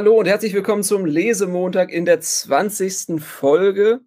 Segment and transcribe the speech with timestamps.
[0.00, 3.22] Hallo und herzlich willkommen zum Lesemontag in der 20.
[3.22, 4.00] Folge.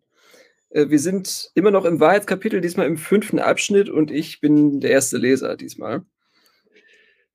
[0.71, 4.89] Äh, wir sind immer noch im Wahrheitskapitel, diesmal im fünften Abschnitt und ich bin der
[4.89, 6.03] erste Leser diesmal.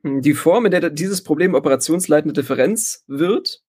[0.03, 3.63] Hm, die Form, in der dieses Problem operationsleitende Differenz wird,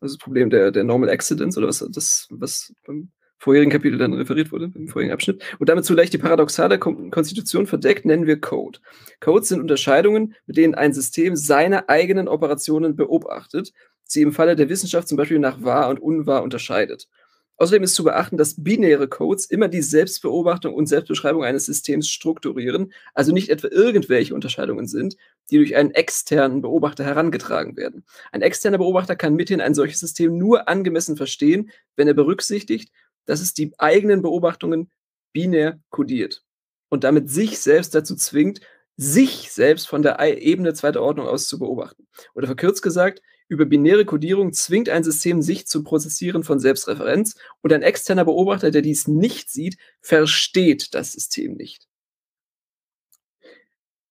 [0.00, 4.12] also das Problem der, der Normal Accidents oder was, das, was beim vorherigen Kapitel dann
[4.12, 8.78] referiert wurde, im vorherigen Abschnitt, und damit zugleich die paradoxale Konstitution verdeckt, nennen wir Code.
[9.18, 13.72] Codes sind Unterscheidungen, mit denen ein System seine eigenen Operationen beobachtet,
[14.04, 17.08] sie im Falle der Wissenschaft zum Beispiel nach wahr und unwahr unterscheidet.
[17.56, 22.92] Außerdem ist zu beachten, dass binäre Codes immer die Selbstbeobachtung und Selbstbeschreibung eines Systems strukturieren,
[23.14, 25.16] also nicht etwa irgendwelche Unterscheidungen sind,
[25.50, 28.04] die durch einen externen Beobachter herangetragen werden.
[28.32, 32.90] Ein externer Beobachter kann mithin ein solches System nur angemessen verstehen, wenn er berücksichtigt,
[33.30, 34.90] dass es die eigenen Beobachtungen
[35.32, 36.42] binär kodiert
[36.88, 38.60] und damit sich selbst dazu zwingt,
[38.96, 42.08] sich selbst von der Ebene zweiter Ordnung aus zu beobachten.
[42.34, 47.72] Oder verkürzt gesagt, über binäre Kodierung zwingt ein System sich zum Prozessieren von Selbstreferenz und
[47.72, 51.89] ein externer Beobachter, der dies nicht sieht, versteht das System nicht.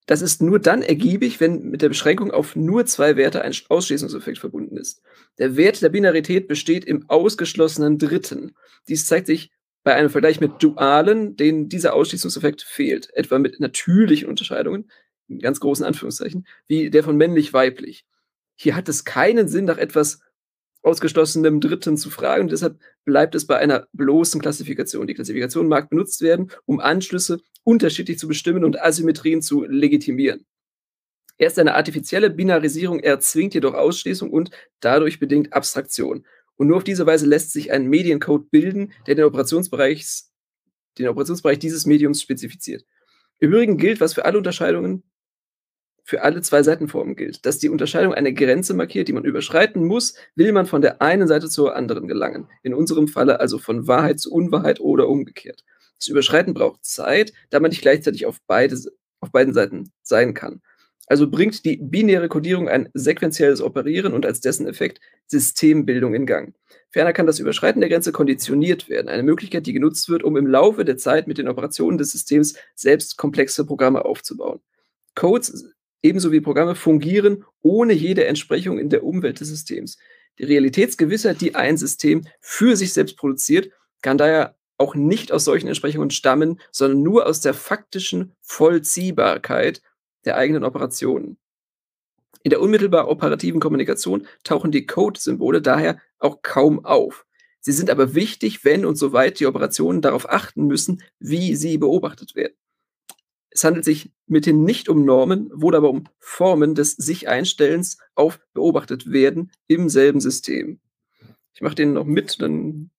[0.09, 4.39] Das ist nur dann ergiebig, wenn mit der Beschränkung auf nur zwei Werte ein Ausschließungseffekt
[4.39, 5.03] verbunden ist.
[5.37, 8.55] Der Wert der Binarität besteht im ausgeschlossenen Dritten.
[8.87, 9.51] Dies zeigt sich
[9.83, 14.89] bei einem Vergleich mit Dualen, denen dieser Ausschließungseffekt fehlt, etwa mit natürlichen Unterscheidungen,
[15.27, 18.03] in ganz großen Anführungszeichen, wie der von männlich-weiblich.
[18.55, 20.21] Hier hat es keinen Sinn, nach etwas
[20.81, 22.43] ausgeschlossenem Dritten zu fragen.
[22.43, 25.07] Und deshalb bleibt es bei einer bloßen Klassifikation.
[25.07, 30.45] Die Klassifikation mag benutzt werden, um Anschlüsse unterschiedlich zu bestimmen und Asymmetrien zu legitimieren.
[31.37, 36.25] Erst eine artifizielle Binarisierung erzwingt jedoch Ausschließung und dadurch bedingt Abstraktion.
[36.57, 40.05] Und nur auf diese Weise lässt sich ein Mediencode bilden, der den Operationsbereich,
[40.97, 42.85] den Operationsbereich dieses Mediums spezifiziert.
[43.39, 45.03] Im Übrigen gilt, was für alle Unterscheidungen
[46.09, 50.15] für alle zwei Seitenformen gilt, dass die Unterscheidung eine Grenze markiert, die man überschreiten muss,
[50.33, 52.47] will man von der einen Seite zur anderen gelangen.
[52.63, 55.63] In unserem Falle also von Wahrheit zu Unwahrheit oder umgekehrt.
[55.99, 58.75] Das Überschreiten braucht Zeit, da man nicht gleichzeitig auf, beide,
[59.19, 60.61] auf beiden Seiten sein kann.
[61.05, 66.55] Also bringt die binäre Codierung ein sequenzielles Operieren und als dessen Effekt Systembildung in Gang.
[66.89, 70.47] Ferner kann das Überschreiten der Grenze konditioniert werden, eine Möglichkeit, die genutzt wird, um im
[70.47, 74.59] Laufe der Zeit mit den Operationen des Systems selbst komplexe Programme aufzubauen.
[75.13, 75.69] Codes
[76.01, 79.97] ebenso wie Programme fungieren ohne jede Entsprechung in der Umwelt des Systems.
[80.37, 83.71] Die Realitätsgewissheit, die ein System für sich selbst produziert,
[84.01, 89.81] kann daher auch nicht aus solchen Entsprechungen stammen, sondern nur aus der faktischen Vollziehbarkeit
[90.25, 91.37] der eigenen Operationen.
[92.43, 97.25] In der unmittelbar operativen Kommunikation tauchen die Code-Symbole daher auch kaum auf.
[97.59, 102.35] Sie sind aber wichtig, wenn und soweit die Operationen darauf achten müssen, wie sie beobachtet
[102.35, 102.55] werden.
[103.51, 109.11] Es handelt sich mithin nicht um Normen, wohl aber um Formen des Sich-Einstellens auf beobachtet
[109.11, 110.79] werden im selben System.
[111.53, 112.91] Ich mache den noch mit, dann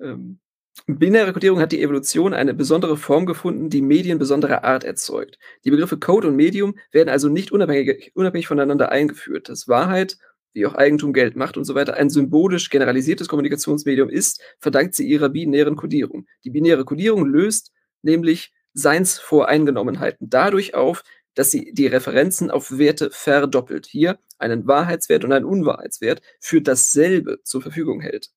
[0.00, 0.40] ähm,
[0.86, 5.38] binäre Codierung hat die Evolution eine besondere Form gefunden, die Medien besonderer Art erzeugt.
[5.64, 9.48] Die Begriffe Code und Medium werden also nicht unabhängig, unabhängig voneinander eingeführt.
[9.48, 10.18] Dass Wahrheit,
[10.54, 15.06] wie auch Eigentum, Geld, Macht und so weiter, ein symbolisch generalisiertes Kommunikationsmedium ist, verdankt sie
[15.06, 16.26] ihrer binären Codierung.
[16.44, 21.02] Die binäre Codierung löst nämlich Seinsvoreingenommenheiten dadurch auf,
[21.34, 23.86] dass sie die Referenzen auf Werte verdoppelt.
[23.86, 28.30] Hier einen Wahrheitswert und einen Unwahrheitswert für dasselbe zur Verfügung hält.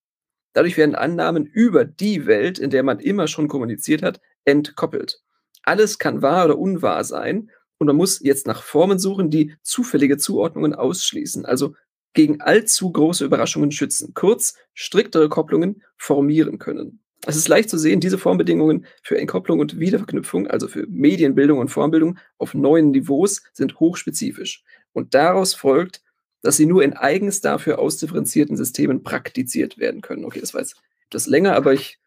[0.53, 5.21] Dadurch werden Annahmen über die Welt, in der man immer schon kommuniziert hat, entkoppelt.
[5.63, 10.17] Alles kann wahr oder unwahr sein und man muss jetzt nach Formen suchen, die zufällige
[10.17, 11.75] Zuordnungen ausschließen, also
[12.13, 14.13] gegen allzu große Überraschungen schützen.
[14.13, 17.00] Kurz, striktere Kopplungen formieren können.
[17.27, 21.69] Es ist leicht zu sehen, diese Formbedingungen für Entkopplung und Wiederverknüpfung, also für Medienbildung und
[21.69, 24.63] Formbildung auf neuen Niveaus, sind hochspezifisch.
[24.93, 26.01] Und daraus folgt,
[26.41, 30.25] dass sie nur in eigens dafür ausdifferenzierten Systemen praktiziert werden können.
[30.25, 31.99] Okay, das war jetzt etwas länger, aber ich,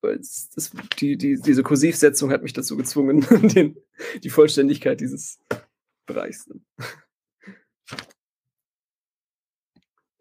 [0.00, 3.20] das, die, die, diese Kursivsetzung hat mich dazu gezwungen,
[3.54, 3.76] den,
[4.22, 5.38] die Vollständigkeit dieses
[6.06, 6.48] Bereichs.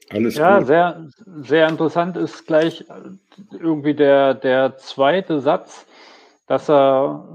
[0.10, 0.68] Alles ja, gut.
[0.68, 1.08] sehr,
[1.42, 2.86] sehr interessant ist gleich
[3.52, 5.86] irgendwie der, der zweite Satz,
[6.48, 7.28] dass er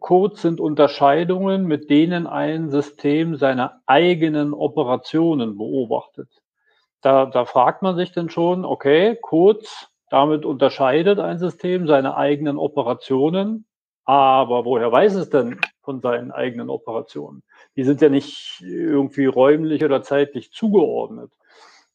[0.00, 6.28] Codes sind Unterscheidungen, mit denen ein System seine eigenen Operationen beobachtet.
[7.00, 12.56] Da, da fragt man sich dann schon, okay, Codes, damit unterscheidet ein System seine eigenen
[12.58, 13.66] Operationen,
[14.04, 17.42] aber woher weiß es denn von seinen eigenen Operationen?
[17.76, 21.32] Die sind ja nicht irgendwie räumlich oder zeitlich zugeordnet.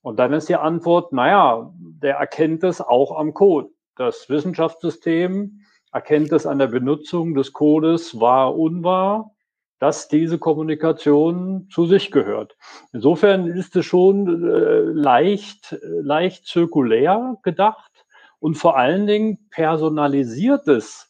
[0.01, 3.69] Und dann ist die Antwort, naja, der erkennt es auch am Code.
[3.95, 5.61] Das Wissenschaftssystem
[5.91, 9.35] erkennt es an der Benutzung des Codes wahr, unwahr.
[9.79, 12.57] dass diese Kommunikation zu sich gehört.
[12.91, 18.05] Insofern ist es schon äh, leicht, leicht zirkulär gedacht
[18.39, 21.07] und vor allen Dingen personalisiert es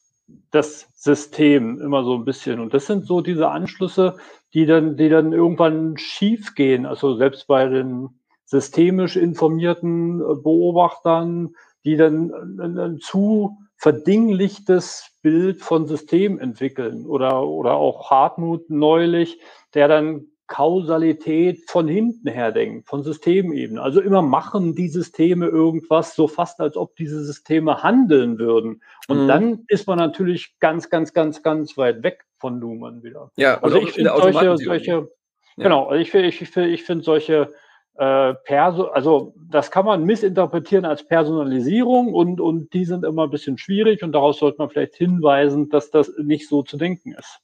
[0.51, 2.59] das System immer so ein bisschen.
[2.59, 4.17] Und das sind so diese Anschlüsse,
[4.53, 6.85] die dann, die dann irgendwann schief gehen.
[6.85, 8.09] Also selbst bei den
[8.49, 11.55] systemisch informierten Beobachtern,
[11.85, 19.39] die dann ein, ein zu verdinglichtes Bild von System entwickeln oder, oder auch Hartmut neulich,
[19.73, 23.79] der dann Kausalität von hinten her denkt, von Systemebene.
[23.79, 28.81] Also immer machen die Systeme irgendwas, so fast als ob diese Systeme handeln würden.
[29.07, 29.27] Und mhm.
[29.27, 33.31] dann ist man natürlich ganz, ganz, ganz, ganz weit weg von Luhmann wieder.
[33.37, 35.63] Ja, also ich finde solche, solche ja.
[35.63, 37.53] genau, also ich, ich, ich, ich finde solche
[37.95, 43.29] äh, Perso also das kann man missinterpretieren als Personalisierung und, und die sind immer ein
[43.29, 47.39] bisschen schwierig und daraus sollte man vielleicht hinweisen, dass das nicht so zu denken ist.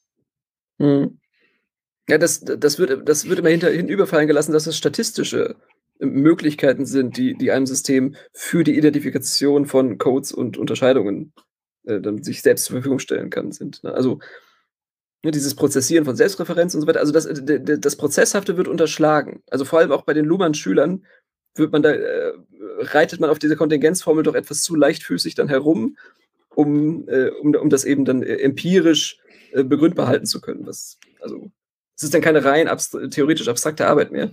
[0.78, 1.20] Mhm.
[2.08, 5.56] Ja, das, das, wird, das wird immer hinter, hinüberfallen gelassen, dass es statistische
[6.00, 11.34] Möglichkeiten sind, die, die einem System für die Identifikation von Codes und Unterscheidungen
[11.86, 13.84] äh, sich selbst zur Verfügung stellen kann, sind.
[13.84, 13.94] Ne?
[13.94, 14.20] Also
[15.26, 19.42] ne, dieses Prozessieren von Selbstreferenz und so weiter, also das, das Prozesshafte wird unterschlagen.
[19.50, 21.06] Also vor allem auch bei den Luhmann-Schülern
[21.56, 22.34] wird man da, äh,
[22.80, 25.98] reitet man auf diese Kontingenzformel doch etwas zu leichtfüßig dann herum,
[26.50, 29.18] um, äh, um, um das eben dann äh, empirisch
[29.52, 30.66] äh, begründbar halten zu können.
[30.68, 31.50] Was, also,
[31.96, 34.32] es ist dann keine rein abst theoretisch abstrakte Arbeit mehr.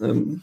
[0.00, 0.42] Ähm.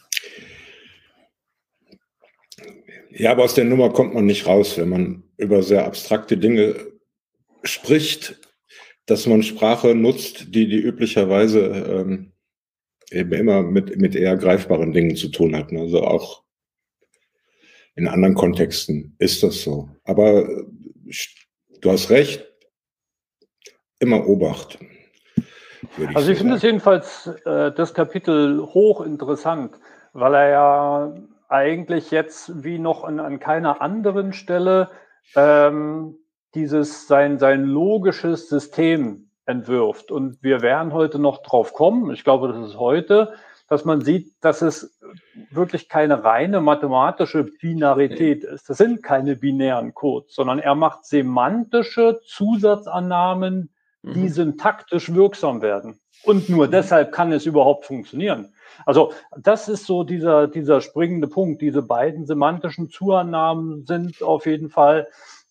[3.10, 6.76] Ja, aber aus der Nummer kommt man nicht raus, wenn man über sehr abstrakte Dinge
[7.64, 8.40] spricht
[9.06, 12.34] dass man Sprache nutzt, die, die üblicherweise ähm,
[13.12, 15.72] eben immer mit, mit eher greifbaren Dingen zu tun hat.
[15.74, 16.44] Also auch
[17.96, 19.90] in anderen Kontexten ist das so.
[20.04, 20.48] Aber
[21.82, 22.46] du hast recht,
[24.00, 24.80] immer Obacht.
[25.98, 29.76] Ich also ich so finde es jedenfalls äh, das Kapitel hochinteressant,
[30.14, 31.16] weil er ja
[31.50, 34.90] eigentlich jetzt wie noch an, an keiner anderen Stelle
[35.36, 36.18] ähm,
[36.56, 40.12] dieses sein, sein logisches System entwirft.
[40.12, 43.34] Und wir werden heute noch drauf kommen, ich glaube, das ist heute,
[43.68, 45.00] dass man sieht, dass es
[45.50, 48.70] wirklich keine reine mathematische Binarität ist.
[48.70, 53.74] Das sind keine binären Codes, sondern er macht semantische Zusatzannahmen,
[54.04, 54.30] die mhm.
[54.30, 56.00] syntaktisch wirksam werden.
[56.24, 58.54] Und nur deshalb kann es überhaupt funktionieren.
[58.86, 61.62] Also das ist so dieser, dieser springende Punkt.
[61.62, 65.08] Diese beiden semantischen Zuannahmen sind auf jeden Fall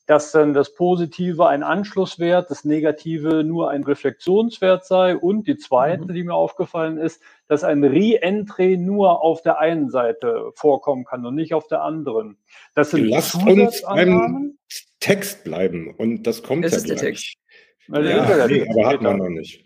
[0.07, 5.17] dass dann das Positive ein Anschlusswert, das Negative nur ein Reflexionswert sei.
[5.17, 6.15] Und die zweite, mhm.
[6.15, 11.35] die mir aufgefallen ist, dass ein Re-Entry nur auf der einen Seite vorkommen kann und
[11.35, 12.37] nicht auf der anderen.
[12.75, 14.59] Das sind Lasst uns beim
[15.01, 16.99] Text bleiben und das kommt es ja ist gleich.
[16.99, 17.37] Der Text.
[17.91, 19.65] Also ja, nee, aber hat man noch nicht.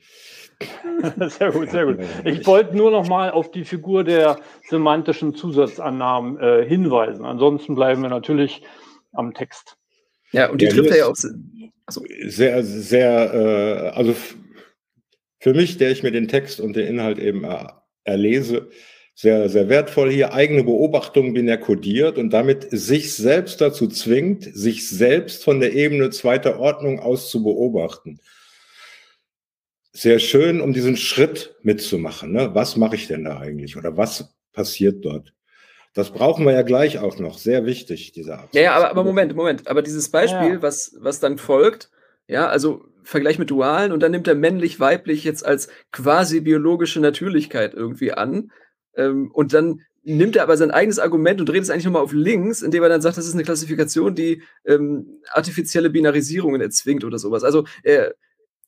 [1.29, 1.99] sehr gut, sehr gut.
[2.25, 7.25] Ich wollte nur noch mal auf die Figur der semantischen Zusatzannahmen äh, hinweisen.
[7.25, 8.63] Ansonsten bleiben wir natürlich
[9.13, 9.76] am Text.
[10.37, 11.17] Ja, und die ja, trifft er ja auch.
[11.87, 12.05] Also.
[12.27, 14.15] Sehr, sehr, äh, also
[15.41, 17.69] für mich, der ich mir den Text und den Inhalt eben äh,
[18.05, 18.69] erlese,
[19.15, 24.91] sehr, sehr wertvoll hier, eigene Beobachtungen binär kodiert und damit sich selbst dazu zwingt, sich
[24.91, 28.21] selbst von der Ebene zweiter Ordnung aus zu beobachten.
[29.93, 32.33] Sehr schön, um diesen Schritt mitzumachen.
[32.33, 32.51] Ne?
[32.55, 35.33] Was mache ich denn da eigentlich oder was passiert dort?
[35.97, 37.39] Das brauchen wir ja gleich auch noch.
[37.39, 38.55] Sehr wichtig, dieser Absatz.
[38.55, 39.67] Ja, ja aber, aber Moment, Moment.
[39.67, 40.63] Aber dieses Beispiel, ja.
[40.63, 41.91] was, was dann folgt,
[42.29, 47.73] ja, also Vergleich mit Dualen und dann nimmt er männlich-weiblich jetzt als quasi biologische Natürlichkeit
[47.73, 48.53] irgendwie an.
[48.95, 52.13] Ähm, und dann nimmt er aber sein eigenes Argument und dreht es eigentlich nochmal auf
[52.13, 57.19] links, indem er dann sagt, das ist eine Klassifikation, die ähm, artifizielle Binarisierungen erzwingt oder
[57.19, 57.43] sowas.
[57.43, 58.11] Also, äh,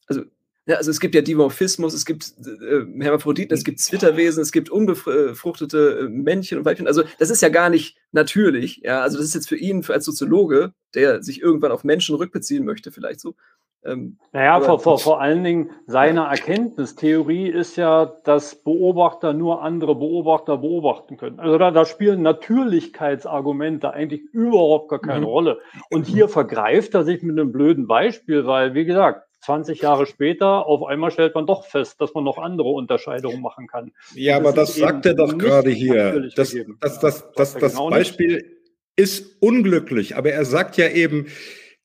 [0.07, 0.23] also
[0.69, 4.69] ja, also es gibt ja Dimorphismus, es gibt äh, Hermaphroditen, es gibt Zwitterwesen, es gibt
[4.69, 6.87] unbefruchtete äh, Männchen und Weibchen.
[6.87, 8.83] Also das ist ja gar nicht natürlich.
[8.85, 12.17] Ja, also das ist jetzt für ihn für als Soziologe, der sich irgendwann auf Menschen
[12.17, 13.35] rückbeziehen möchte, vielleicht so.
[13.83, 19.95] Ähm, naja, vor, vor, vor allen Dingen seine Erkenntnistheorie ist ja, dass Beobachter nur andere
[19.95, 21.41] Beobachter beobachten können.
[21.41, 25.33] Also da, da spielen Natürlichkeitsargumente eigentlich überhaupt gar keine mhm.
[25.33, 25.59] Rolle.
[25.91, 30.67] Und hier vergreift er sich mit einem blöden Beispiel, weil, wie gesagt, 20 Jahre später,
[30.67, 33.93] auf einmal stellt man doch fest, dass man noch andere Unterscheidungen machen kann.
[34.15, 36.31] Ja, aber das sagt er doch gerade hier.
[36.35, 38.59] Das, das, das, das, das genau Beispiel
[38.97, 41.27] ist unglücklich, aber er sagt ja eben,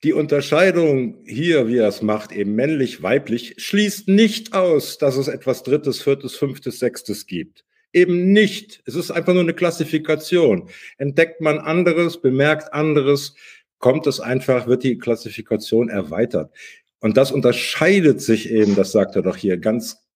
[0.03, 5.29] die Unterscheidung hier, wie er es macht, eben männlich, weiblich, schließt nicht aus, dass es
[5.29, 7.63] etwas Drittes, Viertes, Fünftes, Sechstes gibt.
[7.93, 8.81] Eben nicht.
[8.85, 10.69] Es ist einfach nur eine Klassifikation.
[10.97, 13.35] Entdeckt man anderes, bemerkt anderes,
[13.77, 16.51] kommt es einfach, wird die Klassifikation erweitert.
[17.03, 20.07] Und das unterscheidet sich eben, das sagt er doch hier, ganz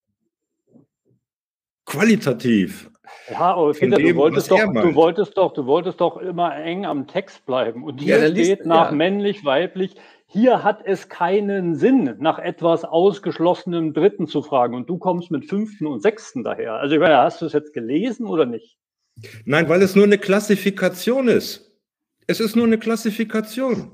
[1.86, 2.90] qualitativ.
[3.30, 6.86] Ja, aber Peter, dem, du, wolltest doch, du, wolltest doch, du wolltest doch immer eng
[6.86, 7.84] am Text bleiben.
[7.84, 8.96] Und hier ja, steht liest, nach ja.
[8.96, 9.96] männlich, weiblich,
[10.28, 14.74] hier hat es keinen Sinn, nach etwas ausgeschlossenem Dritten zu fragen.
[14.74, 16.76] Und du kommst mit Fünften und Sechsten daher.
[16.76, 18.78] Also ich meine, hast du es jetzt gelesen oder nicht?
[19.44, 21.70] Nein, weil es nur eine Klassifikation ist.
[22.28, 23.92] Es ist nur eine Klassifikation.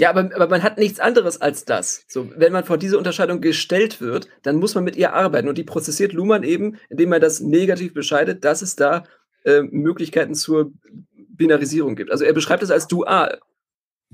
[0.00, 2.04] Ja, aber, aber man hat nichts anderes als das.
[2.08, 5.48] So, wenn man vor diese Unterscheidung gestellt wird, dann muss man mit ihr arbeiten.
[5.48, 9.04] Und die prozessiert Luhmann eben, indem er das negativ bescheidet, dass es da
[9.44, 10.72] äh, Möglichkeiten zur
[11.30, 12.12] Binarisierung gibt.
[12.12, 13.40] Also er beschreibt es als dual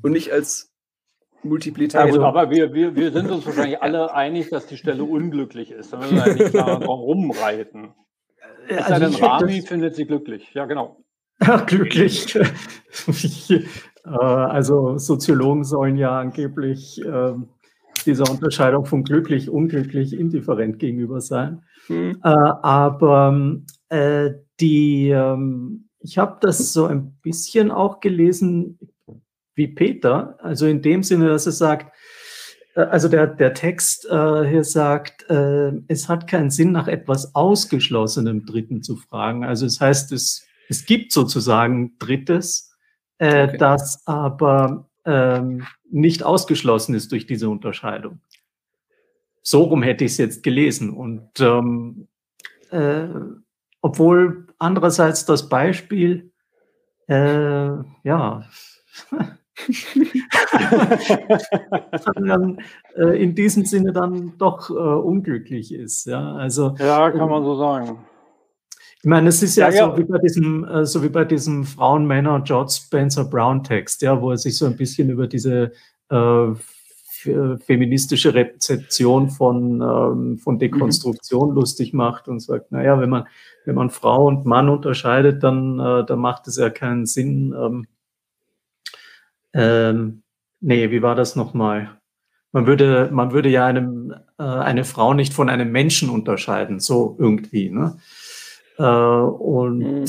[0.03, 0.73] und nicht als
[1.43, 2.07] multiplitär.
[2.07, 5.71] Ja, gut, aber wir, wir, wir sind uns wahrscheinlich alle einig, dass die Stelle unglücklich
[5.71, 5.93] ist.
[5.93, 7.93] Da müssen wir ja nicht da rumreiten.
[8.69, 10.53] Es also sei denn, Rami findet sie glücklich.
[10.55, 11.05] Ja, genau.
[11.41, 12.39] Ach, glücklich.
[14.05, 17.35] Äh, also Soziologen sollen ja angeblich äh,
[18.07, 21.63] dieser Unterscheidung von glücklich, unglücklich, indifferent gegenüber sein.
[21.89, 22.19] Mhm.
[22.23, 24.31] Aber äh,
[24.61, 28.79] die, ähm, ich habe das so ein bisschen auch gelesen
[29.55, 31.93] wie Peter, also in dem Sinne, dass er sagt,
[32.75, 38.45] also der, der Text äh, hier sagt, äh, es hat keinen Sinn, nach etwas Ausgeschlossenem
[38.45, 39.45] Dritten zu fragen.
[39.45, 42.74] Also es heißt, es, es gibt sozusagen Drittes,
[43.25, 43.57] äh, okay.
[43.59, 48.21] das aber ähm, nicht ausgeschlossen ist durch diese Unterscheidung.
[49.43, 50.91] So rum hätte ich es jetzt gelesen.
[50.91, 52.09] Und ähm,
[52.71, 53.09] äh,
[53.81, 56.33] obwohl andererseits das Beispiel,
[57.09, 57.71] äh,
[58.03, 58.45] ja,
[62.15, 62.59] dann,
[62.97, 66.07] äh, in diesem Sinne dann doch äh, unglücklich ist.
[66.07, 68.05] Ja, also, ja kann man so sagen.
[69.05, 71.65] Ich meine, es ist ja, ja, so, Wie bei diesem, äh, so wie bei diesem
[71.65, 75.73] Frauen, Männer, George Spencer Brown Text, ja, wo er sich so ein bisschen über diese
[76.09, 76.47] äh,
[77.67, 81.55] feministische Rezeption von, ähm, von Dekonstruktion mhm.
[81.55, 83.27] lustig macht und sagt, naja, wenn man,
[83.67, 87.55] wenn man Frau und Mann unterscheidet, dann, äh, dann macht es ja keinen Sinn.
[87.55, 87.87] Ähm,
[89.53, 90.23] ähm,
[90.63, 91.91] nee, wie war das nochmal?
[92.53, 97.17] Man würde, man würde ja einem, äh, eine Frau nicht von einem Menschen unterscheiden, so
[97.19, 97.69] irgendwie.
[97.69, 97.99] Ne?
[98.79, 100.05] Äh, und mhm.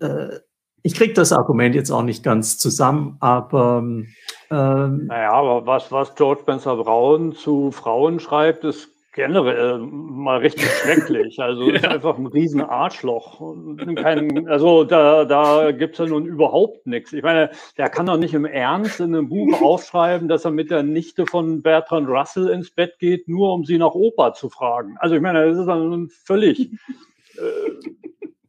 [0.00, 0.38] äh,
[0.82, 6.14] ich kriege das Argument jetzt auch nicht ganz zusammen, aber ähm, naja, aber was, was
[6.14, 11.40] George Spencer Brown zu Frauen schreibt, ist generell mal richtig schrecklich.
[11.40, 11.76] Also ja.
[11.76, 13.40] ist einfach ein riesen Arschloch.
[13.96, 17.12] Kein, also da, da gibt es ja nun überhaupt nichts.
[17.12, 20.70] Ich meine, der kann doch nicht im Ernst in einem Buch aufschreiben, dass er mit
[20.70, 24.96] der Nichte von Bertrand Russell ins Bett geht, nur um sie nach Opa zu fragen.
[24.98, 26.76] Also ich meine, das ist dann völlig äh,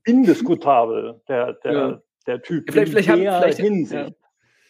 [0.05, 2.01] indiskutabel, der, der, ja.
[2.27, 2.71] der Typ.
[2.71, 4.13] Vielleicht, vielleicht, haben, vielleicht, Hinsicht.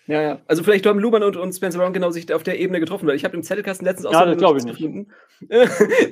[0.07, 0.15] Ja.
[0.15, 0.21] ja.
[0.21, 3.07] ja, Also vielleicht haben Luhmann und, und Spencer Brown genau sich auf der Ebene getroffen,
[3.07, 5.11] weil ich habe im Zettelkasten letztens auch ja, das ich gefunden.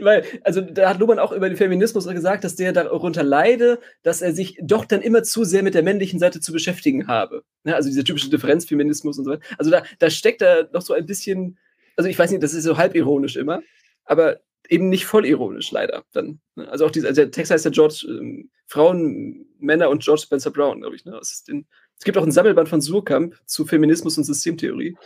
[0.01, 4.21] weil, also da hat Luhmann auch über den Feminismus gesagt, dass der darunter leide, dass
[4.21, 7.43] er sich doch dann immer zu sehr mit der männlichen Seite zu beschäftigen habe.
[7.63, 9.43] Ja, also dieser typische Differenzfeminismus und so weiter.
[9.57, 11.57] Also da, da steckt da noch so ein bisschen,
[11.95, 13.61] also ich weiß nicht, das ist so halb ironisch immer,
[14.05, 14.39] aber
[14.69, 16.03] eben nicht voll ironisch, leider.
[16.13, 16.67] Dann, ne?
[16.69, 20.51] Also auch dieser, also der Text heißt ja George, ähm, Frauen, Männer und George Spencer
[20.51, 21.05] Brown, glaube ich.
[21.05, 21.19] Ne?
[21.47, 21.67] Den,
[21.97, 24.97] es gibt auch ein Sammelband von Surkamp zu Feminismus und Systemtheorie.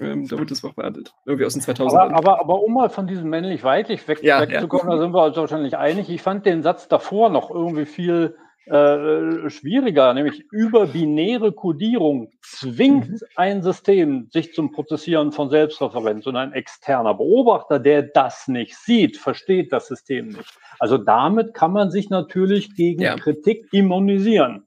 [0.00, 1.14] Ähm, da wird das auch behandelt.
[1.24, 4.88] Irgendwie aus den 2000 aber, aber, aber, um mal von diesem männlich-weiblich weg, ja, wegzukommen,
[4.88, 4.96] ja.
[4.96, 6.10] da sind wir uns wahrscheinlich einig.
[6.10, 13.10] Ich fand den Satz davor noch irgendwie viel äh, schwieriger, nämlich über binäre Kodierung zwingt
[13.10, 13.18] mhm.
[13.36, 19.16] ein System sich zum Prozessieren von Selbstreferenz und ein externer Beobachter, der das nicht sieht,
[19.16, 20.58] versteht das System nicht.
[20.78, 23.16] Also damit kann man sich natürlich gegen ja.
[23.16, 24.64] Kritik immunisieren.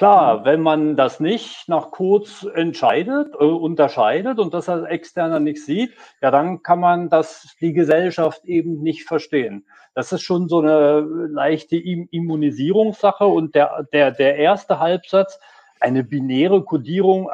[0.00, 5.62] Klar, wenn man das nicht nach kurz entscheidet, äh, unterscheidet und das als Externer nicht
[5.62, 5.92] sieht,
[6.22, 9.66] ja, dann kann man das, die Gesellschaft eben nicht verstehen.
[9.94, 15.38] Das ist schon so eine leichte Immunisierungssache und der, der, der erste Halbsatz,
[15.80, 17.28] eine binäre Kodierung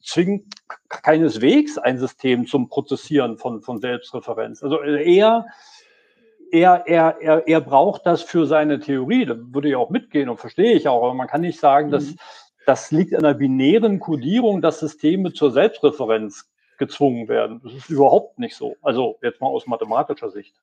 [0.00, 0.54] zwingt
[0.88, 4.62] keineswegs ein System zum Prozessieren von, von Selbstreferenz.
[4.62, 5.46] Also eher,
[6.50, 9.26] er, er, er, er braucht das für seine Theorie.
[9.26, 11.02] Da würde ich auch mitgehen und verstehe ich auch.
[11.02, 12.16] Aber man kann nicht sagen, dass mhm.
[12.66, 17.60] das liegt an der binären Kodierung, dass Systeme zur Selbstreferenz gezwungen werden.
[17.62, 18.76] Das ist überhaupt nicht so.
[18.82, 20.54] Also jetzt mal aus mathematischer Sicht.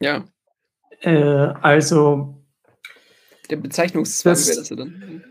[0.00, 0.24] Ja,
[1.00, 2.34] äh, also.
[3.50, 5.24] Der Bezeichnungszwang wäre das ja dann.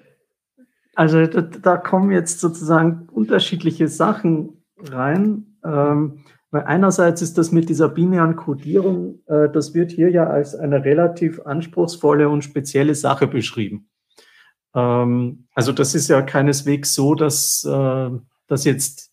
[0.95, 5.57] Also da, da, kommen jetzt sozusagen unterschiedliche Sachen rein.
[5.63, 10.55] Ähm, weil einerseits ist das mit dieser binären Codierung, äh, das wird hier ja als
[10.55, 13.89] eine relativ anspruchsvolle und spezielle Sache beschrieben.
[14.73, 18.09] Ähm, also das ist ja keineswegs so, dass, äh,
[18.47, 19.11] dass jetzt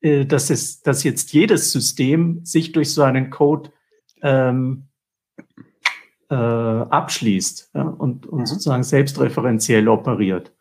[0.00, 3.70] äh, dass, es, dass jetzt jedes System sich durch so einen Code
[4.22, 4.88] ähm,
[6.30, 8.46] äh, abschließt ja, und, und mhm.
[8.46, 10.54] sozusagen selbstreferenziell operiert.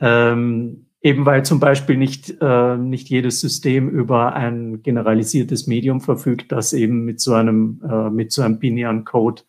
[0.00, 6.50] Ähm, eben weil zum Beispiel nicht, äh, nicht jedes System über ein generalisiertes Medium verfügt,
[6.50, 9.42] das eben mit so einem, äh, mit so einem binären Code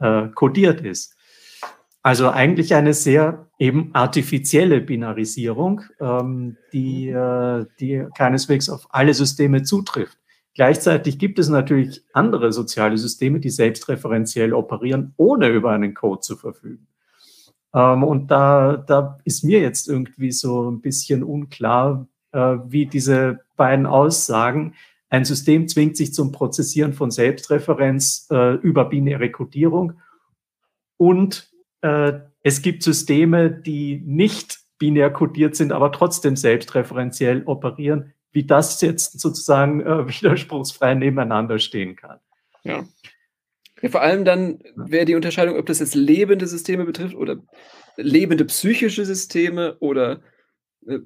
[0.00, 1.14] äh, codiert ist.
[2.02, 9.62] Also eigentlich eine sehr eben artifizielle Binarisierung, ähm, die, äh, die keineswegs auf alle Systeme
[9.62, 10.16] zutrifft.
[10.54, 16.36] Gleichzeitig gibt es natürlich andere soziale Systeme, die selbstreferenziell operieren, ohne über einen Code zu
[16.36, 16.86] verfügen.
[17.74, 23.40] Ähm, und da, da ist mir jetzt irgendwie so ein bisschen unklar, äh, wie diese
[23.56, 24.74] beiden Aussagen,
[25.10, 30.00] ein System zwingt sich zum Prozessieren von Selbstreferenz äh, über binäre Codierung
[30.96, 31.50] und
[31.82, 38.80] äh, es gibt Systeme, die nicht binär codiert sind, aber trotzdem selbstreferenziell operieren, wie das
[38.80, 42.18] jetzt sozusagen widerspruchsfrei nebeneinander stehen kann.
[42.64, 42.84] Ja.
[43.84, 47.36] Ja vor allem dann wäre die Unterscheidung, ob das jetzt lebende Systeme betrifft oder
[47.96, 50.22] lebende psychische Systeme oder
[50.86, 50.98] äh,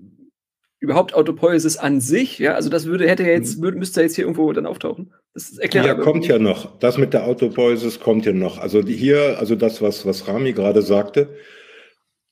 [0.81, 3.79] überhaupt Autopoiesis an sich, ja, also das würde, hätte ja jetzt, mhm.
[3.79, 5.13] müsste jetzt hier irgendwo dann auftauchen.
[5.35, 6.79] Das erklärt ja, kommt ja noch.
[6.79, 8.59] Das mit der Autopoiesis kommt ja noch.
[8.59, 11.35] Also hier, also das, was, was Rami gerade sagte,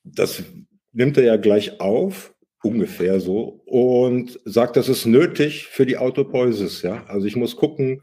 [0.04, 0.44] das
[0.92, 6.82] nimmt er ja gleich auf ungefähr so, und sagt, das ist nötig für die Autopoiesis.
[6.82, 7.04] Ja?
[7.06, 8.02] Also ich muss gucken,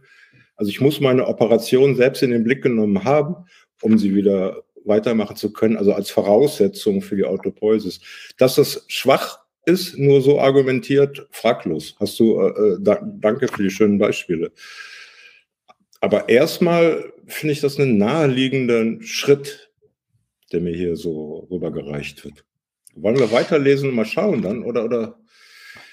[0.55, 3.35] also ich muss meine Operation selbst in den Blick genommen haben,
[3.81, 8.01] um sie wieder weitermachen zu können, also als Voraussetzung für die Autopoiesis.
[8.37, 11.95] Dass das schwach ist, nur so argumentiert, fraglos.
[11.99, 14.51] Hast du, äh, äh da, danke für die schönen Beispiele.
[16.01, 19.71] Aber erstmal finde ich das einen naheliegenden Schritt,
[20.51, 22.43] der mir hier so rübergereicht wird.
[22.95, 24.63] Wollen wir weiterlesen und mal schauen dann?
[24.63, 25.19] Oder, oder?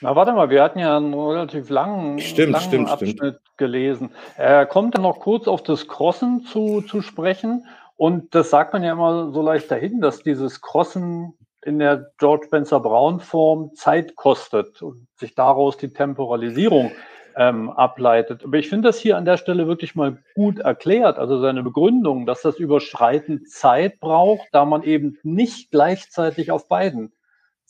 [0.02, 3.40] Na, warte mal, wir hatten ja einen relativ langen, stimmt, langen stimmt, Abschnitt stimmt.
[3.58, 4.10] gelesen.
[4.36, 7.66] Er kommt dann noch kurz auf das Crossen zu, zu sprechen.
[7.96, 12.46] Und das sagt man ja immer so leicht dahin, dass dieses Crossen in der George
[12.46, 16.92] Spencer Brown Form Zeit kostet und sich daraus die Temporalisierung
[17.36, 18.44] ähm, ableitet.
[18.44, 22.24] Aber ich finde das hier an der Stelle wirklich mal gut erklärt, also seine Begründung,
[22.24, 27.12] dass das Überschreiten Zeit braucht, da man eben nicht gleichzeitig auf beiden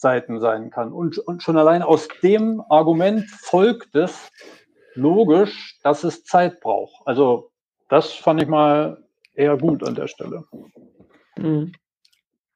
[0.00, 0.92] Seiten sein kann.
[0.92, 4.30] Und, und schon allein aus dem Argument folgt es
[4.94, 7.06] logisch, dass es Zeit braucht.
[7.06, 7.50] Also
[7.88, 10.44] das fand ich mal eher gut an der Stelle.
[11.36, 11.72] Mhm.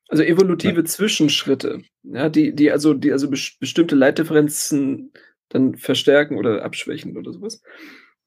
[0.08, 0.84] Also evolutive ja.
[0.84, 5.12] Zwischenschritte, ja, die, die also, die also bestimmte Leitdifferenzen
[5.48, 7.62] dann verstärken oder abschwächen oder sowas.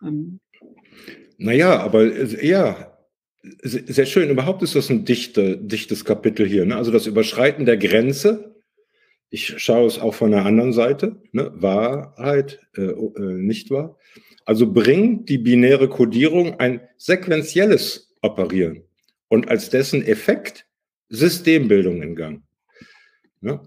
[0.01, 0.39] Ähm.
[1.37, 2.03] Naja, aber
[2.43, 2.97] ja,
[3.63, 4.29] sehr schön.
[4.29, 6.65] Überhaupt ist das ein dichte, dichtes Kapitel hier.
[6.65, 6.75] Ne?
[6.75, 8.56] Also das Überschreiten der Grenze.
[9.29, 11.21] Ich schaue es auch von der anderen Seite.
[11.31, 11.51] Ne?
[11.55, 13.97] Wahrheit, äh, äh, nicht wahr?
[14.45, 18.83] Also bringt die binäre Kodierung ein sequentielles Operieren
[19.27, 20.65] und als dessen Effekt
[21.09, 22.43] Systembildung in Gang.
[23.41, 23.59] Ne?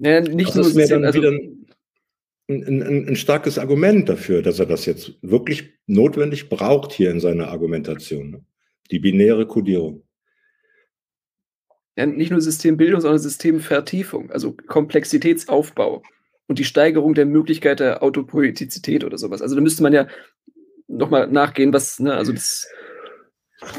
[0.00, 1.66] Ja, nicht das wäre dann also, wieder ein,
[2.48, 7.48] ein, ein, starkes Argument dafür, dass er das jetzt wirklich notwendig braucht hier in seiner
[7.48, 8.30] Argumentation.
[8.30, 8.44] Ne?
[8.90, 10.07] Die binäre Kodierung.
[11.98, 16.04] Ja, nicht nur Systembildung, sondern Systemvertiefung, also Komplexitätsaufbau
[16.46, 19.42] und die Steigerung der Möglichkeit der Autopoetizität oder sowas.
[19.42, 20.06] Also da müsste man ja
[20.86, 22.68] nochmal nachgehen, was, ne, also das.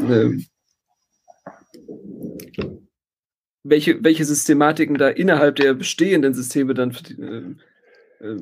[0.01, 0.37] Ne,
[3.63, 8.41] welche, welche Systematiken da innerhalb der bestehenden Systeme dann äh, äh,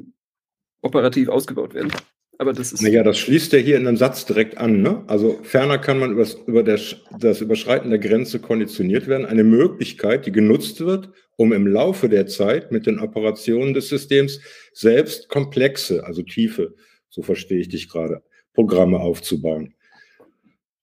[0.81, 1.91] operativ ausgebaut werden.
[2.39, 2.81] Aber das ist.
[2.81, 4.81] Naja, das schließt ja hier in einem Satz direkt an.
[4.81, 5.03] Ne?
[5.07, 9.25] Also ferner kann man übers, über das, das Überschreiten der Grenze konditioniert werden.
[9.25, 14.39] Eine Möglichkeit, die genutzt wird, um im Laufe der Zeit mit den Operationen des Systems
[14.73, 16.75] selbst komplexe, also tiefe,
[17.09, 18.21] so verstehe ich dich gerade,
[18.53, 19.73] Programme aufzubauen.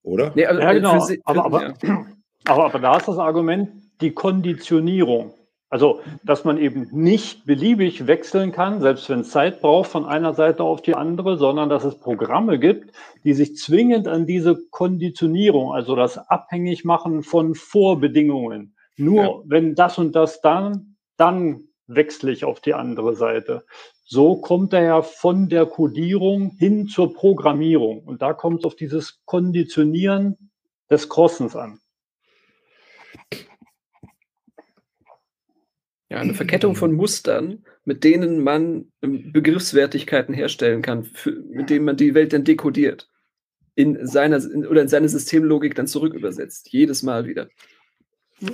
[0.02, 0.32] Oder?
[0.34, 1.00] Nee, also, ja, genau.
[1.00, 2.06] Für, für, aber, aber, ja.
[2.44, 5.34] aber, aber da ist das Argument, die Konditionierung.
[5.74, 10.32] Also, dass man eben nicht beliebig wechseln kann, selbst wenn es Zeit braucht, von einer
[10.32, 15.72] Seite auf die andere, sondern dass es Programme gibt, die sich zwingend an diese Konditionierung,
[15.72, 19.32] also das Abhängigmachen von Vorbedingungen, nur ja.
[19.46, 23.64] wenn das und das dann, dann wechsle ich auf die andere Seite.
[24.04, 28.04] So kommt er ja von der Codierung hin zur Programmierung.
[28.04, 30.52] Und da kommt es auf dieses Konditionieren
[30.88, 31.80] des Crossens an.
[36.14, 41.84] Ja, eine Verkettung von Mustern, mit denen man ähm, Begriffswertigkeiten herstellen kann, für, mit denen
[41.84, 43.08] man die Welt dann dekodiert.
[43.74, 46.68] In seiner in, oder in seine Systemlogik dann zurückübersetzt.
[46.70, 47.48] Jedes Mal wieder.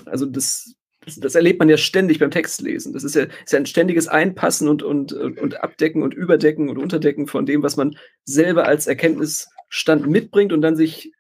[0.07, 2.94] Also das das, das, erlebt man ja ständig beim Textlesen.
[2.94, 6.79] Das ist ja, ist ja ein ständiges Einpassen und, und, und Abdecken und Überdecken und
[6.79, 11.12] Unterdecken von dem, was man selber als Erkenntnisstand mitbringt und dann sich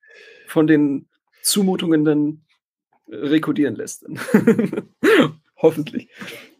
[0.46, 1.08] von den
[1.42, 2.44] Zumutungen dann
[3.08, 4.06] rekodieren lässt.
[5.62, 6.08] Hoffentlich.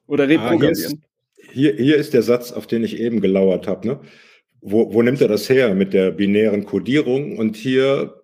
[0.06, 1.02] Oder reprogrammieren.
[1.02, 3.86] Ah, hier, ist, hier, ist der Satz, auf den ich eben gelauert habe.
[3.86, 4.00] Ne?
[4.60, 7.38] Wo, wo nimmt er das her mit der binären Kodierung?
[7.38, 8.22] Und hier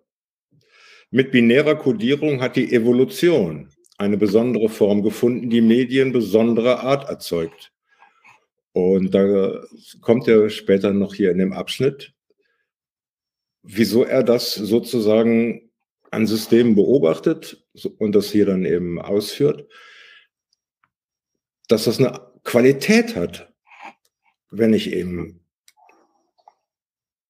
[1.11, 7.73] mit binärer Kodierung hat die Evolution eine besondere Form gefunden, die Medien besonderer Art erzeugt.
[8.73, 9.63] Und da
[10.03, 12.13] kommt er später noch hier in dem Abschnitt,
[13.63, 15.71] wieso er das sozusagen
[16.11, 17.65] an Systemen beobachtet
[17.99, 19.67] und das hier dann eben ausführt,
[21.69, 23.53] dass das eine Qualität hat,
[24.51, 25.41] wenn ich eben.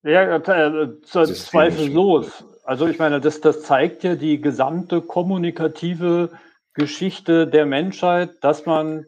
[0.03, 2.45] Ja, äh, zweifellos.
[2.65, 6.31] Also ich meine, das, das zeigt ja die gesamte kommunikative
[6.75, 9.07] Geschichte der Menschheit, dass man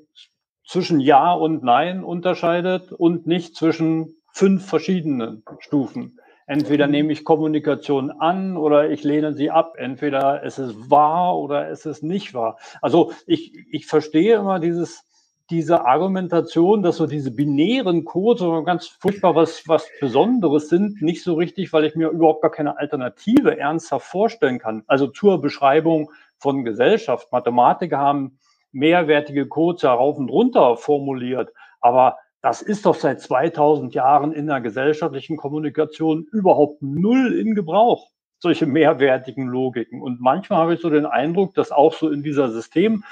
[0.66, 6.18] zwischen Ja und Nein unterscheidet und nicht zwischen fünf verschiedenen Stufen.
[6.46, 6.92] Entweder mhm.
[6.92, 9.74] nehme ich Kommunikation an oder ich lehne sie ab.
[9.76, 12.58] Entweder es ist wahr oder es ist nicht wahr.
[12.80, 15.07] Also ich, ich verstehe immer dieses,
[15.50, 21.22] diese Argumentation, dass so diese binären Codes so ganz furchtbar was, was Besonderes sind, nicht
[21.22, 24.84] so richtig, weil ich mir überhaupt gar keine Alternative ernsthaft vorstellen kann.
[24.86, 27.32] Also zur Beschreibung von Gesellschaft.
[27.32, 28.38] Mathematiker haben
[28.72, 34.46] mehrwertige Codes ja rauf und runter formuliert, aber das ist doch seit 2000 Jahren in
[34.46, 40.00] der gesellschaftlichen Kommunikation überhaupt null in Gebrauch, solche mehrwertigen Logiken.
[40.00, 43.02] Und manchmal habe ich so den Eindruck, dass auch so in dieser System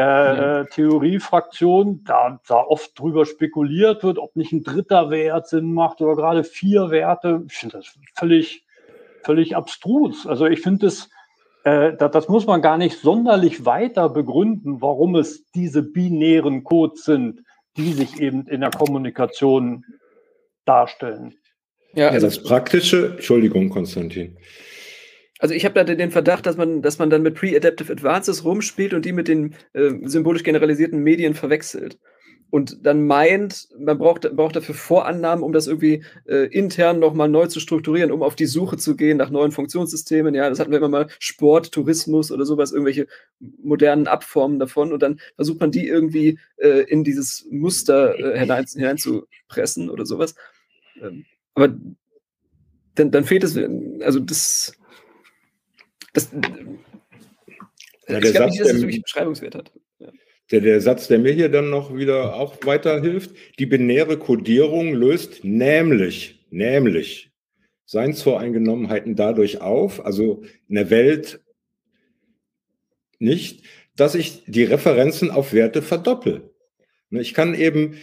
[0.00, 0.60] äh, ja.
[0.60, 6.00] Äh, Theoriefraktion, da, da oft drüber spekuliert wird, ob nicht ein dritter Wert Sinn macht
[6.00, 7.44] oder gerade vier Werte.
[7.48, 8.64] Ich finde das völlig,
[9.24, 10.26] völlig abstrus.
[10.26, 11.10] Also ich finde es
[11.64, 17.04] äh, das, das muss man gar nicht sonderlich weiter begründen, warum es diese binären Codes
[17.04, 17.42] sind,
[17.76, 19.84] die sich eben in der Kommunikation
[20.64, 21.34] darstellen.
[21.94, 24.38] Ja, also ja, das Praktische, Entschuldigung, Konstantin.
[25.40, 28.94] Also ich habe da den Verdacht, dass man, dass man dann mit Pre-Adaptive Advances rumspielt
[28.94, 31.98] und die mit den äh, symbolisch generalisierten Medien verwechselt
[32.50, 37.46] und dann meint, man braucht, braucht dafür Vorannahmen, um das irgendwie äh, intern nochmal neu
[37.46, 40.34] zu strukturieren, um auf die Suche zu gehen nach neuen Funktionssystemen.
[40.34, 43.06] Ja, das hatten wir immer mal Sport, Tourismus oder sowas, irgendwelche
[43.38, 44.92] modernen Abformen davon.
[44.92, 50.34] Und dann versucht man die irgendwie äh, in dieses Muster äh, hinein, hineinzupressen oder sowas.
[51.00, 51.24] Ähm,
[51.54, 51.76] aber
[52.96, 53.56] dann, dann fehlt es,
[54.02, 54.72] also das,
[56.12, 56.30] das
[58.08, 59.72] ja, ich glaube nicht, dass es wirklich Beschreibungswert hat
[60.50, 65.44] der, der Satz, der mir hier dann noch wieder auch weiterhilft, die binäre Kodierung löst
[65.44, 67.30] nämlich, nämlich
[67.86, 71.40] Seinsvoreingenommenheiten dadurch auf, also in der Welt
[73.18, 73.64] nicht,
[73.96, 76.50] dass ich die Referenzen auf Werte verdoppel.
[77.10, 77.96] Ne, ich kann eben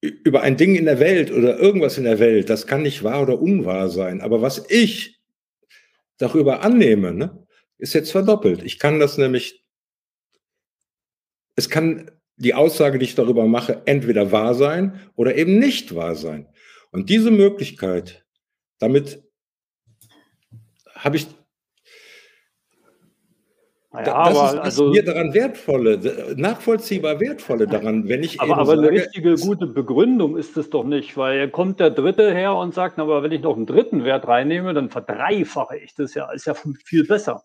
[0.00, 3.22] über ein Ding in der Welt oder irgendwas in der Welt, das kann nicht wahr
[3.22, 5.21] oder unwahr sein, aber was ich
[6.22, 7.46] darüber annehme, ne,
[7.78, 8.62] ist jetzt verdoppelt.
[8.62, 9.62] Ich kann das nämlich
[11.56, 16.14] es kann die Aussage, die ich darüber mache, entweder wahr sein oder eben nicht wahr
[16.14, 16.48] sein.
[16.90, 18.24] Und diese Möglichkeit,
[18.78, 19.22] damit
[20.94, 21.26] habe ich
[23.94, 28.76] ja, das aber ist also, mir daran wertvolle, nachvollziehbar wertvolle daran, wenn ich aber, aber
[28.76, 32.72] sage, eine richtige gute Begründung ist es doch nicht, weil kommt der Dritte her und
[32.72, 36.46] sagt, aber wenn ich noch einen dritten Wert reinnehme, dann verdreifache ich das ja, ist
[36.46, 37.44] ja viel besser.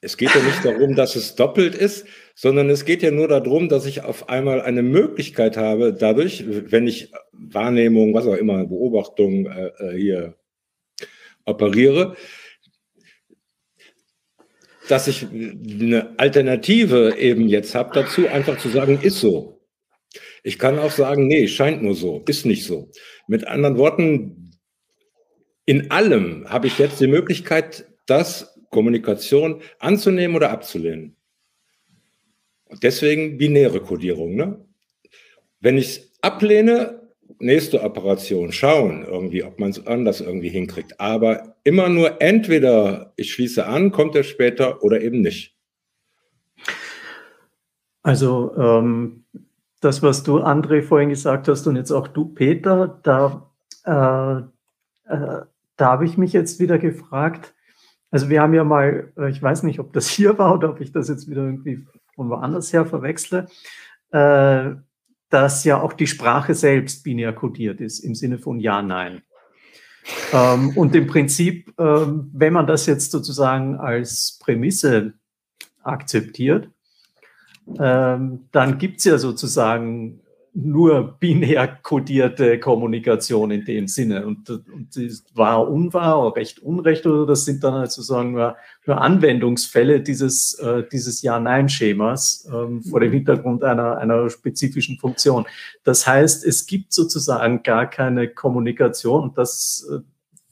[0.00, 3.68] Es geht ja nicht darum, dass es doppelt ist, sondern es geht ja nur darum,
[3.68, 9.46] dass ich auf einmal eine Möglichkeit habe, dadurch, wenn ich Wahrnehmung, was auch immer, Beobachtung
[9.46, 10.34] äh, äh hier
[11.44, 12.16] operiere,
[14.92, 19.58] dass ich eine Alternative eben jetzt habe dazu, einfach zu sagen, ist so.
[20.42, 22.90] Ich kann auch sagen, nee, scheint nur so, ist nicht so.
[23.26, 24.50] Mit anderen Worten,
[25.64, 31.16] in allem habe ich jetzt die Möglichkeit, das Kommunikation anzunehmen oder abzulehnen.
[32.82, 34.34] Deswegen binäre Kodierung.
[34.34, 34.62] Ne?
[35.60, 37.01] Wenn ich es ablehne,
[37.38, 41.00] nächste Operation, schauen irgendwie, ob man es anders irgendwie hinkriegt.
[41.00, 45.56] Aber immer nur entweder ich schließe an, kommt er später oder eben nicht.
[48.02, 49.24] Also ähm,
[49.80, 53.50] das, was du, André, vorhin gesagt hast und jetzt auch du, Peter, da,
[53.84, 55.42] äh, äh,
[55.76, 57.54] da habe ich mich jetzt wieder gefragt,
[58.10, 60.80] also wir haben ja mal, äh, ich weiß nicht, ob das hier war oder ob
[60.80, 63.46] ich das jetzt wieder irgendwie von woanders her verwechsle,
[64.10, 64.70] äh,
[65.32, 69.22] dass ja auch die Sprache selbst binär kodiert ist, im Sinne von Ja, Nein.
[70.32, 75.14] Ähm, und im Prinzip, ähm, wenn man das jetzt sozusagen als Prämisse
[75.82, 76.68] akzeptiert,
[77.78, 80.21] ähm, dann gibt es ja sozusagen
[80.54, 84.26] nur binär kodierte Kommunikation in dem Sinne.
[84.26, 89.00] Und, und das war unwahr recht unrecht oder das sind dann halt sozusagen nur, nur
[89.00, 93.14] Anwendungsfälle dieses, äh, dieses Ja-Nein-Schemas ähm, vor dem mhm.
[93.14, 95.46] Hintergrund einer, einer spezifischen Funktion.
[95.84, 100.00] Das heißt, es gibt sozusagen gar keine Kommunikation und das, äh,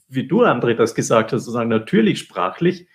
[0.09, 2.87] wie du, André, das gesagt hast, sozusagen natürlich sprachlich,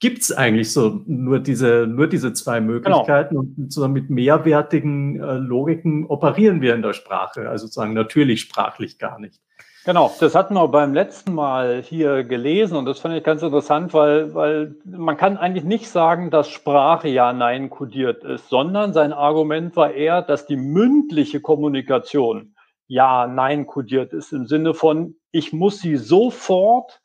[0.00, 2.72] gibt es eigentlich so nur diese, nur diese zwei genau.
[2.72, 3.40] Möglichkeiten genau.
[3.40, 8.98] und sozusagen mit mehrwertigen äh, Logiken operieren wir in der Sprache, also sozusagen natürlich sprachlich
[8.98, 9.40] gar nicht.
[9.86, 13.94] Genau, das hatten wir beim letzten Mal hier gelesen und das fand ich ganz interessant,
[13.94, 19.12] weil, weil man kann eigentlich nicht sagen, dass Sprache ja Nein kodiert ist, sondern sein
[19.12, 22.56] Argument war eher, dass die mündliche Kommunikation
[22.88, 27.00] ja Nein kodiert ist im Sinne von, ich muss sie sofort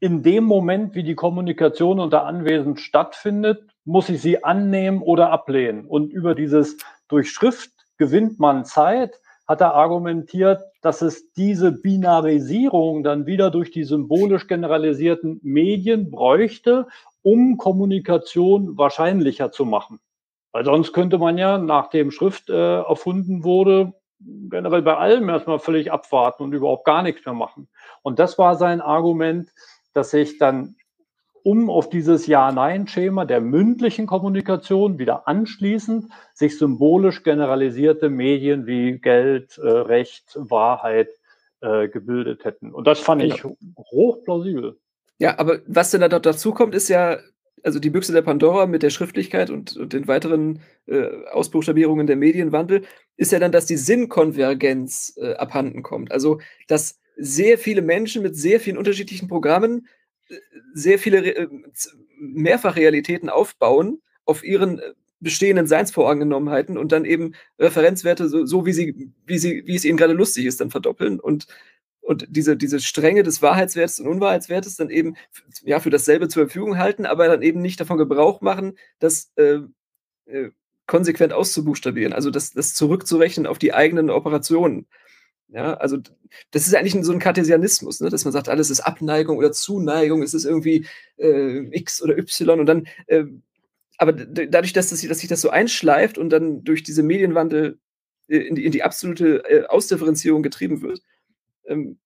[0.00, 5.84] in dem Moment, wie die Kommunikation unter Anwesend stattfindet, muss ich sie annehmen oder ablehnen.
[5.84, 13.02] Und über dieses durch Schrift gewinnt man Zeit, hat er argumentiert, dass es diese Binarisierung
[13.02, 16.86] dann wieder durch die symbolisch generalisierten Medien bräuchte,
[17.22, 19.98] um Kommunikation wahrscheinlicher zu machen.
[20.52, 25.92] Weil sonst könnte man ja, nachdem Schrift äh, erfunden wurde, generell bei allem erstmal völlig
[25.92, 27.68] abwarten und überhaupt gar nichts mehr machen.
[28.02, 29.50] Und das war sein Argument,
[30.00, 30.76] dass ich dann
[31.42, 39.58] um auf dieses Ja-Nein-Schema der mündlichen Kommunikation wieder anschließend sich symbolisch generalisierte Medien wie Geld,
[39.58, 41.10] äh, Recht, Wahrheit
[41.60, 42.72] äh, gebildet hätten.
[42.72, 44.78] Und das fand ich hochplausibel.
[45.18, 47.18] Ja, aber was denn da dazu kommt, ist ja,
[47.62, 52.16] also die Büchse der Pandora mit der Schriftlichkeit und, und den weiteren äh, Ausbuchstabierungen der
[52.16, 52.84] Medienwandel,
[53.18, 56.10] ist ja dann, dass die Sinnkonvergenz äh, abhanden kommt.
[56.10, 59.88] Also, dass sehr viele Menschen mit sehr vielen unterschiedlichen Programmen
[60.28, 60.36] äh,
[60.74, 61.48] sehr viele äh,
[62.18, 69.12] Mehrfachrealitäten aufbauen auf ihren äh, bestehenden Seinsvorangenommenheiten und dann eben Referenzwerte so, so wie sie,
[69.26, 71.46] wie sie, wie es ihnen gerade lustig ist, dann verdoppeln und
[72.02, 75.16] und diese, diese Strenge des Wahrheitswertes und Unwahrheitswertes dann eben
[75.62, 79.60] ja, für dasselbe zur Verfügung halten, aber dann eben nicht davon Gebrauch machen, das äh,
[80.24, 80.50] äh,
[80.86, 84.88] konsequent auszubuchstabieren, also das, das zurückzurechnen auf die eigenen Operationen.
[85.52, 85.98] Ja, also
[86.52, 88.08] das ist eigentlich so ein Kartesianismus, ne?
[88.08, 90.86] dass man sagt, alles ist Abneigung oder Zuneigung, es ist irgendwie
[91.18, 93.24] äh, X oder Y und dann, äh,
[93.98, 97.78] aber dadurch, dass, das, dass sich das so einschleift und dann durch diese Medienwandel
[98.28, 101.02] äh, in, die, in die absolute äh, Ausdifferenzierung getrieben wird,
[101.66, 101.98] ähm,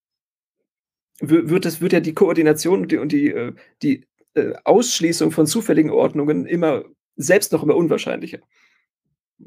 [1.20, 3.52] wird, das, wird ja die Koordination und die, und die, äh,
[3.82, 6.84] die äh, Ausschließung von zufälligen Ordnungen immer
[7.16, 8.38] selbst noch immer unwahrscheinlicher.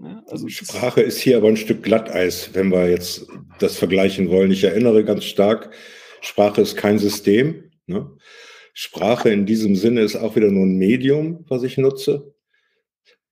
[0.02, 3.28] Ja, also Sprache ist hier aber ein Stück Glatteis, wenn wir jetzt
[3.60, 4.52] das vergleichen wollen.
[4.52, 5.72] Ich erinnere ganz stark,
[6.22, 7.72] Sprache ist kein System.
[7.88, 8.12] Ne?
[8.74, 12.34] Sprache in diesem Sinne ist auch wieder nur ein Medium, was ich nutze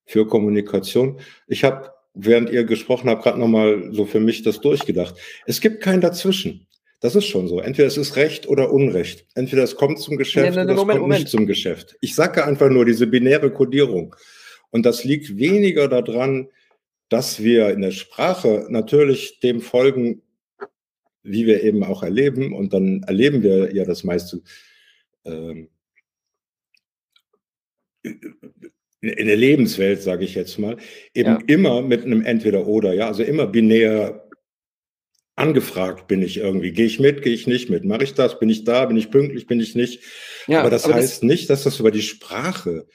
[0.06, 1.20] für Kommunikation.
[1.48, 5.16] Ich habe, während ihr gesprochen habt, gerade nochmal so für mich das durchgedacht.
[5.46, 6.68] Es gibt kein Dazwischen.
[7.00, 7.60] Das ist schon so.
[7.60, 9.28] Entweder es ist Recht oder Unrecht.
[9.36, 11.20] Entweder es kommt zum Geschäft nee, nee, nee, oder es kommt Moment.
[11.20, 11.96] nicht zum Geschäft.
[12.02, 14.16] Ich sage einfach nur diese binäre Kodierung.
[14.72, 16.50] Und das liegt weniger daran,
[17.10, 20.22] dass wir in der Sprache natürlich dem folgen,
[21.24, 22.54] wie wir eben auch erleben.
[22.54, 24.42] Und dann erleben wir ja das meiste
[25.24, 25.70] ähm,
[28.04, 30.78] in der Lebenswelt, sage ich jetzt mal,
[31.14, 31.40] eben ja.
[31.48, 34.26] immer mit einem Entweder-Oder, ja, also immer binär
[35.36, 36.72] angefragt bin ich irgendwie.
[36.72, 37.84] Gehe ich mit, gehe ich nicht mit?
[37.84, 38.40] Mache ich das?
[38.40, 38.86] Bin ich da?
[38.86, 39.48] Bin ich pünktlich?
[39.48, 40.02] Bin ich nicht?
[40.48, 42.88] Ja, aber das aber heißt das nicht, dass das über die Sprache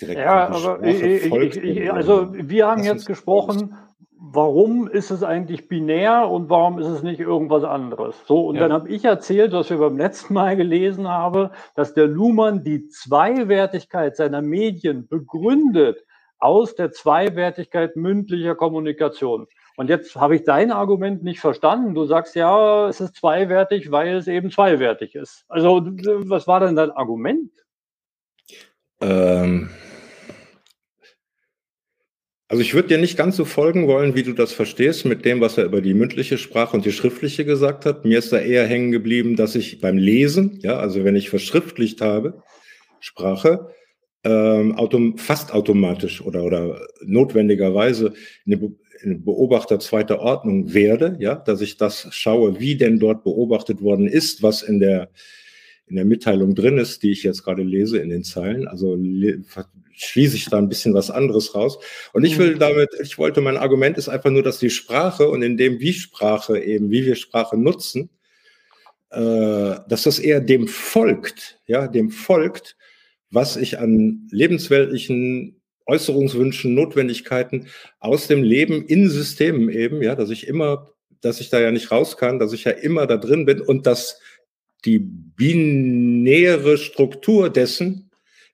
[0.00, 0.20] direkt.
[0.20, 3.76] Ja, aber ich, ich, also wir haben jetzt gesprochen,
[4.20, 8.14] warum ist es eigentlich binär und warum ist es nicht irgendwas anderes?
[8.26, 8.62] So, und ja.
[8.62, 12.86] dann habe ich erzählt, was wir beim letzten Mal gelesen haben, dass der Luhmann die
[12.88, 16.04] Zweiwertigkeit seiner Medien begründet
[16.38, 19.46] aus der Zweiwertigkeit mündlicher Kommunikation.
[19.76, 21.94] Und jetzt habe ich dein Argument nicht verstanden.
[21.94, 25.44] Du sagst ja, es ist zweiwertig, weil es eben zweiwertig ist.
[25.48, 27.50] Also, was war denn dein Argument?
[29.00, 29.70] Ähm,
[32.50, 35.40] also ich würde dir nicht ganz so folgen wollen, wie du das verstehst, mit dem,
[35.40, 38.04] was er über die mündliche Sprache und die schriftliche gesagt hat.
[38.04, 42.00] Mir ist da eher hängen geblieben, dass ich beim Lesen, ja, also wenn ich verschriftlicht
[42.00, 42.42] habe,
[42.98, 43.68] Sprache,
[44.24, 51.60] ähm, autom fast automatisch oder, oder notwendigerweise eine, eine Beobachter zweiter Ordnung werde, ja, dass
[51.60, 55.10] ich das schaue, wie denn dort beobachtet worden ist, was in der
[55.86, 58.68] in der Mitteilung drin ist, die ich jetzt gerade lese in den Zeilen.
[58.68, 58.96] Also
[60.00, 61.78] schließe ich da ein bisschen was anderes raus.
[62.12, 62.58] Und ich will mhm.
[62.58, 65.92] damit, ich wollte, mein Argument ist einfach nur, dass die Sprache und in dem, wie
[65.92, 68.10] Sprache eben, wie wir Sprache nutzen,
[69.10, 72.76] äh, dass das eher dem folgt, ja, dem folgt,
[73.30, 77.66] was ich an lebensweltlichen Äußerungswünschen, Notwendigkeiten
[77.98, 80.88] aus dem Leben in Systemen eben, ja, dass ich immer,
[81.20, 83.86] dass ich da ja nicht raus kann, dass ich ja immer da drin bin und
[83.86, 84.20] dass
[84.84, 88.09] die binäre Struktur dessen,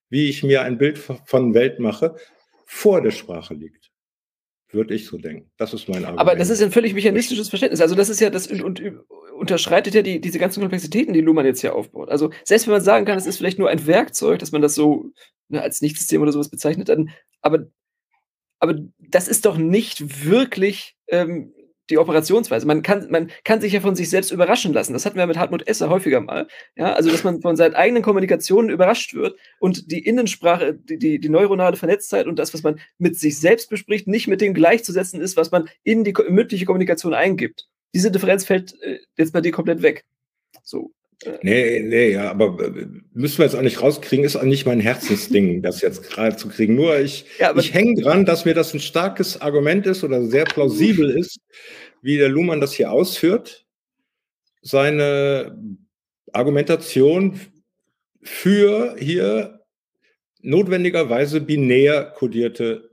[0.09, 2.17] wie ich mir ein Bild von Welt mache,
[2.65, 3.91] vor der Sprache liegt.
[4.71, 5.51] Würde ich so denken.
[5.57, 6.21] Das ist mein Argument.
[6.21, 7.81] Aber das ist ein völlig mechanistisches Verständnis.
[7.81, 8.83] Also das ist ja das und,
[9.37, 12.09] unterschreitet ja die, diese ganzen Komplexitäten, die Luhmann jetzt hier aufbaut.
[12.09, 14.75] Also selbst wenn man sagen kann, es ist vielleicht nur ein Werkzeug, dass man das
[14.75, 15.13] so
[15.49, 17.67] ne, als Nichtsystem oder sowas bezeichnet, dann, aber,
[18.59, 21.55] aber das ist doch nicht wirklich ähm,
[21.91, 22.67] die Operationsweise.
[22.67, 24.93] Man kann, man kann sich ja von sich selbst überraschen lassen.
[24.93, 26.49] Das hatten wir mit Hartmut Esser häufiger mal.
[26.77, 31.19] Ja, also, dass man von seinen eigenen Kommunikationen überrascht wird und die Innensprache, die, die,
[31.19, 35.21] die neuronale Vernetztheit und das, was man mit sich selbst bespricht, nicht mit dem gleichzusetzen
[35.21, 37.69] ist, was man in die mündliche Kommunikation eingibt.
[37.95, 40.05] Diese Differenz fällt äh, jetzt bei dir komplett weg.
[40.63, 40.93] So.
[41.43, 44.81] Nee, nee, ja, aber äh, müssen wir jetzt auch nicht rauskriegen, ist auch nicht mein
[44.81, 46.75] Herzensding, das jetzt gerade zu kriegen.
[46.75, 50.45] Nur ich, ja, ich hänge dran, dass mir das ein starkes Argument ist oder sehr
[50.45, 51.39] plausibel ist,
[52.03, 53.65] wie der Luhmann das hier ausführt.
[54.61, 55.59] Seine
[56.33, 57.41] Argumentation
[58.23, 59.61] für hier
[60.43, 62.91] notwendigerweise binär kodierte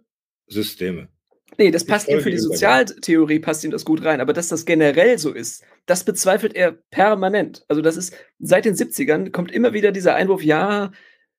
[0.48, 1.10] Systeme.
[1.58, 4.22] Nee, das passt ihm für die Sozialtheorie, passt ihm das gut rein.
[4.22, 7.66] Aber dass das generell so ist, das bezweifelt er permanent.
[7.68, 10.92] Also das ist, seit den 70ern kommt immer wieder dieser Einwurf, ja,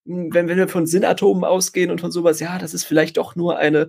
[0.07, 3.37] hm, wenn, wenn wir von Sinnatomen ausgehen und von sowas, ja, das ist vielleicht doch
[3.37, 3.88] nur eine,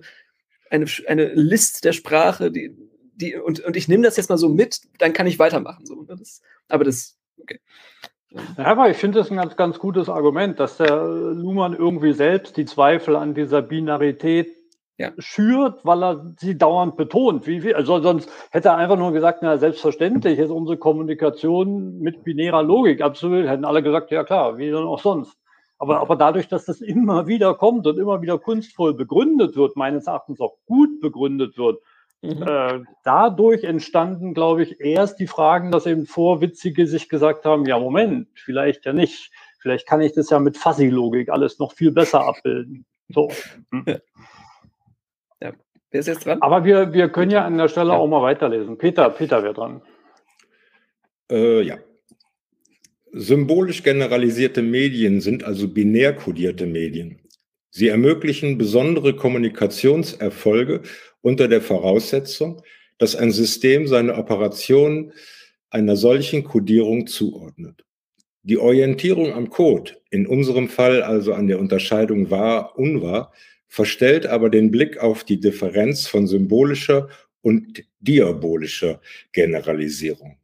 [0.70, 2.76] eine, eine List der Sprache, die,
[3.14, 5.86] die, und, und ich nehme das jetzt mal so mit, dann kann ich weitermachen.
[5.86, 6.02] So.
[6.02, 7.60] Ne, das, aber das, okay.
[8.58, 12.56] Ja, aber ich finde das ein ganz, ganz gutes Argument, dass der Luhmann irgendwie selbst
[12.56, 14.55] die Zweifel an dieser Binarität
[14.98, 15.12] ja.
[15.18, 17.46] schürt, weil er sie dauernd betont.
[17.46, 22.24] Wie, wie, also sonst hätte er einfach nur gesagt, na selbstverständlich ist unsere Kommunikation mit
[22.24, 23.46] binärer Logik absolut.
[23.46, 25.36] Hätten alle gesagt, ja klar, wie denn auch sonst.
[25.78, 30.06] Aber, aber dadurch, dass das immer wieder kommt und immer wieder kunstvoll begründet wird, meines
[30.06, 31.82] Erachtens auch gut begründet wird,
[32.22, 32.42] mhm.
[32.42, 37.78] äh, dadurch entstanden, glaube ich, erst die Fragen, dass eben Vorwitzige sich gesagt haben, ja
[37.78, 39.30] Moment, vielleicht ja nicht.
[39.58, 42.86] Vielleicht kann ich das ja mit Fuzzy-Logik alles noch viel besser abbilden.
[43.08, 43.30] So.
[43.70, 43.84] Hm.
[45.90, 46.42] Wer ist jetzt dran?
[46.42, 47.96] Aber wir, wir können ja an der Stelle ja.
[47.96, 48.78] auch mal weiterlesen.
[48.78, 49.82] Peter, Peter wäre dran.
[51.30, 51.78] Äh, ja.
[53.12, 57.20] Symbolisch generalisierte Medien sind also binär kodierte Medien.
[57.70, 60.82] Sie ermöglichen besondere Kommunikationserfolge
[61.22, 62.62] unter der Voraussetzung,
[62.98, 65.12] dass ein System seine Operationen
[65.70, 67.84] einer solchen Kodierung zuordnet.
[68.42, 73.32] Die Orientierung am Code, in unserem Fall also an der Unterscheidung wahr-unwahr,
[73.68, 77.08] verstellt aber den Blick auf die Differenz von symbolischer
[77.42, 79.00] und diabolischer
[79.32, 80.36] Generalisierung.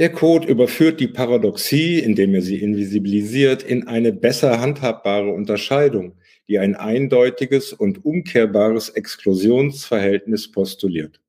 [0.00, 6.14] Der Code überführt die Paradoxie, indem er sie invisibilisiert, in eine besser handhabbare Unterscheidung,
[6.48, 11.20] die ein eindeutiges und umkehrbares Exklusionsverhältnis postuliert.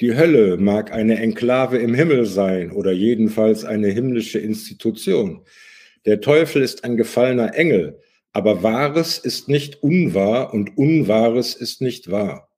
[0.00, 5.42] Die Hölle mag eine Enklave im Himmel sein oder jedenfalls eine himmlische Institution.
[6.04, 8.01] Der Teufel ist ein gefallener Engel,
[8.32, 12.48] aber Wahres ist nicht unwahr und Unwahres ist nicht wahr.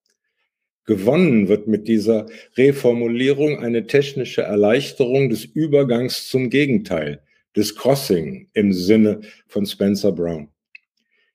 [0.86, 7.22] Gewonnen wird mit dieser Reformulierung eine technische Erleichterung des Übergangs zum Gegenteil,
[7.56, 10.48] des Crossing im Sinne von Spencer Brown.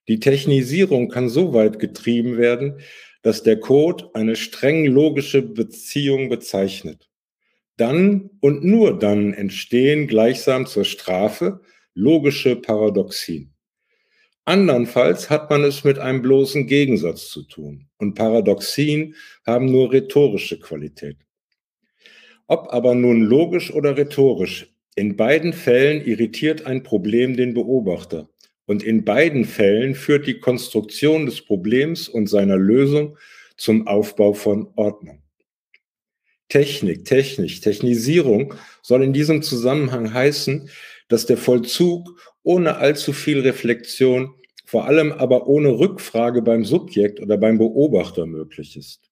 [0.07, 2.79] Die Technisierung kann so weit getrieben werden,
[3.21, 7.09] dass der Code eine streng logische Beziehung bezeichnet.
[7.77, 11.61] Dann und nur dann entstehen gleichsam zur Strafe
[11.93, 13.53] logische Paradoxien.
[14.49, 19.13] Andernfalls hat man es mit einem bloßen Gegensatz zu tun und Paradoxien
[19.45, 21.17] haben nur rhetorische Qualität.
[22.47, 28.27] Ob aber nun logisch oder rhetorisch, in beiden Fällen irritiert ein Problem den Beobachter
[28.65, 33.19] und in beiden Fällen führt die Konstruktion des Problems und seiner Lösung
[33.55, 35.21] zum Aufbau von Ordnung.
[36.47, 40.71] Technik, Technik, Technisierung soll in diesem Zusammenhang heißen,
[41.07, 44.33] dass der Vollzug ohne allzu viel Reflexion
[44.69, 49.09] vor allem aber ohne Rückfrage beim Subjekt oder beim Beobachter möglich ist.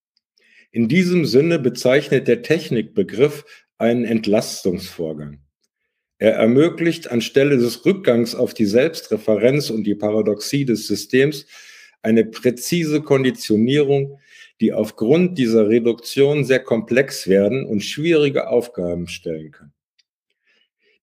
[0.69, 3.43] In diesem Sinne bezeichnet der Technikbegriff
[3.79, 5.39] einen Entlastungsvorgang.
[6.19, 11.47] Er ermöglicht anstelle des Rückgangs auf die Selbstreferenz und die Paradoxie des Systems
[12.03, 14.19] eine präzise Konditionierung,
[14.61, 19.73] die aufgrund dieser Reduktion sehr komplex werden und schwierige Aufgaben stellen kann.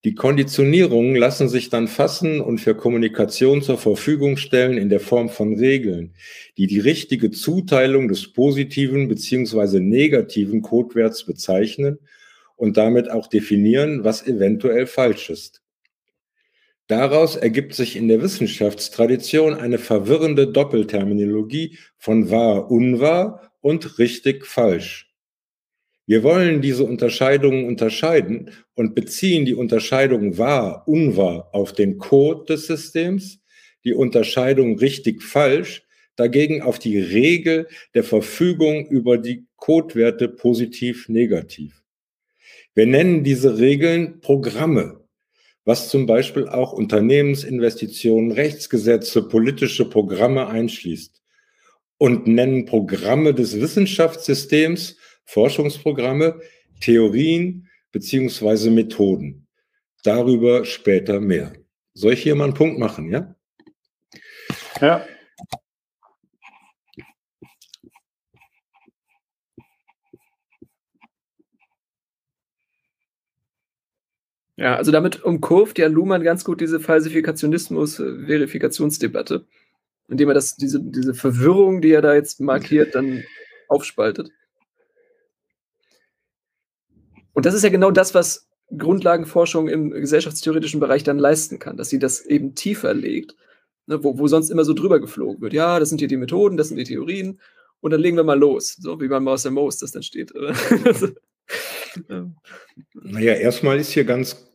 [0.04, 5.30] Die Konditionierungen lassen sich dann fassen und für Kommunikation zur Verfügung stellen in der Form
[5.30, 6.14] von Regeln,
[6.58, 11.98] die die richtige Zuteilung des positiven beziehungsweise negativen Codewerts bezeichnen
[12.56, 15.62] und damit auch definieren, was eventuell falsch ist.
[16.86, 25.13] Daraus ergibt sich in der Wissenschaftstradition eine verwirrende Doppelterminologie von wahr, unwahr und richtig, falsch.
[26.06, 32.66] Wir wollen diese Unterscheidungen unterscheiden und beziehen die Unterscheidung wahr, unwahr auf den Code des
[32.66, 33.40] Systems,
[33.84, 35.82] die Unterscheidung richtig, falsch
[36.16, 41.82] dagegen auf die Regel der Verfügung über die Codewerte positiv, negativ.
[42.74, 45.00] Wir nennen diese Regeln Programme,
[45.64, 51.22] was zum Beispiel auch Unternehmensinvestitionen, Rechtsgesetze, politische Programme einschließt
[51.96, 56.40] und nennen Programme des Wissenschaftssystems, Forschungsprogramme,
[56.80, 59.46] Theorien beziehungsweise Methoden.
[60.02, 61.52] Darüber später mehr.
[61.94, 63.34] Soll ich hier mal einen Punkt machen, ja?
[64.80, 65.06] Ja,
[74.56, 79.46] Ja, also damit umkurvt ja Luhmann ganz gut diese Falsifikationismus-Verifikationsdebatte,
[80.08, 83.24] indem er das, diese, diese Verwirrung, die er da jetzt markiert, dann
[83.68, 84.30] aufspaltet.
[87.34, 91.90] Und das ist ja genau das, was Grundlagenforschung im gesellschaftstheoretischen Bereich dann leisten kann, dass
[91.90, 93.36] sie das eben tiefer legt,
[93.86, 95.52] ne, wo, wo sonst immer so drüber geflogen wird.
[95.52, 97.40] Ja, das sind hier die Methoden, das sind die Theorien
[97.80, 100.32] und dann legen wir mal los, so wie beim Maus der Most das dann steht.
[102.92, 104.52] Naja, erstmal ist hier ganz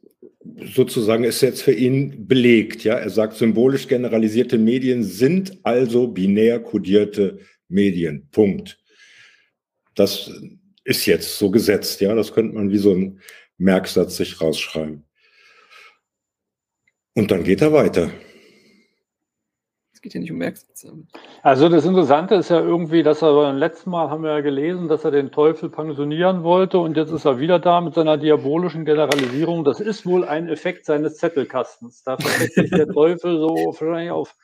[0.74, 2.96] sozusagen ist jetzt für ihn belegt, ja.
[2.96, 8.28] Er sagt, symbolisch generalisierte Medien sind also binär kodierte Medien.
[8.32, 8.80] Punkt.
[9.96, 10.32] Das
[10.90, 12.16] ist jetzt so gesetzt, ja.
[12.16, 13.22] Das könnte man wie so ein
[13.58, 15.06] Merksatz sich rausschreiben.
[17.16, 18.10] Und dann geht er weiter.
[19.94, 20.94] Es geht ja nicht um Merksätze.
[21.44, 24.88] Also das Interessante ist ja irgendwie, dass er beim letzten Mal haben wir ja gelesen,
[24.88, 28.86] dass er den Teufel pensionieren wollte und jetzt ist er wieder da mit seiner diabolischen
[28.86, 29.66] Generalisierung.
[29.66, 32.04] Das ist wohl ein Effekt seines Zettelkastens.
[32.04, 34.36] Da versteckt sich der Teufel so wahrscheinlich auf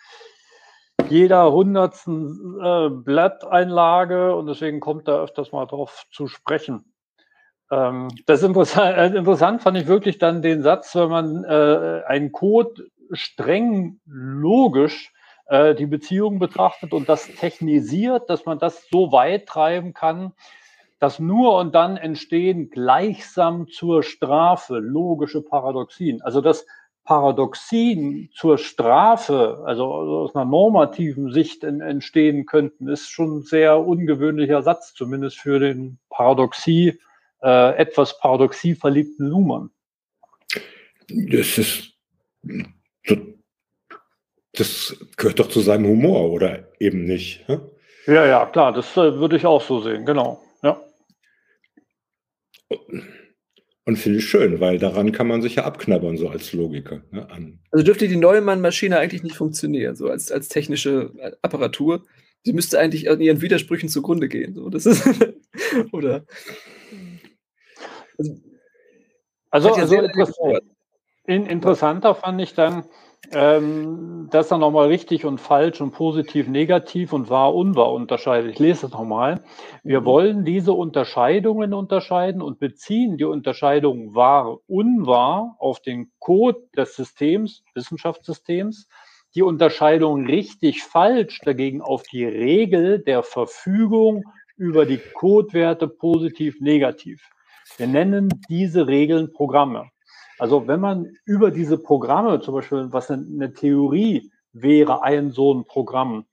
[1.10, 6.94] jeder hundertsten äh, Blatteinlage und deswegen kommt er öfters mal drauf zu sprechen.
[7.72, 12.32] Ähm, das interessant, äh, interessant fand ich wirklich dann den Satz, wenn man äh, einen
[12.32, 15.14] Code streng logisch
[15.48, 20.34] äh, die Beziehung betrachtet und das technisiert, dass man das so weit treiben kann,
[21.00, 26.22] dass nur und dann entstehen gleichsam zur Strafe logische Paradoxien.
[26.22, 26.66] Also dass
[27.06, 34.64] Paradoxien zur Strafe, also aus einer normativen Sicht entstehen könnten, ist schon ein sehr ungewöhnlicher
[34.64, 37.00] Satz, zumindest für den Paradoxie,
[37.44, 39.70] äh, etwas Paradoxie verliebten Luhmann.
[41.08, 41.94] Das ist
[44.54, 47.48] das gehört doch zu seinem Humor, oder eben nicht?
[47.48, 47.60] Hä?
[48.08, 50.42] Ja, ja, klar, das äh, würde ich auch so sehen, genau.
[50.64, 50.80] Ja.
[53.88, 57.04] Und finde ich schön, weil daran kann man sich ja abknabbern, so als Logiker.
[57.12, 57.28] Ne,
[57.72, 61.12] also dürfte die Neumann-Maschine eigentlich nicht funktionieren, so als, als technische
[61.44, 62.04] Apparatur.
[62.44, 64.56] Sie müsste eigentlich an ihren Widersprüchen zugrunde gehen.
[64.56, 64.70] So.
[64.70, 65.08] Das ist,
[65.92, 66.26] oder.
[68.18, 68.34] Also,
[69.52, 70.62] also, also interessant,
[71.26, 72.86] interessanter fand ich dann,
[73.32, 78.52] ähm, das dann nochmal richtig und falsch und positiv, negativ und wahr, unwahr unterscheidet.
[78.52, 79.44] Ich lese es nochmal.
[79.84, 80.06] Wir mhm.
[80.06, 87.64] wollen diese Unterscheidungen unterscheiden und beziehen die Unterscheidung wahr, unwahr auf den Code des Systems,
[87.74, 88.88] Wissenschaftssystems,
[89.36, 94.24] die Unterscheidung richtig, falsch dagegen auf die Regel der Verfügung
[94.56, 97.30] über die Codewerte positiv, negativ.
[97.78, 99.90] Wir nennen diese Regeln Programme.
[100.38, 105.66] Also wenn man über diese Programme, zum Beispiel, was eine Theorie wäre, ein so ein
[105.66, 106.26] Programm,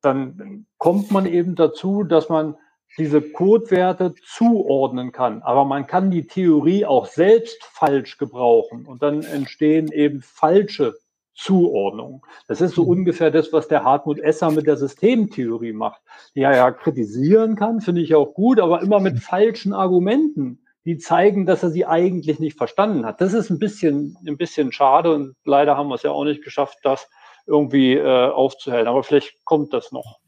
[0.00, 2.56] dann kommt man eben dazu, dass man
[2.96, 5.42] diese Codewerte zuordnen kann.
[5.42, 10.94] Aber man kann die Theorie auch selbst falsch gebrauchen und dann entstehen eben falsche
[11.34, 12.22] Zuordnungen.
[12.48, 12.90] Das ist so mhm.
[12.90, 16.02] ungefähr das, was der Hartmut Esser mit der Systemtheorie macht,
[16.34, 20.96] die er ja kritisieren kann, finde ich auch gut, aber immer mit falschen Argumenten die
[20.96, 23.20] zeigen, dass er sie eigentlich nicht verstanden hat.
[23.20, 26.42] Das ist ein bisschen, ein bisschen schade und leider haben wir es ja auch nicht
[26.42, 27.10] geschafft, das
[27.46, 28.86] irgendwie äh, aufzuhellen.
[28.86, 30.18] Aber vielleicht kommt das noch.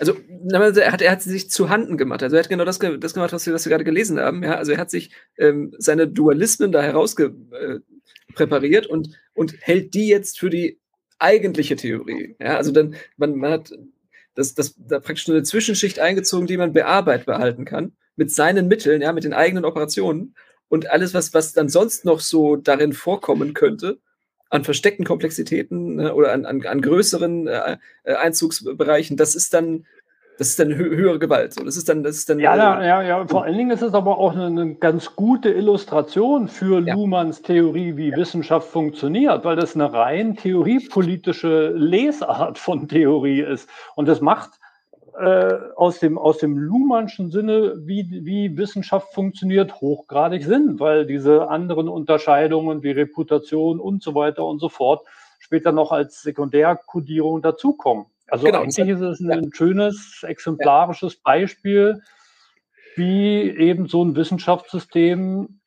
[0.00, 2.24] Also er hat, er hat sich zu Handen gemacht.
[2.24, 4.42] Also er hat genau das, das gemacht, was wir, was wir gerade gelesen haben.
[4.42, 4.56] Ja?
[4.56, 10.40] Also er hat sich ähm, seine Dualismen da herausgepräpariert äh, und, und hält die jetzt
[10.40, 10.80] für die
[11.20, 12.34] eigentliche Theorie.
[12.40, 12.56] Ja?
[12.56, 13.72] Also dann, man, man hat
[14.38, 19.02] das, das, da praktisch eine Zwischenschicht eingezogen, die man bearbeitbar halten kann mit seinen Mitteln,
[19.02, 20.36] ja, mit den eigenen Operationen
[20.68, 23.98] und alles, was, was dann sonst noch so darin vorkommen könnte,
[24.48, 29.86] an versteckten Komplexitäten äh, oder an, an, an größeren äh, äh Einzugsbereichen, das ist dann
[30.38, 31.54] Das ist dann hö höhere Gewalt.
[31.54, 31.64] So.
[31.64, 32.38] Das ist dann, das ist dann.
[32.38, 33.26] Ja, äh, ja, ja.
[33.26, 36.94] Vor allen Dingen ist es aber auch eine, eine ganz gute Illustration für ja.
[36.94, 38.16] Luhmanns Theorie, wie ja.
[38.16, 43.68] Wissenschaft funktioniert, weil das eine rein theoriepolitische Lesart von Theorie ist.
[43.96, 44.50] Und das macht
[45.18, 51.48] äh, aus dem, aus dem Luhmannschen Sinne, wie, wie Wissenschaft funktioniert, hochgradig Sinn, weil diese
[51.48, 55.04] anderen Unterscheidungen wie Reputation und so weiter und so fort
[55.40, 58.06] später noch als Sekundärkodierung dazukommen.
[58.28, 59.50] Also genau, eigentlich ist es ein ja.
[59.52, 61.16] schönes, exemplarisches.
[61.16, 62.02] Beispiel,
[62.96, 65.60] wie eben so ein Wissenschaftssystem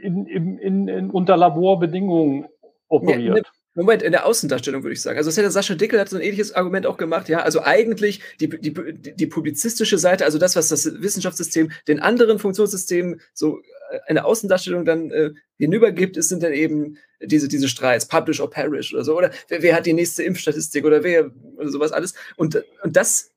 [0.00, 2.46] in, in, in, in unter Laborbedingungen
[2.88, 3.46] operiert.
[3.46, 5.16] Ja, Moment, in der Außendarstellung würde ich sagen.
[5.16, 7.30] Also das hätte Sascha Dickel hat so ein ähnliches Argument auch gemacht.
[7.30, 8.74] Ja, also eigentlich die, die,
[9.14, 13.60] die publizistische Seite, also das, was das Wissenschaftssystem den anderen Funktionssystemen so
[14.06, 18.92] eine Außendarstellung dann äh, hinübergibt, ist, sind dann eben diese, diese Streits, Publish or Perish
[18.92, 22.14] oder so, oder wer, wer hat die nächste Impfstatistik oder wer oder sowas alles.
[22.36, 23.30] Und, und das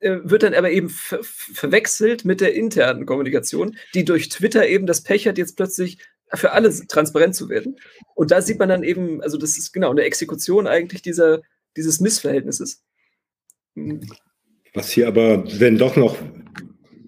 [0.00, 4.86] äh, wird dann aber eben ver verwechselt mit der internen Kommunikation, die durch Twitter eben
[4.86, 5.98] das Pech hat, jetzt plötzlich
[6.34, 7.76] für alle transparent zu werden.
[8.14, 11.42] Und da sieht man dann eben, also das ist genau eine Exekution eigentlich dieser,
[11.76, 12.82] dieses Missverhältnisses.
[13.74, 14.00] Hm.
[14.74, 16.16] Was hier aber, wenn doch noch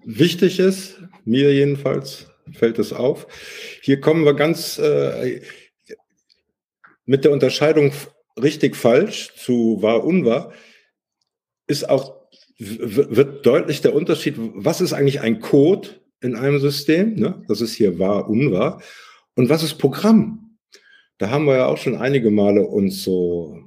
[0.05, 3.27] wichtig ist, mir jedenfalls fällt es auf,
[3.81, 5.41] hier kommen wir ganz äh,
[7.05, 7.91] mit der Unterscheidung
[8.41, 10.53] richtig falsch zu wahr unwahr,
[11.67, 12.15] ist auch,
[12.57, 15.89] wird deutlich der Unterschied, was ist eigentlich ein Code
[16.21, 17.43] in einem System, ne?
[17.47, 18.81] das ist hier wahr, unwahr,
[19.35, 20.57] und was ist Programm?
[21.17, 23.59] Da haben wir ja auch schon einige Male uns so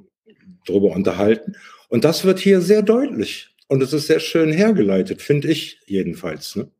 [0.67, 1.57] drüber unterhalten.
[1.89, 3.55] Und das wird hier sehr deutlich.
[3.69, 6.57] Und es ist sehr schön hergeleitet, finde ich jedenfalls.
[6.57, 6.71] Ne?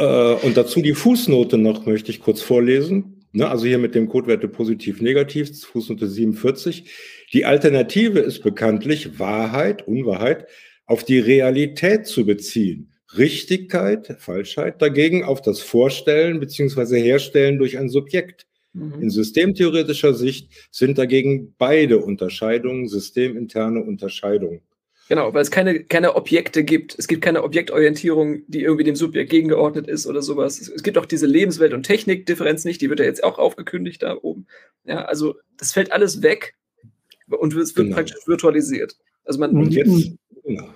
[0.00, 3.22] Äh, und dazu die Fußnote noch, möchte ich kurz vorlesen.
[3.32, 3.48] Ne?
[3.48, 6.90] Also hier mit dem Codewerte positiv-negativ, Fußnote 47.
[7.34, 10.46] Die Alternative ist bekanntlich Wahrheit, Unwahrheit,
[10.86, 12.92] auf die Realität zu beziehen.
[13.16, 17.00] Richtigkeit, Falschheit dagegen auf das Vorstellen bzw.
[17.00, 18.46] Herstellen durch ein Subjekt.
[18.72, 19.02] Mhm.
[19.02, 24.62] In systemtheoretischer Sicht sind dagegen beide Unterscheidungen systeminterne Unterscheidungen.
[25.10, 26.96] Genau, weil es keine, keine Objekte gibt.
[26.96, 30.60] Es gibt keine Objektorientierung, die irgendwie dem Subjekt gegengeordnet ist oder sowas.
[30.60, 34.16] Es gibt auch diese Lebenswelt- und Technik-Differenz nicht, die wird ja jetzt auch aufgekündigt da
[34.22, 34.46] oben.
[34.84, 36.54] Ja, also das fällt alles weg
[37.28, 37.96] und es wird genau.
[37.96, 38.96] praktisch virtualisiert.
[39.24, 39.50] Also man.
[39.50, 40.12] Und jetzt,
[40.44, 40.68] genau.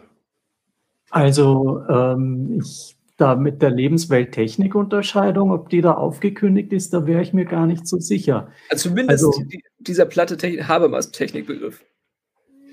[1.11, 7.35] Also ähm, ich, da mit der Lebenswelt-Technik-Unterscheidung, ob die da aufgekündigt ist, da wäre ich
[7.35, 8.49] mir gar nicht so sicher.
[8.69, 11.85] Also zumindest also, die, dieser platte Habermas-Technikbegriff.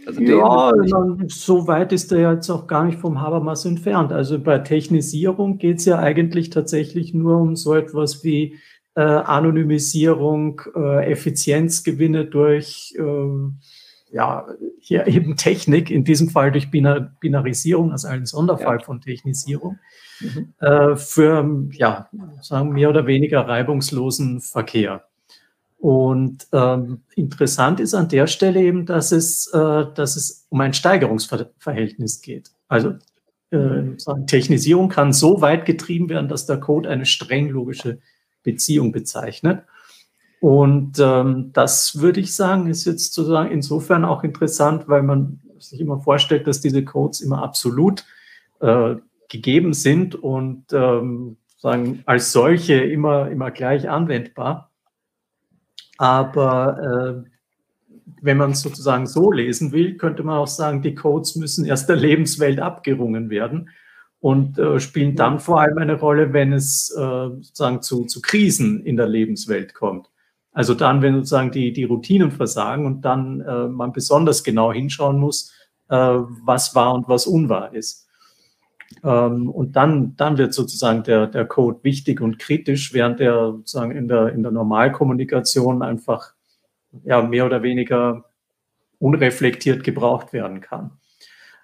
[0.05, 0.73] Also ja,
[1.27, 4.11] so weit ist er jetzt auch gar nicht vom Habermas entfernt.
[4.11, 8.57] Also bei Technisierung geht es ja eigentlich tatsächlich nur um so etwas wie
[8.95, 14.45] äh, Anonymisierung, äh, Effizienzgewinne durch äh, ja,
[14.79, 18.85] hier eben Technik, in diesem Fall durch Binar Binarisierung, also ein Sonderfall ja.
[18.85, 19.79] von Technisierung,
[20.19, 20.53] mhm.
[20.59, 22.09] äh, für, ja,
[22.41, 25.05] sagen mehr oder weniger reibungslosen Verkehr.
[25.81, 30.75] Und ähm, interessant ist an der Stelle eben, dass es, äh, dass es um ein
[30.75, 32.51] Steigerungsverhältnis geht.
[32.67, 32.93] Also
[33.49, 37.97] äh, sagen, Technisierung kann so weit getrieben werden, dass der Code eine streng logische
[38.43, 39.63] Beziehung bezeichnet.
[40.39, 45.79] Und ähm, das würde ich sagen, ist jetzt sozusagen insofern auch interessant, weil man sich
[45.79, 48.05] immer vorstellt, dass diese Codes immer absolut
[48.59, 48.97] äh,
[49.29, 54.70] gegeben sind und ähm, sagen als solche immer, immer gleich anwendbar.
[56.01, 57.29] Aber äh,
[58.23, 61.89] wenn man es sozusagen so lesen will, könnte man auch sagen, die Codes müssen erst
[61.89, 63.69] der Lebenswelt abgerungen werden
[64.19, 68.83] und äh, spielen dann vor allem eine Rolle, wenn es äh, sozusagen zu, zu Krisen
[68.83, 70.09] in der Lebenswelt kommt.
[70.51, 75.19] Also dann, wenn sozusagen die, die Routinen versagen und dann äh, man besonders genau hinschauen
[75.19, 75.53] muss,
[75.89, 78.07] äh, was wahr und was unwahr ist.
[79.03, 83.91] Ähm, und dann, dann wird sozusagen der, der Code wichtig und kritisch, während er sozusagen
[83.91, 86.33] in der, in der Normalkommunikation einfach
[87.03, 88.25] ja, mehr oder weniger
[88.99, 90.91] unreflektiert gebraucht werden kann.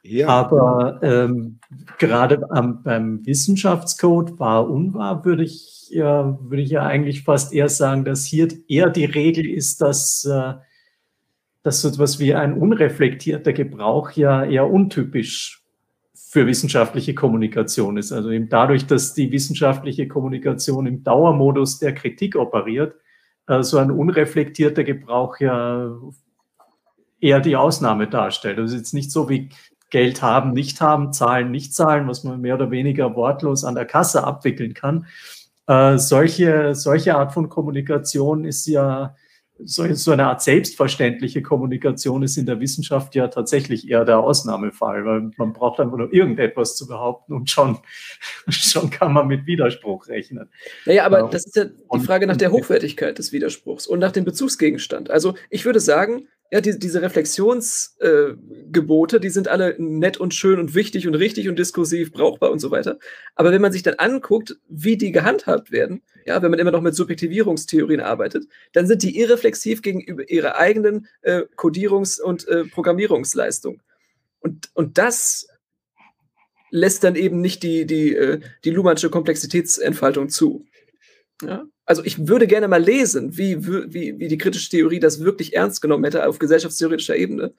[0.03, 0.27] Ja.
[0.27, 1.59] Aber ähm,
[1.97, 7.69] gerade am, beim Wissenschaftscode wahr, unwahr würde ich ja, würde ich ja eigentlich fast eher
[7.69, 10.53] sagen, dass hier eher die Regel ist, dass, äh,
[11.63, 15.63] dass so etwas wie ein unreflektierter Gebrauch ja eher untypisch
[16.29, 18.11] für wissenschaftliche Kommunikation ist.
[18.11, 22.95] Also eben dadurch, dass die wissenschaftliche Kommunikation im Dauermodus der Kritik operiert,
[23.47, 25.89] äh, so ein unreflektierter Gebrauch ja
[27.21, 28.59] eher die Ausnahme darstellt.
[28.59, 29.49] Also jetzt nicht so wie
[29.89, 33.85] Geld haben, nicht haben, zahlen, nicht zahlen, was man mehr oder weniger wortlos an der
[33.85, 35.07] Kasse abwickeln kann,
[35.67, 39.15] äh, solche, solche Art von Kommunikation ist ja
[39.63, 45.05] so, so eine Art selbstverständliche Kommunikation ist in der Wissenschaft ja tatsächlich eher der Ausnahmefall,
[45.05, 47.79] weil man braucht einfach nur irgendetwas zu behaupten und schon,
[48.49, 50.49] schon kann man mit Widerspruch rechnen.
[50.85, 54.25] Naja, aber das ist ja die Frage nach der Hochwertigkeit des Widerspruchs und nach dem
[54.25, 55.09] Bezugsgegenstand.
[55.09, 60.59] Also ich würde sagen, ja, die, diese Reflexionsgebote, äh, die sind alle nett und schön
[60.59, 62.97] und wichtig und richtig und diskursiv brauchbar und so weiter.
[63.35, 66.81] Aber wenn man sich dann anguckt, wie die gehandhabt werden, ja, wenn man immer noch
[66.81, 73.81] mit Subjektivierungstheorien arbeitet, dann sind die irreflexiv gegenüber ihrer eigenen äh, Codierungs- und äh, Programmierungsleistung.
[74.39, 75.49] Und, und das
[76.69, 80.65] lässt dann eben nicht die, die, äh, die Luhmannsche Komplexitätsentfaltung zu.
[81.41, 81.65] Ja?
[81.85, 85.81] Also ich würde gerne mal lesen, wie, wie, wie die kritische Theorie das wirklich ernst
[85.81, 87.53] genommen hätte auf gesellschaftstheoretischer Ebene.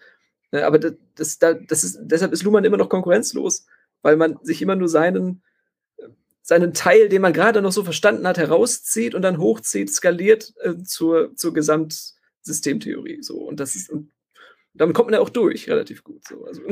[0.52, 3.66] Ja, aber das, das, das ist, deshalb ist Luhmann immer noch konkurrenzlos,
[4.02, 5.42] weil man sich immer nur seinen,
[6.42, 10.76] seinen Teil, den man gerade noch so verstanden hat, herauszieht und dann hochzieht, skaliert äh,
[10.82, 13.22] zur, zur Gesamtsystemtheorie.
[13.22, 13.36] So.
[13.36, 14.10] Und das ist, und
[14.72, 16.26] damit kommt man ja auch durch, relativ gut.
[16.26, 16.44] So.
[16.44, 16.62] Also.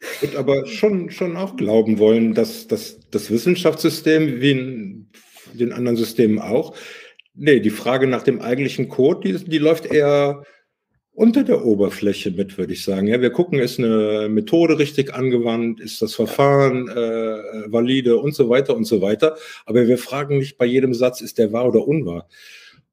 [0.00, 5.10] Ich würde aber schon, schon auch glauben wollen, dass, dass das Wissenschaftssystem wie ein
[5.54, 6.74] den anderen Systemen auch.
[7.34, 10.44] Nee, die Frage nach dem eigentlichen Code, die, die läuft eher
[11.18, 13.08] unter der Oberfläche mit, würde ich sagen.
[13.08, 18.48] Ja, wir gucken, ist eine Methode richtig angewandt, ist das Verfahren äh, valide und so
[18.48, 19.36] weiter und so weiter.
[19.66, 22.28] Aber wir fragen nicht bei jedem Satz, ist der wahr oder unwahr.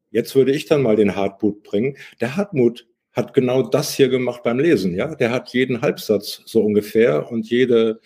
[0.10, 1.98] Jetzt würde ich dann mal den Hartmut bringen.
[2.20, 4.96] Der Hartmut hat genau das hier gemacht beim Lesen.
[4.96, 8.00] Ja, der hat jeden Halbsatz so ungefähr und jede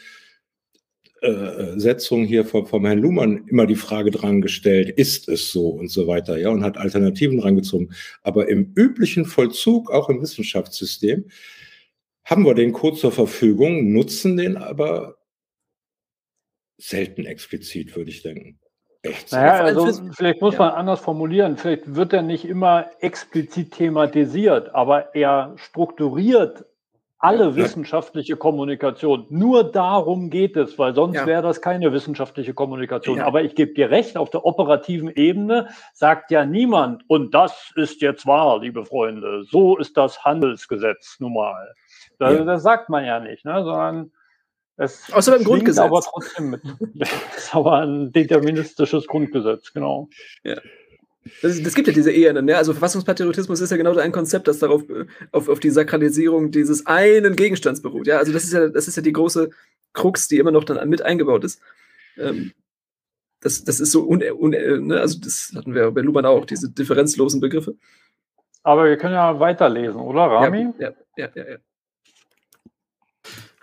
[1.76, 5.89] Setzung hier vom, vom Herrn Luhmann immer die Frage dran gestellt, ist es so und
[5.89, 7.93] so weiter, ja, und hat Alternativen rangezogen.
[8.22, 11.26] Aber im üblichen Vollzug, auch im Wissenschaftssystem,
[12.24, 15.17] haben wir den Code zur Verfügung, nutzen den aber
[16.78, 18.59] selten explizit, würde ich denken.
[19.01, 19.32] Echt?
[19.32, 21.57] Naja, also vielleicht muss man anders formulieren.
[21.57, 26.65] Vielleicht wird er nicht immer explizit thematisiert, aber er strukturiert
[27.20, 29.26] alle wissenschaftliche Kommunikation.
[29.30, 31.26] Nur darum geht es, weil sonst ja.
[31.26, 33.17] wäre das keine wissenschaftliche Kommunikation.
[33.17, 33.26] Ja.
[33.26, 38.01] Aber ich gebe dir recht, auf der operativen Ebene sagt ja niemand, und das ist
[38.01, 41.76] jetzt wahr, liebe Freunde, so ist das Handelsgesetz nun mal.
[42.20, 42.43] Das, ja.
[42.45, 43.63] das sagt man ja nicht, ne?
[43.63, 44.11] sondern
[44.78, 45.84] es Außer beim Grundgesetz.
[45.84, 46.61] aber trotzdem mit.
[46.95, 50.07] das ist aber ein deterministisches Grundgesetz, genau.
[50.45, 50.55] Ja.
[51.41, 52.45] Das, das, gibt ja diese Ehren.
[52.45, 52.57] Ne?
[52.57, 54.84] Also Verfassungspatriotismus ist ja genau ein Konzept, das darauf
[55.32, 58.07] auf, auf die Sakralisierung dieses einen Gegenstands beruht.
[58.07, 59.49] Ja, also das ist ja, das ist ja die große
[59.93, 61.61] Krux, die immer noch dann mit eingebaut ist.
[62.17, 62.53] Ähm,
[63.41, 64.99] das, das ist so un, un ne?
[64.99, 67.76] also das hatten wir bei Luhmann auch, diese differenzlosen Begriffe.
[68.63, 70.74] Aber wir können ja weiterlesen, oder, Rami?
[70.80, 71.59] Ja, ja, ja, ja.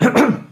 [0.00, 0.42] ja.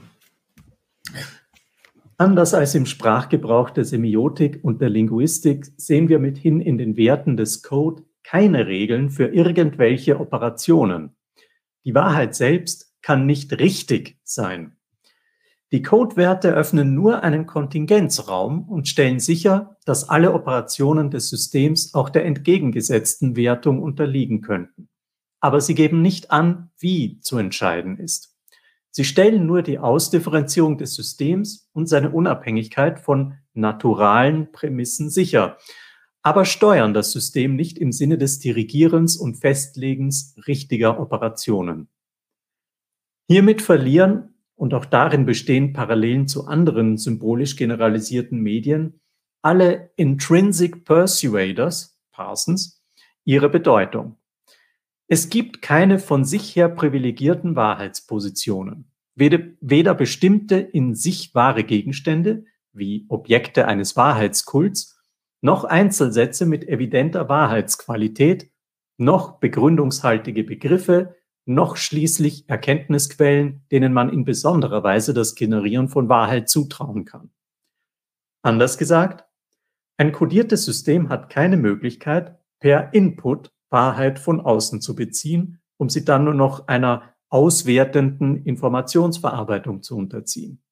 [2.16, 7.36] Anders als im Sprachgebrauch der Semiotik und der Linguistik sehen wir mithin in den Werten
[7.36, 11.16] des Code keine Regeln für irgendwelche Operationen.
[11.84, 14.76] Die Wahrheit selbst kann nicht richtig sein.
[15.72, 22.10] Die Codewerte öffnen nur einen Kontingenzraum und stellen sicher, dass alle Operationen des Systems auch
[22.10, 24.88] der entgegengesetzten Wertung unterliegen könnten.
[25.40, 28.33] Aber sie geben nicht an, wie zu entscheiden ist.
[28.96, 35.58] Sie stellen nur die Ausdifferenzierung des Systems und seine Unabhängigkeit von naturalen Prämissen sicher,
[36.22, 41.88] aber steuern das System nicht im Sinne des Dirigierens und Festlegens richtiger Operationen.
[43.28, 49.00] Hiermit verlieren, und auch darin bestehen Parallelen zu anderen symbolisch generalisierten Medien,
[49.42, 52.80] alle Intrinsic Persuaders, Parsons,
[53.24, 54.16] ihre Bedeutung.
[55.06, 58.90] Es gibt keine von sich her privilegierten Wahrheitspositionen.
[59.14, 64.98] Weder, weder bestimmte in sich wahre Gegenstände, wie Objekte eines Wahrheitskults,
[65.40, 68.50] noch Einzelsätze mit evidenter Wahrheitsqualität,
[68.96, 76.48] noch begründungshaltige Begriffe, noch schließlich Erkenntnisquellen, denen man in besonderer Weise das Generieren von Wahrheit
[76.48, 77.30] zutrauen kann.
[78.42, 79.24] Anders gesagt,
[79.96, 86.04] ein kodiertes System hat keine Möglichkeit, per Input Wahrheit von außen zu beziehen, um sie
[86.04, 90.62] dann nur noch einer auswertenden Informationsverarbeitung zu unterziehen.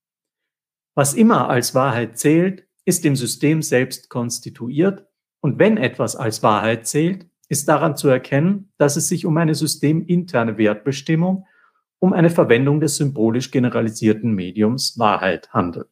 [0.94, 5.06] Was immer als Wahrheit zählt, ist im System selbst konstituiert
[5.40, 9.56] und wenn etwas als Wahrheit zählt, ist daran zu erkennen, dass es sich um eine
[9.56, 11.46] systeminterne Wertbestimmung,
[11.98, 15.90] um eine Verwendung des symbolisch generalisierten Mediums Wahrheit handelt.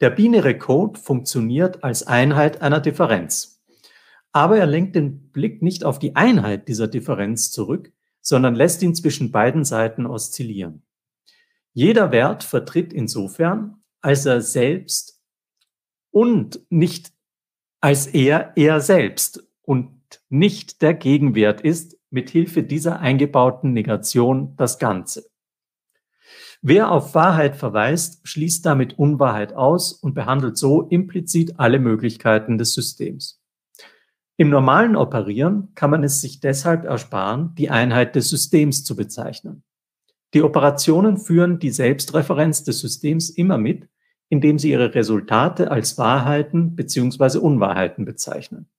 [0.00, 3.59] Der binäre Code funktioniert als Einheit einer Differenz.
[4.32, 8.94] Aber er lenkt den Blick nicht auf die Einheit dieser Differenz zurück, sondern lässt ihn
[8.94, 10.82] zwischen beiden Seiten oszillieren.
[11.72, 15.20] Jeder Wert vertritt insofern, als er selbst
[16.10, 17.12] und nicht
[17.80, 19.90] als er er selbst und
[20.28, 25.30] nicht der Gegenwert ist mithilfe dieser eingebauten Negation das Ganze.
[26.60, 32.74] Wer auf Wahrheit verweist, schließt damit Unwahrheit aus und behandelt so implizit alle Möglichkeiten des
[32.74, 33.39] Systems.
[34.40, 39.64] Im normalen Operieren kann man es sich deshalb ersparen, die Einheit des Systems zu bezeichnen.
[40.32, 43.90] Die Operationen führen die Selbstreferenz des Systems immer mit,
[44.30, 47.36] indem sie ihre Resultate als Wahrheiten bzw.
[47.36, 48.70] Unwahrheiten bezeichnen.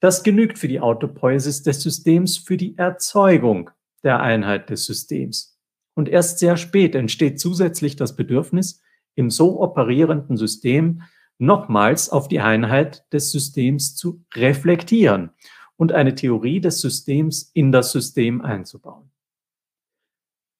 [0.00, 3.68] Das genügt für die Autopoiesis des Systems für die Erzeugung
[4.02, 5.60] der Einheit des Systems.
[5.92, 8.80] Und erst sehr spät entsteht zusätzlich das Bedürfnis,
[9.14, 11.02] im so operierenden System
[11.38, 15.30] nochmals auf die Einheit des Systems zu reflektieren
[15.76, 19.10] und eine Theorie des Systems in das System einzubauen.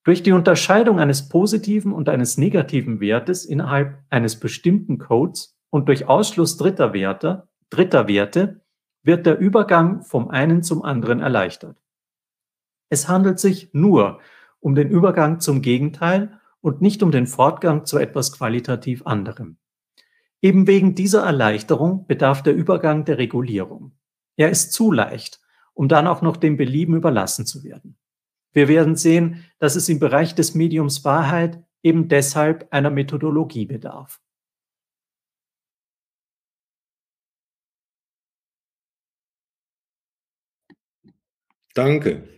[0.03, 6.07] Durch die Unterscheidung eines positiven und eines negativen Wertes innerhalb eines bestimmten Codes und durch
[6.07, 8.61] Ausschluss dritter Werte, dritter Werte
[9.03, 11.77] wird der Übergang vom einen zum anderen erleichtert.
[12.89, 14.21] Es handelt sich nur
[14.59, 19.57] um den Übergang zum Gegenteil und nicht um den Fortgang zu etwas qualitativ anderem.
[20.41, 23.97] Eben wegen dieser Erleichterung bedarf der Übergang der Regulierung.
[24.35, 25.41] Er ist zu leicht,
[25.73, 27.97] um dann auch noch dem Belieben überlassen zu werden.
[28.53, 34.21] Wir werden sehen, dass es im Bereich des Mediums Wahrheit eben deshalb einer Methodologie bedarf.
[41.73, 42.36] Danke.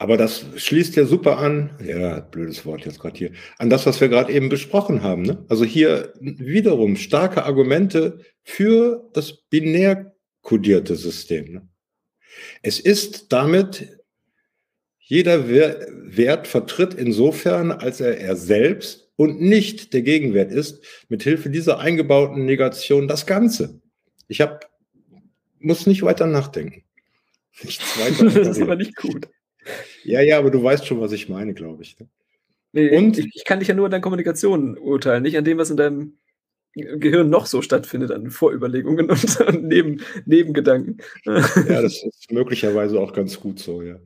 [0.00, 4.00] Aber das schließt ja super an, ja, blödes Wort jetzt gerade hier, an das, was
[4.00, 5.22] wir gerade eben besprochen haben.
[5.22, 5.44] Ne?
[5.48, 11.52] Also hier wiederum starke Argumente für das binär kodierte System.
[11.52, 11.68] Ne?
[12.62, 13.98] Es ist damit,
[15.00, 21.80] jeder Wert vertritt insofern, als er er selbst und nicht der Gegenwert ist, mithilfe dieser
[21.80, 23.80] eingebauten Negation das Ganze.
[24.28, 24.70] Ich hab,
[25.58, 26.84] muss nicht weiter nachdenken.
[27.64, 28.24] Nichts weiter.
[28.44, 29.28] das ist aber nicht gut.
[30.04, 31.98] Ja, ja, aber du weißt schon, was ich meine, glaube ich.
[31.98, 32.08] Ne?
[32.72, 35.58] Nee, und ich, ich, kann dich ja nur an deiner Kommunikation urteilen, nicht an dem,
[35.58, 36.18] was in deinem
[36.74, 40.98] Gehirn noch so stattfindet, an Vorüberlegungen und an Neben, Nebengedanken.
[41.24, 43.98] Ja, das ist möglicherweise auch ganz gut so, ja.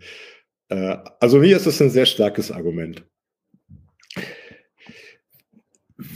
[0.68, 3.04] Äh, also mir ist das ein sehr starkes Argument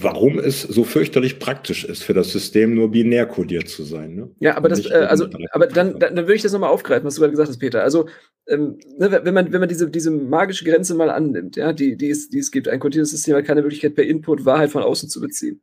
[0.00, 4.14] warum es so fürchterlich praktisch ist, für das System nur binär kodiert zu sein.
[4.14, 4.30] Ne?
[4.40, 7.14] Ja, aber das, äh, also, aber dann, dann, dann würde ich das nochmal aufgreifen, was
[7.14, 7.82] du gerade gesagt hast, Peter.
[7.82, 8.08] Also,
[8.48, 12.10] ähm, ne, wenn man, wenn man diese, diese magische Grenze mal annimmt, ja, die, die,
[12.10, 15.08] es, die es gibt, ein kodiertes System hat keine Möglichkeit, per Input Wahrheit von außen
[15.08, 15.62] zu beziehen.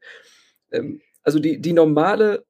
[0.72, 2.44] Ähm, also die, die normale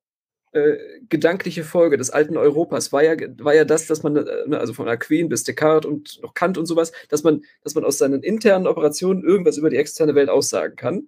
[0.51, 0.77] äh,
[1.09, 4.73] gedankliche Folge des alten Europas war ja, war ja das, dass man, äh, ne, also
[4.73, 8.21] von Aquin bis Descartes und noch Kant und sowas, dass man, dass man aus seinen
[8.21, 11.07] internen Operationen irgendwas über die externe Welt aussagen kann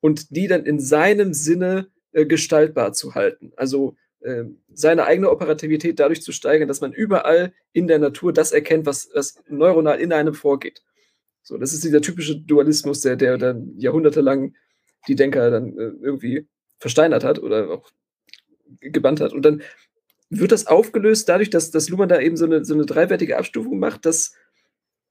[0.00, 3.52] und die dann in seinem Sinne äh, gestaltbar zu halten.
[3.56, 8.52] Also äh, seine eigene Operativität dadurch zu steigern, dass man überall in der Natur das
[8.52, 10.82] erkennt, was, was neuronal in einem vorgeht.
[11.42, 14.54] So, das ist dieser typische Dualismus, der, der dann jahrhundertelang
[15.08, 16.46] die Denker dann äh, irgendwie
[16.78, 17.90] versteinert hat oder auch
[18.80, 19.32] gebannt hat.
[19.32, 19.62] Und dann
[20.28, 23.78] wird das aufgelöst dadurch, dass, dass Luhmann da eben so eine, so eine dreiwertige Abstufung
[23.78, 24.34] macht, dass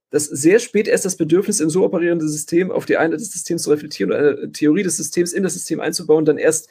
[0.10, 3.64] dass sehr spät erst das Bedürfnis im so operierenden System auf die Einheit des Systems
[3.64, 6.70] zu reflektieren und eine Theorie des Systems in das System einzubauen, dann erst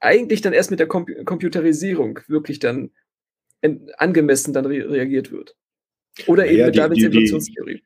[0.00, 2.90] eigentlich dann erst mit der Com Computerisierung wirklich dann
[3.96, 5.56] angemessen dann re reagiert wird.
[6.26, 7.82] Oder eben ja, mit Darwins Evolutionstheorie.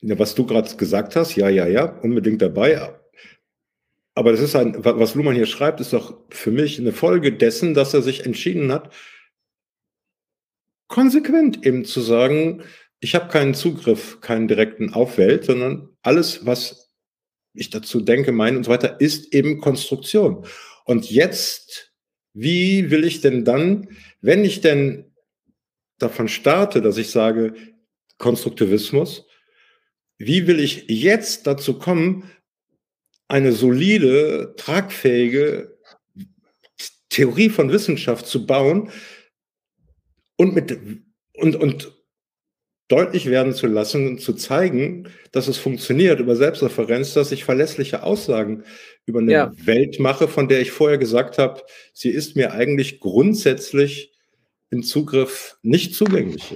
[0.00, 2.94] Ja, was du gerade gesagt hast, ja, ja, ja, unbedingt dabei.
[4.14, 7.74] Aber das ist ein, was Luhmann hier schreibt, ist doch für mich eine Folge dessen,
[7.74, 8.92] dass er sich entschieden hat,
[10.88, 12.62] konsequent eben zu sagen,
[13.00, 16.92] ich habe keinen Zugriff, keinen direkten auf Welt, sondern alles, was
[17.52, 20.46] ich dazu denke, meine und so weiter, ist eben Konstruktion.
[20.84, 21.92] Und jetzt,
[22.32, 23.88] wie will ich denn dann,
[24.20, 25.12] wenn ich denn
[25.98, 27.54] davon starte, dass ich sage,
[28.18, 29.26] Konstruktivismus,
[30.18, 32.30] wie will ich jetzt dazu kommen,
[33.28, 35.78] eine solide, tragfähige
[37.08, 38.90] Theorie von Wissenschaft zu bauen
[40.36, 40.78] und mit
[41.36, 41.93] und, und
[42.88, 48.02] deutlich werden zu lassen und zu zeigen, dass es funktioniert über Selbstreferenz, dass ich verlässliche
[48.02, 48.64] Aussagen
[49.06, 49.52] über eine ja.
[49.64, 51.62] Welt mache, von der ich vorher gesagt habe,
[51.92, 54.12] sie ist mir eigentlich grundsätzlich
[54.70, 56.54] im Zugriff nicht zugänglich.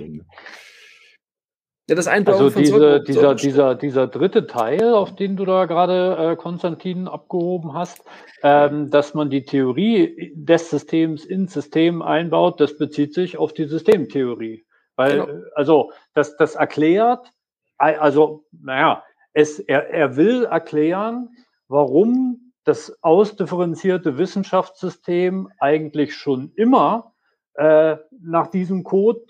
[1.89, 6.37] Ja, das also diese, dieser, dieser, dieser dritte Teil, auf den du da gerade, äh,
[6.37, 8.03] Konstantin, abgehoben hast,
[8.43, 13.64] ähm, dass man die Theorie des Systems ins System einbaut, das bezieht sich auf die
[13.64, 14.66] Systemtheorie.
[14.99, 15.45] Weil, genau.
[15.55, 17.33] also, das, das erklärt,
[17.79, 21.31] also, naja, es, er, er will erklären,
[21.69, 27.15] warum das ausdifferenzierte Wissenschaftssystem eigentlich schon immer
[27.55, 29.21] äh, nach diesem Code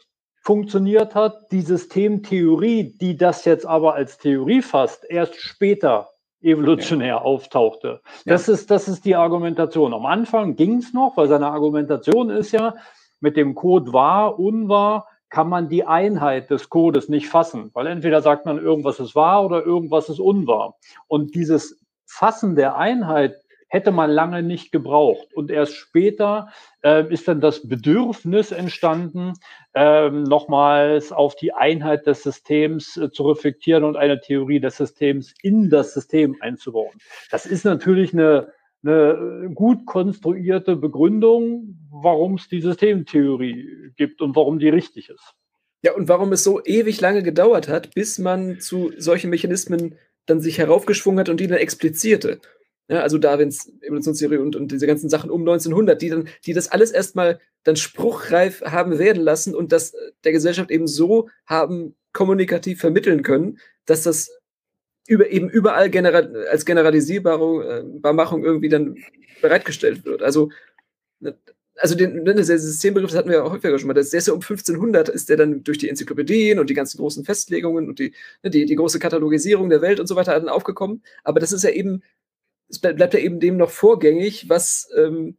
[0.41, 1.53] funktioniert hat.
[1.53, 6.09] Die Systemtheorie, die das jetzt aber als Theorie fasst, erst später
[6.41, 7.21] evolutionär ja.
[7.21, 8.01] auftauchte.
[8.25, 8.55] Das, ja.
[8.55, 9.93] ist, das ist die Argumentation.
[9.93, 12.75] Am Anfang ging es noch, weil seine Argumentation ist ja,
[13.21, 18.23] mit dem Code wahr, unwahr, kann man die Einheit des Codes nicht fassen, weil entweder
[18.23, 20.77] sagt man, irgendwas ist wahr oder irgendwas ist unwahr.
[21.07, 23.37] Und dieses Fassen der Einheit
[23.69, 25.35] hätte man lange nicht gebraucht.
[25.35, 26.49] Und erst später
[26.83, 29.35] äh, ist dann das Bedürfnis entstanden,
[29.75, 35.35] äh, nochmals auf die Einheit des Systems äh, zu reflektieren und eine Theorie des Systems
[35.43, 36.99] in das System einzubauen.
[37.31, 38.53] Das ist natürlich eine,
[38.83, 45.35] eine gut konstruierte Begründung, warum es die Systemtheorie gibt und warum die richtig ist.
[45.83, 50.41] Ja, und warum es so ewig lange gedauert hat, bis man zu solchen Mechanismen dann
[50.41, 52.41] sich heraufgeschwungen hat und die dann explizierte.
[52.89, 56.69] Ja, also Darwins Evolutionstheorie und, und diese ganzen Sachen um 1900, die dann, die das
[56.69, 62.81] alles erstmal dann spruchreif haben werden lassen und das der Gesellschaft eben so haben kommunikativ
[62.81, 64.38] vermitteln können, dass das
[65.09, 66.19] über, eben überall genera
[66.51, 68.97] als Generalisierbarmachung äh, irgendwie dann
[69.43, 70.23] bereitgestellt wird.
[70.23, 70.51] Also,
[71.77, 74.33] also den, ne, der Systembegriff, das hatten wir ja häufiger schon mal, das ist ja
[74.33, 78.13] um 1500 ist der dann durch die Enzyklopädien und die ganzen großen Festlegungen und die,
[78.43, 81.03] ne, die, die große Katalogisierung der Welt und so weiter dann aufgekommen.
[81.25, 82.03] Aber das ist ja eben
[82.69, 85.37] es bleibt ja eben dem noch vorgängig, was, ähm,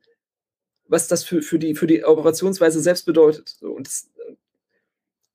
[0.87, 3.49] was das für, für, die, für die Operationsweise selbst bedeutet.
[3.59, 4.09] So, und, das,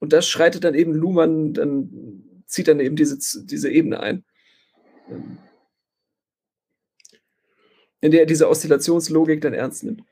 [0.00, 4.24] und das schreitet dann eben Luhmann, dann zieht dann eben diese, diese Ebene ein.
[5.10, 5.38] Ähm,
[8.00, 10.02] in der er diese Oszillationslogik dann ernst nimmt.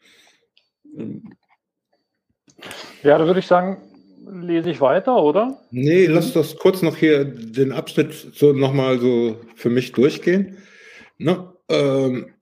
[0.97, 1.35] Ähm.
[3.03, 3.83] Ja, da würde ich sagen,
[4.27, 5.63] lese ich weiter, oder?
[5.71, 10.59] Nee, lass das kurz noch hier den Abschnitt so nochmal so für mich durchgehen.
[11.19, 11.53] Ne?
[11.69, 12.35] ähm,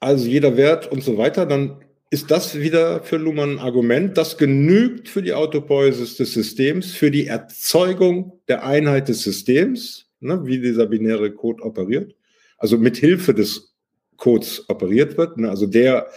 [0.00, 4.38] also jeder Wert und so weiter, dann ist das wieder für Luhmann ein Argument, das
[4.38, 10.58] genügt für die Autopoiesis des Systems, für die Erzeugung der Einheit des Systems, ne, wie
[10.58, 12.14] dieser binäre Code operiert,
[12.56, 13.74] also mit Hilfe des
[14.16, 16.08] Codes operiert wird, ne, also der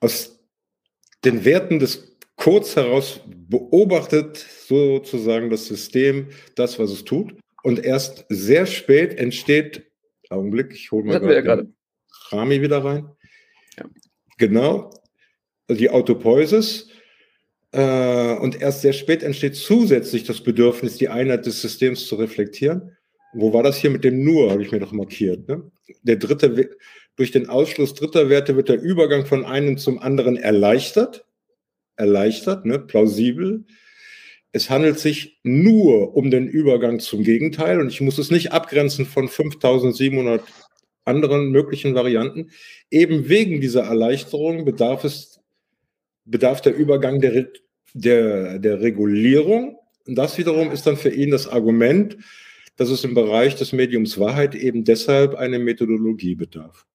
[0.00, 0.40] aus
[1.24, 7.34] den Werten des Codes heraus beobachtet sozusagen das System, das, was es tut.
[7.62, 9.90] Und erst sehr spät entsteht,
[10.30, 11.70] Augenblick, ich hole mal ja gerade
[12.30, 13.10] Rami wieder rein.
[14.40, 14.90] Genau,
[15.68, 16.88] die Autopoiesis.
[17.72, 22.96] Äh, und erst sehr spät entsteht zusätzlich das Bedürfnis, die Einheit des Systems zu reflektieren.
[23.34, 25.46] Wo war das hier mit dem Nur, habe ich mir doch markiert.
[25.46, 25.70] Ne?
[26.02, 26.70] Der dritte,
[27.16, 31.26] durch den Ausschluss dritter Werte wird der Übergang von einem zum anderen erleichtert.
[31.96, 32.78] Erleichtert, ne?
[32.78, 33.66] plausibel
[34.52, 39.06] es handelt sich nur um den Übergang zum Gegenteil und ich muss es nicht abgrenzen
[39.06, 40.42] von 5700
[41.04, 42.50] anderen möglichen Varianten.
[42.90, 45.40] Eben wegen dieser Erleichterung bedarf es,
[46.24, 47.48] bedarf der Übergang der,
[47.94, 49.78] der, der Regulierung.
[50.06, 52.16] Und das wiederum ist dann für ihn das Argument,
[52.76, 56.86] dass es im Bereich des Mediums Wahrheit eben deshalb eine Methodologie bedarf.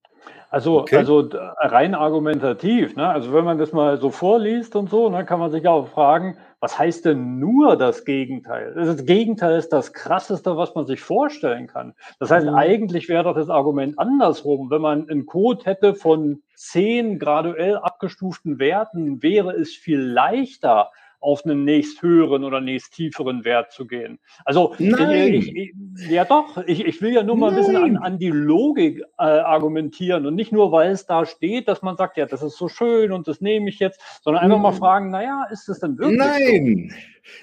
[0.49, 0.95] Also, okay.
[0.95, 1.29] also
[1.59, 3.07] rein argumentativ, ne?
[3.07, 6.37] also wenn man das mal so vorliest und so, ne, kann man sich auch fragen,
[6.65, 8.73] was heißt denn nur das Gegenteil?
[8.73, 11.93] Das Gegenteil ist das Krasseste, was man sich vorstellen kann.
[12.19, 12.55] Das heißt, mhm.
[12.55, 14.71] eigentlich wäre doch das Argument andersrum.
[14.71, 20.89] Wenn man einen Code hätte von zehn graduell abgestuften Werten, wäre es viel leichter,
[21.25, 24.19] auf einen nächst höheren oder nächst tieferen Wert zu gehen.
[24.45, 25.33] Also Nein.
[25.33, 25.73] Ich, ich,
[26.09, 27.57] ja doch, ich, ich will ja nur mal Nein.
[27.57, 31.67] ein bisschen an, an die Logik äh, argumentieren und nicht nur, weil es da steht,
[31.67, 34.59] dass man sagt, ja, das ist so schön und das nehme ich jetzt, sondern einfach
[34.59, 36.89] mal fragen, naja, ist das denn wirklich Nein.
[36.91, 36.95] So?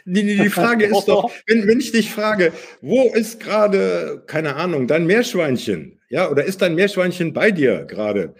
[0.06, 4.54] Die, die, die Frage ist doch, wenn, wenn ich dich frage, wo ist gerade, keine
[4.54, 5.98] Ahnung, dein Meerschweinchen?
[6.08, 8.34] Ja, oder ist dein Meerschweinchen bei dir gerade?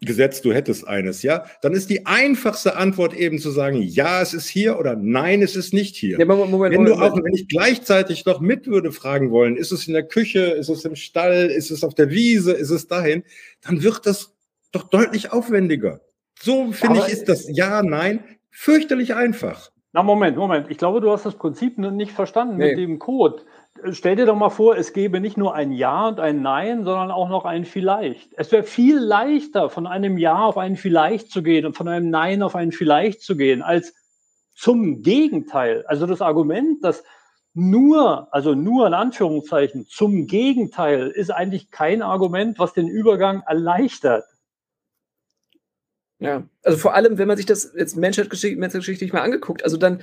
[0.00, 4.32] Gesetzt, du hättest eines, ja, dann ist die einfachste Antwort eben zu sagen, ja, es
[4.32, 6.18] ist hier oder nein, es ist nicht hier.
[6.18, 9.72] Ja, Moment, Moment, wenn du auch, wenn ich gleichzeitig noch mit würde fragen wollen, ist
[9.72, 12.86] es in der Küche, ist es im Stall, ist es auf der Wiese, ist es
[12.86, 13.24] dahin,
[13.60, 14.34] dann wird das
[14.72, 16.00] doch deutlich aufwendiger.
[16.40, 19.70] So finde ich, ist das Ja, Nein fürchterlich einfach.
[19.92, 20.70] Na, Moment, Moment.
[20.70, 22.70] Ich glaube, du hast das Prinzip nicht verstanden nee.
[22.70, 23.42] mit dem Code.
[23.92, 27.10] Stell dir doch mal vor, es gäbe nicht nur ein Ja und ein Nein, sondern
[27.10, 28.32] auch noch ein Vielleicht.
[28.36, 32.10] Es wäre viel leichter, von einem Ja auf ein Vielleicht zu gehen und von einem
[32.10, 33.94] Nein auf ein Vielleicht zu gehen, als
[34.54, 35.84] zum Gegenteil.
[35.86, 37.04] Also das Argument, dass
[37.54, 44.24] nur, also nur in Anführungszeichen, zum Gegenteil ist eigentlich kein Argument, was den Übergang erleichtert.
[46.18, 50.02] Ja, also vor allem, wenn man sich das jetzt menschheitsgeschichtlich mal angeguckt, also dann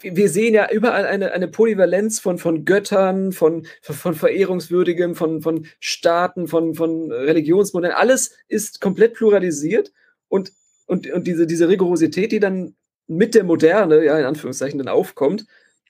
[0.00, 5.66] wir sehen ja überall eine, eine Polyvalenz von, von Göttern, von, von Verehrungswürdigem, von, von
[5.80, 7.96] Staaten, von, von Religionsmodellen.
[7.96, 9.92] Alles ist komplett pluralisiert
[10.28, 10.52] und
[10.88, 12.74] und, und diese, diese Rigorosität, die dann
[13.06, 15.46] mit der Moderne, ja, in Anführungszeichen, dann aufkommt,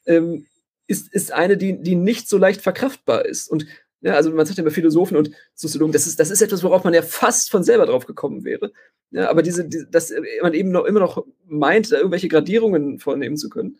[0.07, 0.47] ähm,
[0.89, 3.49] ist, ist eine, die, die nicht so leicht verkraftbar ist.
[3.49, 3.66] Und
[4.01, 6.85] ja, also man sagt ja immer Philosophen und Soziologen, das ist, das ist etwas, worauf
[6.85, 8.73] man ja fast von selber drauf gekommen wäre.
[9.11, 13.49] Ja, aber diese, die, dass man eben noch immer noch meint, irgendwelche Gradierungen vornehmen zu
[13.49, 13.79] können,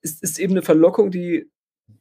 [0.00, 1.50] ist, ist eben eine Verlockung, die,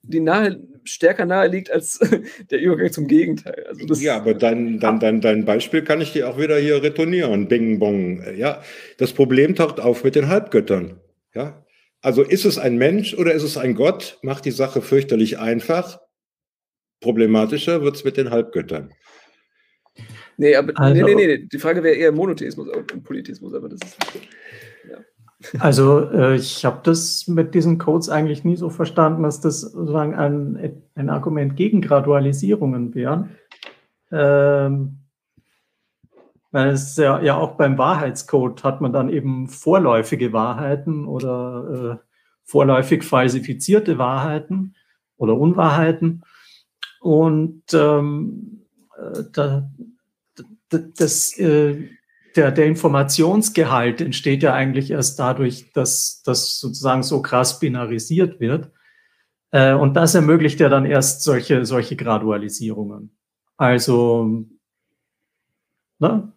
[0.03, 1.99] die nahe, stärker nahe liegt als
[2.51, 3.65] der Übergang zum Gegenteil.
[3.67, 6.81] Also das, ja, aber dein, dein, dein, dein Beispiel kann ich dir auch wieder hier
[6.81, 7.49] retournieren.
[7.49, 8.23] Bing, bong.
[8.37, 8.63] Ja,
[8.97, 11.01] das Problem taucht auf mit den Halbgöttern.
[11.33, 11.65] Ja,
[12.01, 14.19] also ist es ein Mensch oder ist es ein Gott?
[14.21, 15.99] Macht die Sache fürchterlich einfach.
[17.01, 18.91] Problematischer wird es mit den Halbgöttern.
[20.37, 23.81] Nee, aber also, nee, nee, nee, die Frage wäre eher Monotheismus und Polytheismus, aber das
[23.81, 23.97] ist.
[24.89, 24.97] Ja.
[25.59, 30.13] Also äh, ich habe das mit diesen Codes eigentlich nie so verstanden, dass das sozusagen
[30.13, 33.29] ein, ein Argument gegen Gradualisierungen wäre.
[34.11, 34.99] Ähm,
[36.51, 42.05] weil es ja, ja auch beim Wahrheitscode hat man dann eben vorläufige Wahrheiten oder äh,
[42.43, 44.75] vorläufig falsifizierte Wahrheiten
[45.17, 46.23] oder Unwahrheiten.
[47.01, 48.61] Und ähm,
[48.95, 49.67] äh, da,
[50.69, 51.89] das, äh,
[52.35, 58.71] der, der Informationsgehalt entsteht ja eigentlich erst dadurch, dass das sozusagen so krass binarisiert wird.
[59.49, 63.17] Äh, und das ermöglicht ja dann erst solche, solche Gradualisierungen.
[63.57, 64.45] Also,
[65.97, 66.31] ne?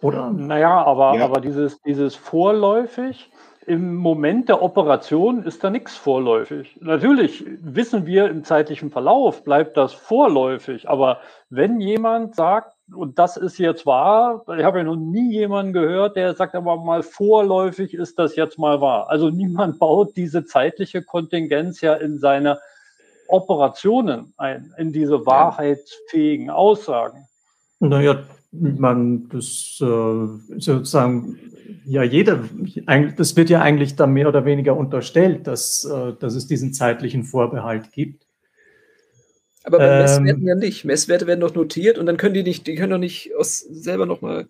[0.00, 0.30] Oder?
[0.30, 1.24] Naja, aber, ja.
[1.26, 3.30] aber dieses, dieses vorläufig,
[3.68, 6.78] im Moment der Operation ist da nichts vorläufig.
[6.80, 10.88] Natürlich wissen wir im zeitlichen Verlauf, bleibt das vorläufig.
[10.88, 15.74] Aber wenn jemand sagt, und das ist jetzt wahr, ich habe ja noch nie jemanden
[15.74, 19.10] gehört, der sagt aber mal vorläufig ist das jetzt mal wahr.
[19.10, 22.58] Also niemand baut diese zeitliche Kontingenz ja in seine
[23.28, 27.28] Operationen ein, in diese wahrheitsfähigen Aussagen.
[27.80, 31.38] Naja, man, das äh, sozusagen,
[31.84, 32.44] ja, jeder,
[33.16, 37.24] das wird ja eigentlich dann mehr oder weniger unterstellt, dass, äh, dass es diesen zeitlichen
[37.24, 38.26] Vorbehalt gibt.
[39.64, 40.84] Aber bei ähm, Messwerten ja nicht.
[40.84, 44.06] Messwerte werden doch notiert und dann können die nicht, die können doch nicht aus, selber
[44.06, 44.48] nochmal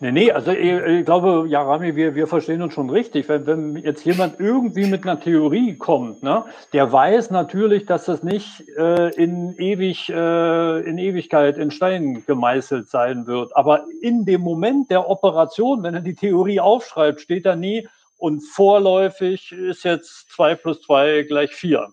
[0.00, 3.28] Nee, nee, also ich, ich glaube, ja, Rami, wir, wir verstehen uns schon richtig.
[3.28, 8.22] Wenn, wenn jetzt jemand irgendwie mit einer Theorie kommt, ne, der weiß natürlich, dass das
[8.22, 13.54] nicht äh, in, ewig, äh, in Ewigkeit in Stein gemeißelt sein wird.
[13.56, 18.40] Aber in dem Moment der Operation, wenn er die Theorie aufschreibt, steht da nie und
[18.40, 21.88] vorläufig ist jetzt 2 plus 2 gleich 4.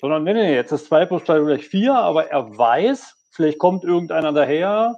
[0.00, 3.84] Sondern, nee, nee, jetzt ist 2 plus 2 gleich 4, aber er weiß, vielleicht kommt
[3.84, 4.96] irgendeiner daher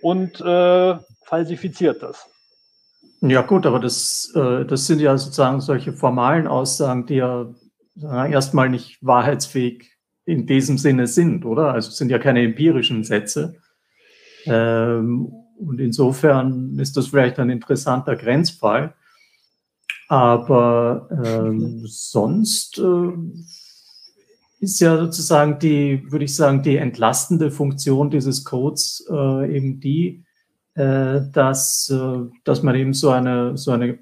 [0.00, 0.96] und äh,
[1.28, 2.28] falsifiziert das.
[3.20, 7.52] Ja gut, aber das, äh, das sind ja sozusagen solche formalen Aussagen, die ja
[8.00, 11.72] erstmal nicht wahrheitsfähig in diesem Sinne sind, oder?
[11.72, 13.56] Also sind ja keine empirischen Sätze.
[14.44, 18.94] Ähm, und insofern ist das vielleicht ein interessanter Grenzfall.
[20.08, 23.12] Aber ähm, sonst äh,
[24.60, 30.24] ist ja sozusagen die, würde ich sagen, die entlastende Funktion dieses Codes äh, eben die,
[31.32, 33.98] dass, äh, dass man eben so eine, so eine,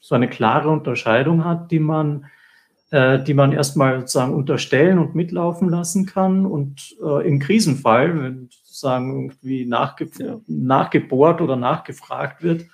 [0.00, 2.26] so eine klare Unterscheidung hat, die man,
[2.90, 6.44] äh, die man erstmal sozusagen unterstellen und mitlaufen lassen kann.
[6.44, 10.08] Und äh, im Krisenfall, wenn sozusagen irgendwie nachge
[10.46, 12.66] nachgebohrt oder nachgefragt wird,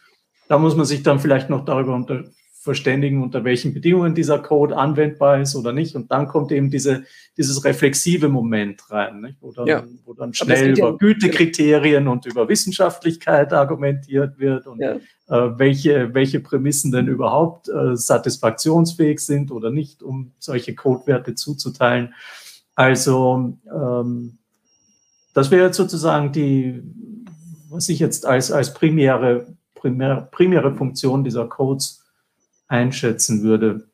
[0.48, 2.24] da muss man sich dann vielleicht noch darüber unter
[2.62, 5.96] verständigen, unter welchen Bedingungen dieser Code anwendbar ist oder nicht.
[5.96, 7.02] Und dann kommt eben diese,
[7.36, 9.38] dieses reflexive Moment rein, nicht?
[9.40, 9.82] Wo, dann, ja.
[10.04, 14.92] wo dann schnell über ja, Gütekriterien und über Wissenschaftlichkeit argumentiert wird und ja.
[14.92, 22.14] äh, welche, welche Prämissen denn überhaupt äh, satisfaktionsfähig sind oder nicht, um solche Codewerte zuzuteilen.
[22.76, 24.38] Also ähm,
[25.34, 26.80] das wäre jetzt sozusagen die,
[27.70, 32.01] was ich jetzt als, als primäre, primär, primäre Funktion dieser Codes
[32.72, 33.88] einschätzen würde.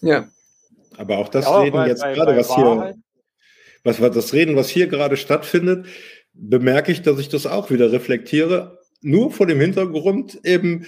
[0.00, 0.28] Ja.
[0.96, 2.94] Aber auch das ja, Reden bei, jetzt bei, gerade, bei was hier,
[3.84, 5.86] was, was das Reden, was hier gerade stattfindet,
[6.32, 8.78] bemerke ich, dass ich das auch wieder reflektiere.
[9.02, 10.86] Nur vor dem Hintergrund eben,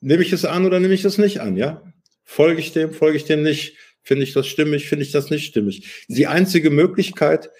[0.00, 1.82] nehme ich es an oder nehme ich es nicht an, ja?
[2.24, 3.76] Folge ich dem, folge ich dem nicht?
[4.02, 6.04] Finde ich das stimmig, finde ich das nicht stimmig?
[6.08, 7.50] Die einzige Möglichkeit,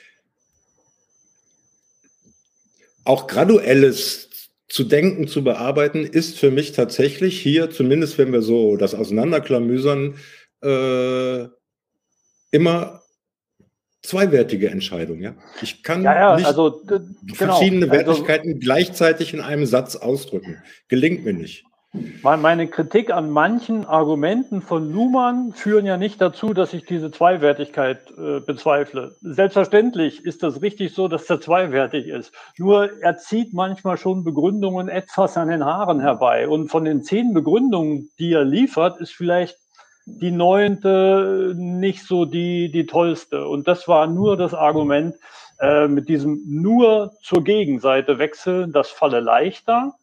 [3.04, 4.27] auch graduelles
[4.68, 10.14] zu denken, zu bearbeiten, ist für mich tatsächlich hier, zumindest wenn wir so das auseinanderklamüsern,
[10.62, 11.46] äh,
[12.50, 13.02] immer
[14.02, 15.20] zweiwertige Entscheidung.
[15.20, 15.34] Ja?
[15.62, 17.04] Ich kann ja, ja, nicht also, genau,
[17.34, 20.62] verschiedene also Wertigkeiten also, gleichzeitig in einem Satz ausdrücken.
[20.88, 21.64] Gelingt mir nicht.
[22.22, 28.10] Meine Kritik an manchen Argumenten von Luhmann führen ja nicht dazu, dass ich diese Zweiwertigkeit
[28.10, 29.16] äh, bezweifle.
[29.22, 32.34] Selbstverständlich ist das richtig so, dass er zweiwertig ist.
[32.58, 36.46] Nur er zieht manchmal schon Begründungen etwas an den Haaren herbei.
[36.46, 39.56] Und von den zehn Begründungen, die er liefert, ist vielleicht
[40.04, 43.48] die neunte nicht so die, die tollste.
[43.48, 45.14] Und das war nur das Argument
[45.58, 49.94] äh, mit diesem nur zur Gegenseite wechseln, das falle leichter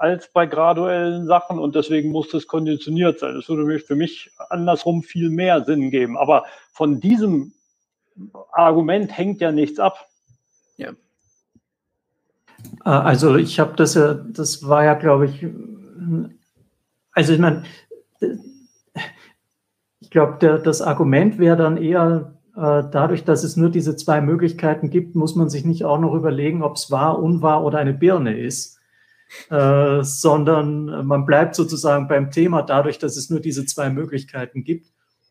[0.00, 3.34] als bei graduellen Sachen und deswegen muss das konditioniert sein.
[3.34, 6.16] Das würde für mich andersrum viel mehr Sinn geben.
[6.16, 7.52] Aber von diesem
[8.50, 10.08] Argument hängt ja nichts ab.
[10.78, 10.92] Ja.
[12.86, 15.46] Äh, also ich habe das ja, das war ja, glaube ich,
[17.12, 17.64] also ich meine,
[20.00, 24.88] ich glaube, das Argument wäre dann eher äh, dadurch, dass es nur diese zwei Möglichkeiten
[24.88, 28.38] gibt, muss man sich nicht auch noch überlegen, ob es wahr, unwahr oder eine Birne
[28.38, 28.79] ist
[29.50, 34.86] äh, sondern man bleibt sozusagen beim Thema dadurch, dass es nur diese zwei Möglichkeiten gibt.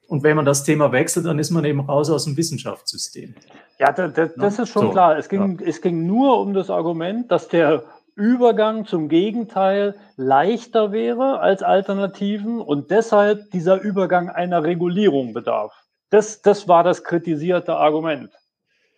[0.08, 3.36] Und wenn man das Thema wechselt, dann ist man eben raus aus dem Wissenschaftssystem.
[3.78, 5.18] Ja, das, das, das ist schon so, klar.
[5.18, 5.68] Es ging, ja.
[5.68, 7.84] es ging nur um das Argument, dass der
[8.16, 15.74] Übergang zum Gegenteil leichter wäre als Alternativen und deshalb dieser Übergang einer Regulierung bedarf.
[16.10, 18.32] Das, das war das kritisierte Argument.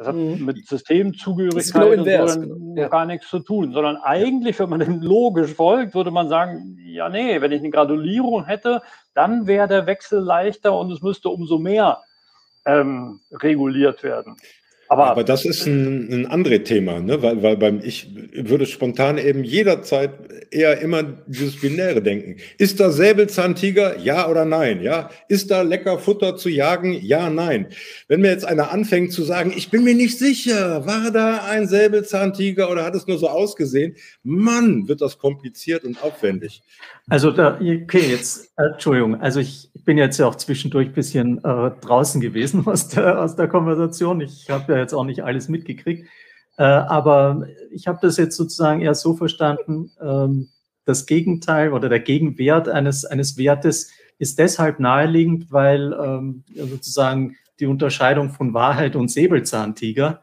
[0.01, 0.45] Das hat mhm.
[0.45, 2.75] mit Systemzugehörigkeit genau so genau.
[2.75, 2.87] ja.
[2.87, 7.07] gar nichts zu tun, sondern eigentlich, wenn man dem logisch folgt, würde man sagen, ja,
[7.07, 8.81] nee, wenn ich eine Gradulierung hätte,
[9.13, 12.01] dann wäre der Wechsel leichter und es müsste umso mehr
[12.65, 14.37] ähm, reguliert werden.
[14.91, 17.21] Aber, aber das ist ein, ein anderes Thema, ne?
[17.21, 20.11] weil, weil beim, ich würde spontan eben jederzeit
[20.51, 22.35] eher immer dieses binäre denken.
[22.57, 23.99] Ist da Säbelzahntiger?
[23.99, 24.81] Ja oder nein?
[24.81, 25.09] Ja?
[25.29, 26.91] Ist da lecker Futter zu jagen?
[26.91, 27.67] Ja, nein.
[28.09, 31.69] Wenn mir jetzt einer anfängt zu sagen, ich bin mir nicht sicher, war da ein
[31.69, 33.95] Säbelzahntiger oder hat es nur so ausgesehen?
[34.23, 36.63] Mann, wird das kompliziert und aufwendig.
[37.09, 41.37] Also da, okay, jetzt, äh, Entschuldigung, also ich bin jetzt ja auch zwischendurch ein bisschen
[41.43, 44.21] äh, draußen gewesen aus der, aus der Konversation.
[44.21, 46.07] Ich habe ja jetzt auch nicht alles mitgekriegt.
[46.57, 50.49] Äh, aber ich habe das jetzt sozusagen eher so verstanden, ähm,
[50.85, 57.67] das Gegenteil oder der Gegenwert eines, eines Wertes ist deshalb naheliegend, weil ähm, sozusagen die
[57.67, 60.21] Unterscheidung von Wahrheit und Säbelzahntiger,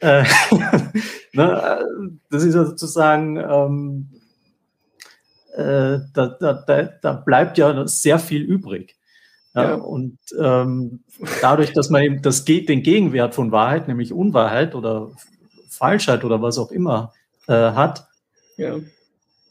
[0.00, 0.22] äh,
[1.32, 1.84] ne, äh,
[2.30, 4.08] das ist ja sozusagen ähm,
[5.58, 8.94] äh, da, da, da, bleibt ja sehr viel übrig.
[9.54, 11.00] Ja, Und ähm,
[11.40, 15.10] dadurch, dass man eben das, den Gegenwert von Wahrheit, nämlich Unwahrheit oder
[15.68, 17.12] Falschheit oder was auch immer
[17.48, 18.06] äh, hat,
[18.56, 18.76] ja.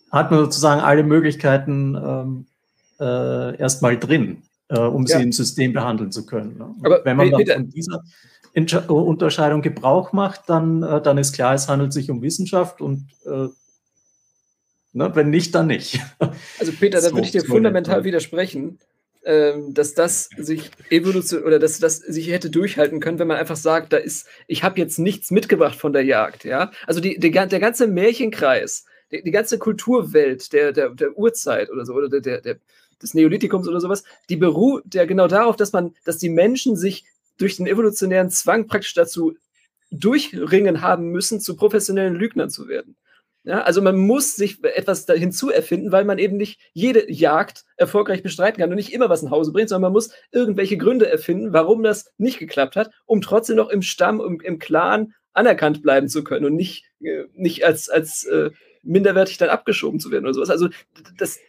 [0.09, 2.45] hat man sozusagen alle Möglichkeiten ähm,
[3.01, 5.17] äh, erstmal drin, äh, um ja.
[5.17, 6.57] sie im System behandeln zu können.
[6.57, 6.73] Ne?
[6.83, 8.01] Aber wenn man dann von dieser
[8.87, 13.47] Unterscheidung Gebrauch macht, dann, äh, dann ist klar, es handelt sich um Wissenschaft und äh,
[14.93, 15.11] Ne?
[15.13, 15.99] Wenn nicht, dann nicht.
[16.59, 18.79] Also Peter, da so, würde ich dir fundamental widersprechen,
[19.23, 23.55] ähm, dass das sich evolution oder dass das sich hätte durchhalten können, wenn man einfach
[23.55, 26.71] sagt, da ist, ich habe jetzt nichts mitgebracht von der Jagd, ja.
[26.87, 31.85] Also die, die der ganze Märchenkreis, die, die, ganze Kulturwelt der, der, der Urzeit oder
[31.85, 32.57] so, oder der, der, der
[33.01, 37.05] des Neolithikums oder sowas, die beruht ja genau darauf, dass man, dass die Menschen sich
[37.37, 39.35] durch den evolutionären Zwang praktisch dazu
[39.91, 42.95] durchringen haben müssen, zu professionellen Lügnern zu werden.
[43.47, 48.59] Ja, also man muss sich etwas hinzuerfinden, weil man eben nicht jede Jagd erfolgreich bestreiten
[48.59, 51.81] kann und nicht immer was nach Hause bringt, sondern man muss irgendwelche Gründe erfinden, warum
[51.81, 56.25] das nicht geklappt hat, um trotzdem noch im Stamm, im, im Clan anerkannt bleiben zu
[56.25, 58.49] können und nicht, äh, nicht als, als äh,
[58.83, 60.49] minderwertig dann abgeschoben zu werden oder sowas.
[60.49, 60.67] Also
[61.17, 61.39] das,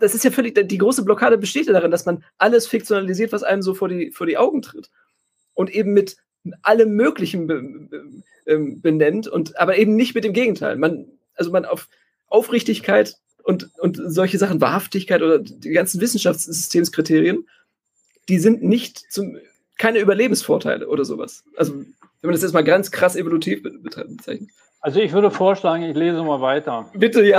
[0.00, 3.44] das ist ja völlig, die große Blockade besteht ja darin, dass man alles fiktionalisiert, was
[3.44, 4.90] einem so vor die, vor die Augen tritt.
[5.54, 6.16] Und eben mit
[6.62, 8.02] allem Möglichen be, be,
[8.48, 10.76] ähm, benennt, und aber eben nicht mit dem Gegenteil.
[10.76, 11.88] Man, also man auf
[12.28, 17.46] Aufrichtigkeit und, und solche Sachen, Wahrhaftigkeit oder die ganzen Wissenschaftssystemskriterien,
[18.28, 19.38] die sind nicht zum,
[19.78, 21.44] keine Überlebensvorteile oder sowas.
[21.56, 21.86] Also, wenn
[22.22, 24.50] man das jetzt mal ganz krass evolutiv bezeichnet.
[24.80, 26.90] Also, ich würde vorschlagen, ich lese mal weiter.
[26.94, 27.38] Bitte, ja.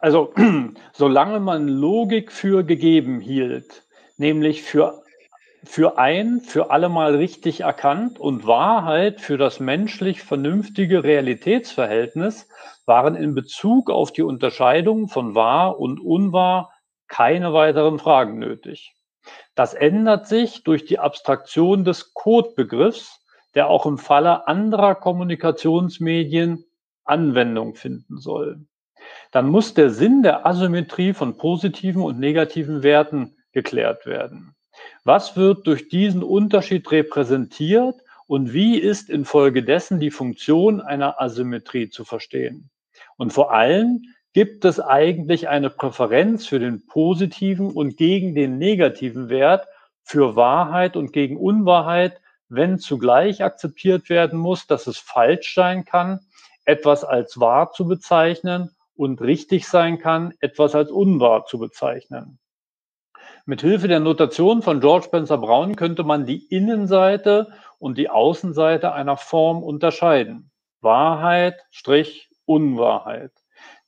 [0.00, 0.34] also,
[0.92, 3.86] solange man Logik für gegeben hielt,
[4.18, 5.02] nämlich für
[5.68, 12.48] für ein, für allemal richtig erkannt und Wahrheit für das menschlich vernünftige Realitätsverhältnis
[12.86, 16.72] waren in Bezug auf die Unterscheidung von wahr und unwahr
[17.06, 18.94] keine weiteren Fragen nötig.
[19.54, 23.20] Das ändert sich durch die Abstraktion des Codebegriffs,
[23.54, 26.64] der auch im Falle anderer Kommunikationsmedien
[27.04, 28.64] Anwendung finden soll.
[29.32, 34.54] Dann muss der Sinn der Asymmetrie von positiven und negativen Werten geklärt werden.
[35.04, 37.96] Was wird durch diesen Unterschied repräsentiert
[38.26, 42.70] und wie ist infolgedessen die Funktion einer Asymmetrie zu verstehen?
[43.16, 44.02] Und vor allem
[44.32, 49.66] gibt es eigentlich eine Präferenz für den positiven und gegen den negativen Wert,
[50.04, 56.20] für Wahrheit und gegen Unwahrheit, wenn zugleich akzeptiert werden muss, dass es falsch sein kann,
[56.64, 62.38] etwas als wahr zu bezeichnen und richtig sein kann, etwas als unwahr zu bezeichnen.
[63.48, 67.46] Mit Hilfe der Notation von George Spencer Brown könnte man die Innenseite
[67.78, 70.50] und die Außenseite einer Form unterscheiden.
[70.82, 73.32] Wahrheit, Strich, Unwahrheit.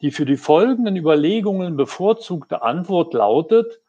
[0.00, 3.82] Die für die folgenden Überlegungen bevorzugte Antwort lautet,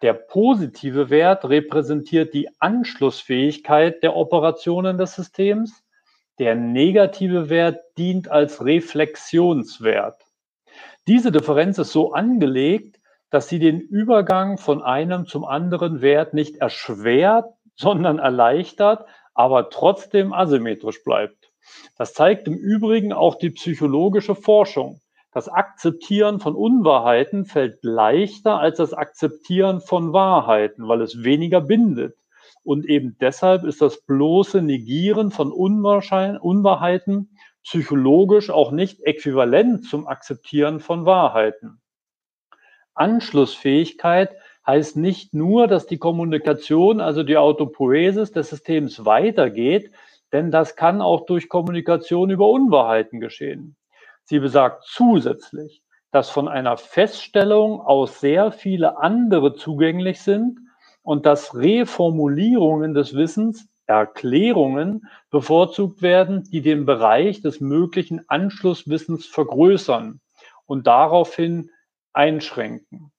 [0.00, 5.84] der positive Wert repräsentiert die Anschlussfähigkeit der Operationen des Systems.
[6.38, 10.24] Der negative Wert dient als Reflexionswert.
[11.06, 12.99] Diese Differenz ist so angelegt,
[13.30, 17.46] dass sie den Übergang von einem zum anderen Wert nicht erschwert,
[17.76, 21.50] sondern erleichtert, aber trotzdem asymmetrisch bleibt.
[21.96, 25.00] Das zeigt im Übrigen auch die psychologische Forschung.
[25.32, 32.16] Das Akzeptieren von Unwahrheiten fällt leichter als das Akzeptieren von Wahrheiten, weil es weniger bindet.
[32.64, 37.30] Und eben deshalb ist das bloße Negieren von Unwahrheiten
[37.62, 41.79] psychologisch auch nicht äquivalent zum Akzeptieren von Wahrheiten.
[43.00, 44.30] Anschlussfähigkeit
[44.66, 49.90] heißt nicht nur, dass die Kommunikation, also die Autopoiesis des Systems weitergeht,
[50.32, 53.76] denn das kann auch durch Kommunikation über Unwahrheiten geschehen.
[54.24, 55.82] Sie besagt zusätzlich,
[56.12, 60.58] dass von einer Feststellung aus sehr viele andere zugänglich sind
[61.02, 70.20] und dass Reformulierungen des Wissens, Erklärungen bevorzugt werden, die den Bereich des möglichen Anschlusswissens vergrößern
[70.66, 71.70] und daraufhin
[72.12, 73.12] einschränken.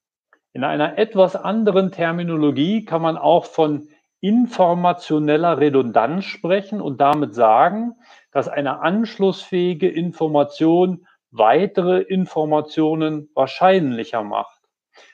[0.52, 3.88] In einer etwas anderen Terminologie kann man auch von
[4.20, 7.96] informationeller Redundanz sprechen und damit sagen,
[8.30, 14.60] dass eine anschlussfähige Information weitere Informationen wahrscheinlicher macht,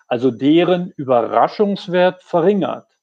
[0.09, 2.99] also deren Überraschungswert verringert.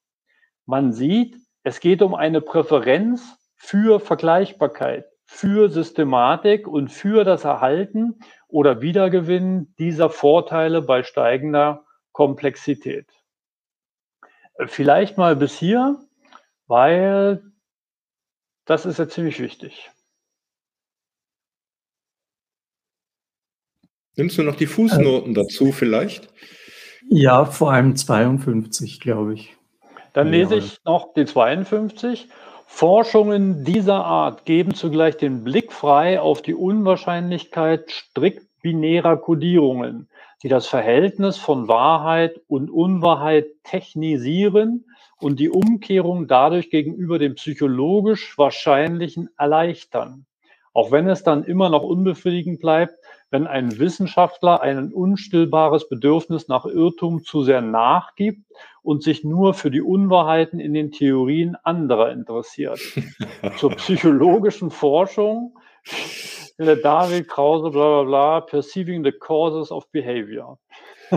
[0.66, 8.20] Man sieht, es geht um eine Präferenz für Vergleichbarkeit, für Systematik und für das Erhalten
[8.48, 13.08] oder Wiedergewinnen dieser Vorteile bei steigender Komplexität.
[14.68, 16.00] Vielleicht mal bis hier,
[16.68, 17.44] weil
[18.66, 19.92] das ist ja ziemlich wichtig.
[24.16, 26.30] Nimmst du noch die Fußnoten äh, dazu vielleicht?
[27.10, 29.56] Ja, vor allem 52, glaube ich.
[30.14, 32.30] Dann lese ich noch die 52.
[32.76, 40.10] Forschungen dieser Art geben zugleich den Blick frei auf die Unwahrscheinlichkeit strikt binärer Kodierungen,
[40.44, 44.84] die das Verhältnis von Wahrheit und Unwahrheit technisieren
[45.22, 50.26] und die Umkehrung dadurch gegenüber dem psychologisch Wahrscheinlichen erleichtern.
[50.74, 52.98] Auch wenn es dann immer noch unbefriedigend bleibt,
[53.36, 58.46] wenn ein Wissenschaftler ein unstillbares Bedürfnis nach Irrtum zu sehr nachgibt
[58.82, 62.80] und sich nur für die Unwahrheiten in den Theorien anderer interessiert.
[63.58, 65.54] Zur psychologischen Forschung
[66.58, 70.58] David Krause, bla bla bla, Perceiving the Causes of Behavior.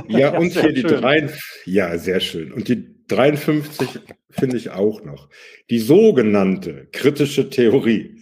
[0.09, 1.31] Ja, ja und hier die drei,
[1.66, 2.53] ja, sehr schön.
[2.53, 4.01] Und die 53
[4.31, 5.28] finde ich auch noch.
[5.70, 8.19] Die sogenannte kritische Theorie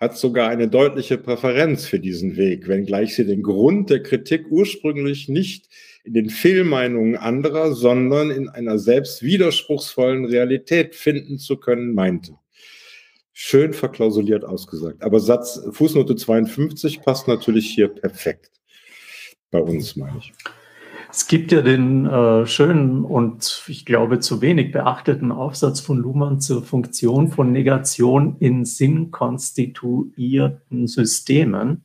[0.00, 5.28] hat sogar eine deutliche Präferenz für diesen Weg, wenngleich sie den Grund der Kritik ursprünglich
[5.28, 5.68] nicht
[6.04, 12.32] in den Fehlmeinungen anderer, sondern in einer selbst widerspruchsvollen Realität finden zu können meinte.
[13.34, 15.02] Schön verklausuliert ausgesagt.
[15.02, 18.50] Aber Satz, Fußnote 52 passt natürlich hier perfekt.
[19.50, 20.32] Bei uns, meine ich.
[21.12, 26.38] Es gibt ja den äh, schönen und ich glaube zu wenig beachteten Aufsatz von Luhmann
[26.40, 31.82] zur Funktion von Negation in sinnkonstituierten Systemen.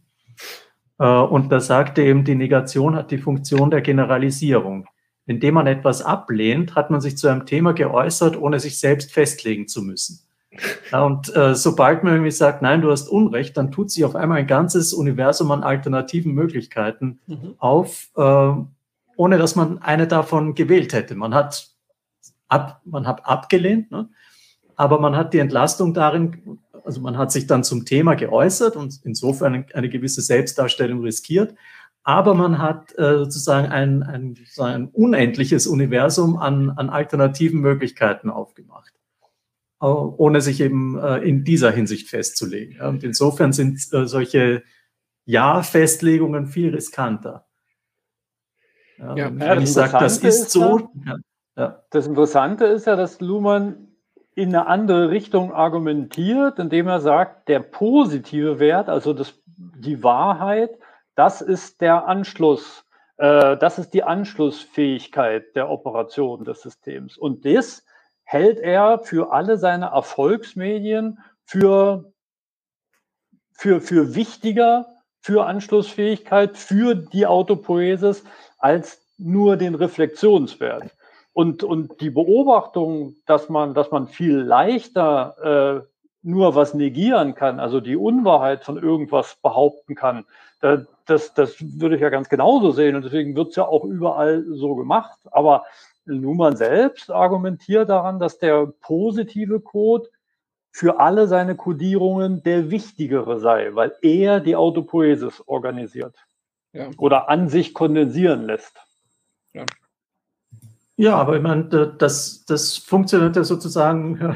[0.99, 4.85] Äh, und da sagte eben, die Negation hat die Funktion der Generalisierung.
[5.25, 9.67] Indem man etwas ablehnt, hat man sich zu einem Thema geäußert, ohne sich selbst festlegen
[9.67, 10.19] zu müssen.
[10.91, 14.15] Ja, und äh, sobald man irgendwie sagt, nein, du hast Unrecht, dann tut sich auf
[14.15, 17.55] einmal ein ganzes Universum an alternativen Möglichkeiten mhm.
[17.57, 18.53] auf, äh,
[19.17, 21.15] ohne dass man eine davon gewählt hätte.
[21.15, 21.69] Man hat,
[22.47, 24.09] ab, man hat abgelehnt, ne?
[24.75, 28.99] aber man hat die Entlastung darin, also man hat sich dann zum Thema geäußert und
[29.03, 31.55] insofern eine, gewisse Selbstdarstellung riskiert,
[32.03, 38.29] aber man hat äh, sozusagen ein, ein, sozusagen ein unendliches Universum an, an alternativen Möglichkeiten
[38.29, 38.95] aufgemacht
[39.79, 42.81] ohne sich eben äh, in dieser Hinsicht festzulegen.
[42.81, 44.63] Und insofern sind äh, solche
[45.25, 47.44] Ja-Festlegungen viel riskanter.
[48.97, 50.89] Ja, ja, wenn ich sage, das ist so.
[51.05, 51.17] Ja,
[51.57, 51.83] ja.
[51.89, 53.87] Das Interessante ist ja, dass Luhmann
[54.35, 60.77] in eine andere Richtung argumentiert, indem er sagt, der positive Wert, also das, die Wahrheit,
[61.15, 62.85] das ist der Anschluss,
[63.17, 67.17] äh, das ist die Anschlussfähigkeit der Operation des Systems.
[67.17, 67.85] Und das
[68.23, 72.11] hält er für alle seine Erfolgsmedien für,
[73.53, 74.87] für, für wichtiger
[75.25, 78.23] für Anschlussfähigkeit, für die Autopoiesis
[78.59, 80.91] als nur den Reflexionswert.
[81.33, 85.87] Und, und die Beobachtung, dass man, dass man viel leichter äh,
[86.21, 90.25] nur was negieren kann, also die Unwahrheit von irgendwas behaupten kann,
[90.61, 92.95] das, das würde ich ja ganz genauso sehen.
[92.95, 95.17] Und deswegen wird es ja auch überall so gemacht.
[95.31, 95.65] Aber
[96.05, 100.07] Luhmann selbst argumentiert daran, dass der positive Code
[100.75, 106.17] für alle seine Kodierungen der wichtigere sei, weil er die Autopoiesis organisiert
[106.73, 106.89] ja.
[106.97, 108.77] oder an sich kondensieren lässt.
[109.53, 109.65] Ja,
[110.97, 114.15] ja aber ich meine, das, das funktioniert ja sozusagen,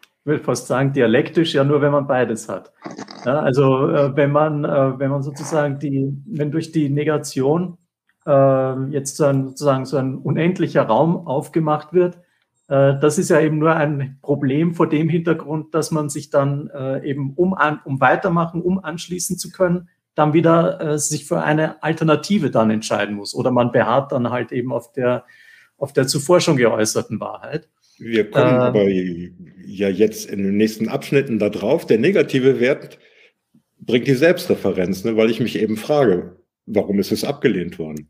[0.00, 2.72] ich will fast sagen, dialektisch, ja nur, wenn man beides hat.
[3.24, 7.78] Ja, also äh, wenn man, äh, wenn man sozusagen die, wenn durch die Negation
[8.26, 12.18] äh, jetzt sozusagen so ein unendlicher Raum aufgemacht wird,
[12.68, 17.08] das ist ja eben nur ein Problem vor dem Hintergrund, dass man sich dann äh,
[17.08, 21.82] eben, um, an, um weitermachen, um anschließen zu können, dann wieder äh, sich für eine
[21.82, 23.34] Alternative dann entscheiden muss.
[23.34, 25.24] Oder man beharrt dann halt eben auf der,
[25.76, 27.68] auf der zuvor schon geäußerten Wahrheit.
[27.98, 31.86] Wir kommen ähm, aber ja jetzt in den nächsten Abschnitten da drauf.
[31.86, 32.98] Der negative Wert
[33.78, 36.36] bringt die Selbstreferenz, ne, weil ich mich eben frage,
[36.66, 38.08] warum ist es abgelehnt worden?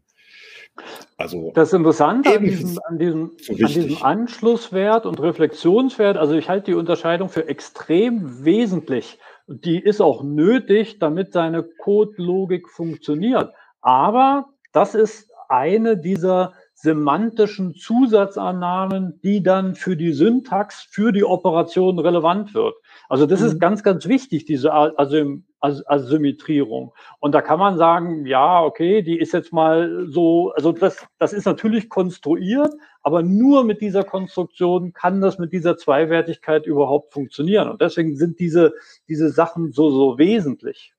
[1.17, 6.17] Also das ist interessant an diesem, an, diesem, so an diesem Anschlusswert und Reflexionswert.
[6.17, 9.19] Also ich halte die Unterscheidung für extrem wesentlich.
[9.49, 13.53] Die ist auch nötig, damit seine Code-Logik funktioniert.
[13.81, 21.99] Aber das ist eine dieser semantischen Zusatzannahmen, die dann für die Syntax, für die Operation
[21.99, 22.75] relevant wird.
[23.09, 23.47] Also das mhm.
[23.47, 25.39] ist ganz, ganz wichtig, diese also
[25.87, 26.93] Asymmetrierung.
[27.21, 31.33] Und da kann man sagen, ja, okay, die ist jetzt mal so, also das, das
[31.33, 32.73] ist natürlich konstruiert,
[33.03, 37.69] aber nur mit dieser Konstruktion kann das mit dieser Zweiwertigkeit überhaupt funktionieren.
[37.69, 38.75] Und deswegen sind diese,
[39.09, 40.95] diese Sachen so, so wesentlich.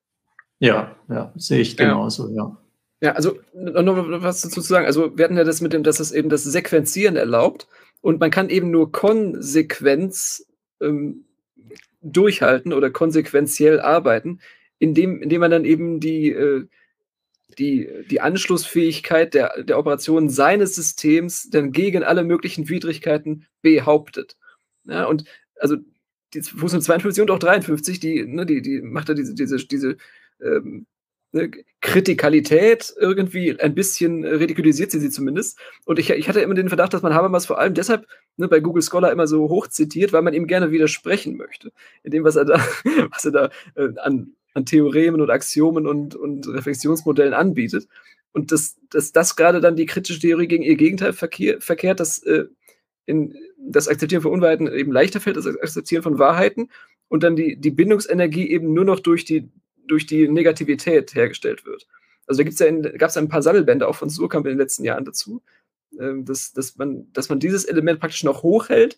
[0.59, 2.35] Ja, ja, sehe ich genauso, ja.
[2.35, 2.57] ja.
[2.99, 4.87] Ja, also noch was dazu zu sagen.
[4.87, 7.67] Also wir hatten ja das mit dem, dass es eben das Sequenzieren erlaubt
[8.01, 10.47] und man kann eben nur Konsequenz
[10.81, 11.25] ähm,
[12.01, 14.39] durchhalten oder konsequenziell arbeiten,
[14.79, 16.67] indem, indem man dann eben die, äh,
[17.57, 24.37] die, die Anschlussfähigkeit der, der Operation seines Systems dann gegen alle möglichen Widrigkeiten behauptet.
[24.85, 25.23] Ja, und
[25.55, 25.77] also
[26.33, 29.97] die Fußnote 52 und auch 53, die, ne, die, die macht da diese, diese, diese
[30.41, 30.85] ähm,
[31.31, 31.51] ne,
[31.81, 35.57] Kritikalität irgendwie ein bisschen ridikulisiert sie sie zumindest.
[35.85, 38.05] Und ich, ich hatte immer den Verdacht, dass man Habermas vor allem deshalb
[38.35, 41.71] ne, bei Google Scholar immer so hoch zitiert, weil man ihm gerne widersprechen möchte.
[42.03, 42.55] In dem, was er da,
[43.11, 47.87] was er da äh, an, an Theoremen und Axiomen und, und Reflexionsmodellen anbietet.
[48.33, 52.21] Und dass, dass das gerade dann die kritische Theorie gegen ihr Gegenteil verkehr, verkehrt, dass
[52.23, 52.45] äh,
[53.05, 56.69] in, das Akzeptieren von Unwahrheiten eben leichter fällt als das Akzeptieren von Wahrheiten
[57.07, 59.49] und dann die, die Bindungsenergie eben nur noch durch die,
[59.87, 61.87] durch die Negativität hergestellt wird.
[62.25, 65.05] Also da ja gab es ein paar Sammelbände auch von Surkamp in den letzten Jahren
[65.05, 65.41] dazu,
[65.97, 68.97] äh, dass, dass, man, dass man dieses Element praktisch noch hochhält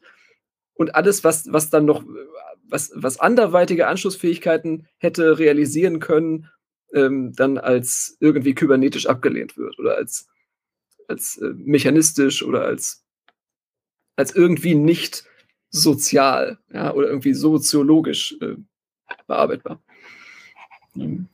[0.79, 2.05] und alles, was, was dann noch,
[2.63, 6.47] was, was anderweitige Anschlussfähigkeiten hätte realisieren können,
[6.93, 10.29] ähm, dann als irgendwie kybernetisch abgelehnt wird oder als,
[11.09, 13.05] als äh, mechanistisch oder als,
[14.15, 15.25] als irgendwie nicht
[15.69, 18.55] sozial ja, oder irgendwie soziologisch äh,
[19.27, 19.83] bearbeitbar.
[20.93, 21.27] Mhm.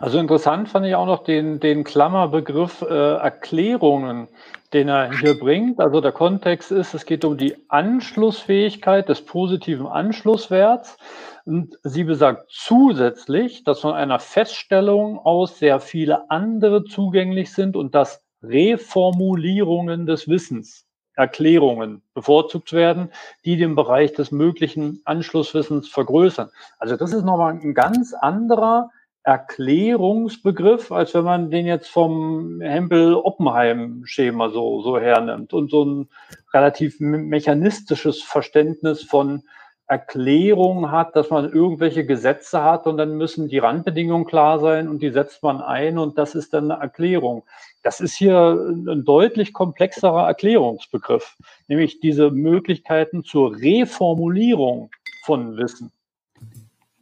[0.00, 4.28] Also interessant fand ich auch noch den, den Klammerbegriff äh, Erklärungen,
[4.72, 5.78] den er hier bringt.
[5.78, 10.96] Also der Kontext ist, es geht um die Anschlussfähigkeit des positiven Anschlusswerts.
[11.44, 17.94] Und sie besagt zusätzlich, dass von einer Feststellung aus sehr viele andere zugänglich sind und
[17.94, 23.10] dass Reformulierungen des Wissens Erklärungen bevorzugt werden,
[23.44, 26.48] die den Bereich des möglichen Anschlusswissens vergrößern.
[26.78, 28.88] Also das ist nochmal ein ganz anderer
[29.22, 36.08] Erklärungsbegriff, als wenn man den jetzt vom Hempel-Oppenheim-Schema so, so hernimmt und so ein
[36.54, 39.42] relativ mechanistisches Verständnis von
[39.86, 45.02] Erklärung hat, dass man irgendwelche Gesetze hat und dann müssen die Randbedingungen klar sein und
[45.02, 47.42] die setzt man ein und das ist dann eine Erklärung.
[47.82, 51.36] Das ist hier ein deutlich komplexerer Erklärungsbegriff,
[51.66, 54.90] nämlich diese Möglichkeiten zur Reformulierung
[55.24, 55.90] von Wissen.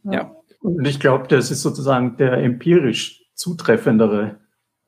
[0.03, 4.37] Ja, und ich glaube, das ist sozusagen der empirisch zutreffendere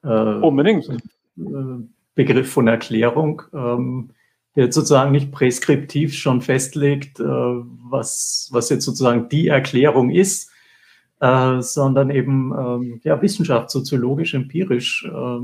[0.04, 0.90] äh, Unbedingt.
[0.90, 3.44] Äh, Begriff von Erklärung.
[3.54, 4.12] Ähm,
[4.56, 10.52] der jetzt sozusagen nicht präskriptiv schon festlegt, äh, was, was jetzt sozusagen die Erklärung ist,
[11.22, 15.40] äh, sondern eben ähm, ja, Wissenschaft, soziologisch, empirisch, äh,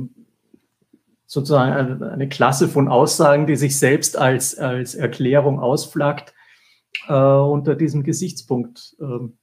[1.25, 6.33] sozusagen eine, eine, Klasse von Aussagen, die sich selbst als, als Erklärung ausflaggt,
[7.07, 9.37] äh, unter diesem Gesichtspunkt ähm,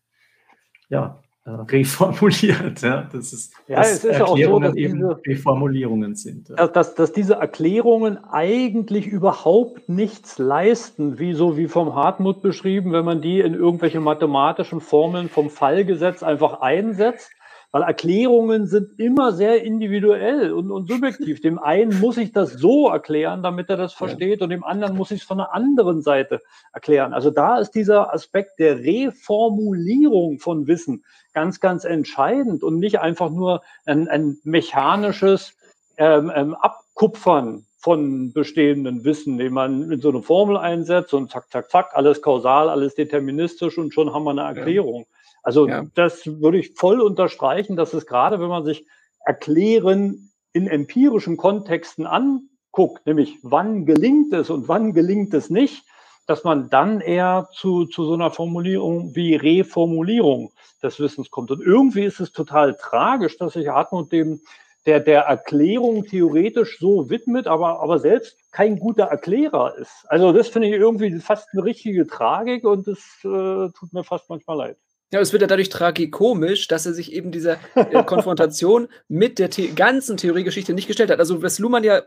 [0.88, 2.80] ja, äh, reformuliert.
[2.80, 6.48] Ja, das ist, ja, es ist auch so, dass diese Reformulierungen sind.
[6.48, 6.66] Ja.
[6.68, 13.04] Dass, dass diese Erklärungen eigentlich überhaupt nichts leisten, wie so wie vom Hartmut beschrieben, wenn
[13.04, 17.30] man die in irgendwelche mathematischen Formeln vom Fallgesetz einfach einsetzt
[17.74, 21.40] weil Erklärungen sind immer sehr individuell und, und subjektiv.
[21.40, 24.44] Dem einen muss ich das so erklären, damit er das versteht, ja.
[24.44, 26.40] und dem anderen muss ich es von der anderen Seite
[26.72, 27.12] erklären.
[27.12, 33.30] Also da ist dieser Aspekt der Reformulierung von Wissen ganz, ganz entscheidend und nicht einfach
[33.30, 35.56] nur ein, ein mechanisches
[35.96, 41.50] ähm, ähm, Abkupfern von bestehenden Wissen, indem man in so eine Formel einsetzt und zack,
[41.50, 45.06] zack, zack, alles kausal, alles deterministisch und schon haben wir eine Erklärung.
[45.08, 45.23] Ja.
[45.44, 45.86] Also ja.
[45.94, 48.86] das würde ich voll unterstreichen, dass es gerade, wenn man sich
[49.24, 55.84] Erklären in empirischen Kontexten anguckt, nämlich wann gelingt es und wann gelingt es nicht,
[56.26, 60.52] dass man dann eher zu, zu so einer Formulierung wie Reformulierung
[60.82, 61.50] des Wissens kommt.
[61.50, 64.40] Und irgendwie ist es total tragisch, dass sich Hartmut dem
[64.86, 70.04] der, der Erklärung theoretisch so widmet, aber, aber selbst kein guter Erklärer ist.
[70.08, 74.28] Also das finde ich irgendwie fast eine richtige Tragik und das äh, tut mir fast
[74.28, 74.76] manchmal leid.
[75.14, 79.48] Ja, es wird ja dadurch tragikomisch, dass er sich eben dieser äh, Konfrontation mit der
[79.52, 81.20] The ganzen Theoriegeschichte nicht gestellt hat.
[81.20, 82.02] Also, was Luhmann ja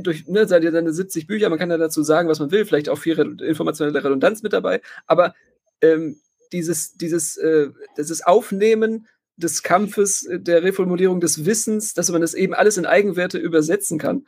[0.00, 2.88] durch ne, seine, seine 70 Bücher, man kann ja dazu sagen, was man will, vielleicht
[2.88, 5.34] auch viel informationelle Redundanz mit dabei, aber
[5.82, 7.68] ähm, dieses, dieses, äh,
[7.98, 9.06] dieses Aufnehmen
[9.36, 13.98] des Kampfes, äh, der Reformulierung des Wissens, dass man das eben alles in Eigenwerte übersetzen
[13.98, 14.26] kann,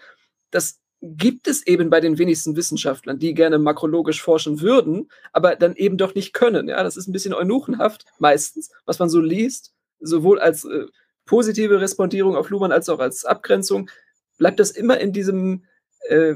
[0.50, 5.74] das gibt es eben bei den wenigsten Wissenschaftlern, die gerne makrologisch forschen würden, aber dann
[5.74, 6.68] eben doch nicht können.
[6.68, 10.86] Ja, das ist ein bisschen eunuchenhaft meistens, was man so liest, sowohl als äh,
[11.24, 13.90] positive Respondierung auf Luhmann als auch als Abgrenzung,
[14.38, 15.64] bleibt das immer in diesem
[16.08, 16.34] äh,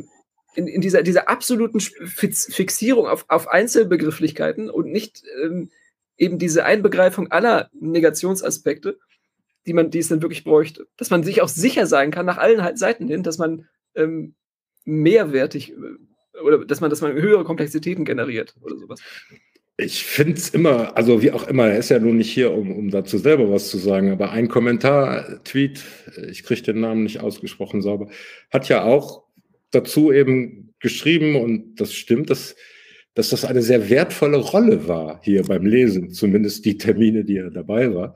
[0.55, 5.70] in, in dieser, dieser absoluten Fixierung auf, auf Einzelbegrifflichkeiten und nicht ähm,
[6.16, 8.99] eben diese Einbegreifung aller Negationsaspekte,
[9.66, 10.86] die man, die es dann wirklich bräuchte.
[10.97, 14.35] Dass man sich auch sicher sein kann, nach allen Seiten hin, dass man ähm,
[14.85, 19.01] mehrwertig äh, oder dass man, dass man höhere Komplexitäten generiert oder sowas.
[19.77, 22.70] Ich finde es immer, also wie auch immer, er ist ja nun nicht hier, um,
[22.70, 25.82] um dazu selber was zu sagen, aber ein Kommentar, Tweet,
[26.31, 28.09] ich kriege den Namen nicht ausgesprochen sauber,
[28.52, 29.24] hat ja auch
[29.73, 32.55] dazu eben geschrieben, und das stimmt, dass,
[33.15, 37.51] dass das eine sehr wertvolle Rolle war hier beim Lesen, zumindest die Termine, die er
[37.51, 38.15] dabei war,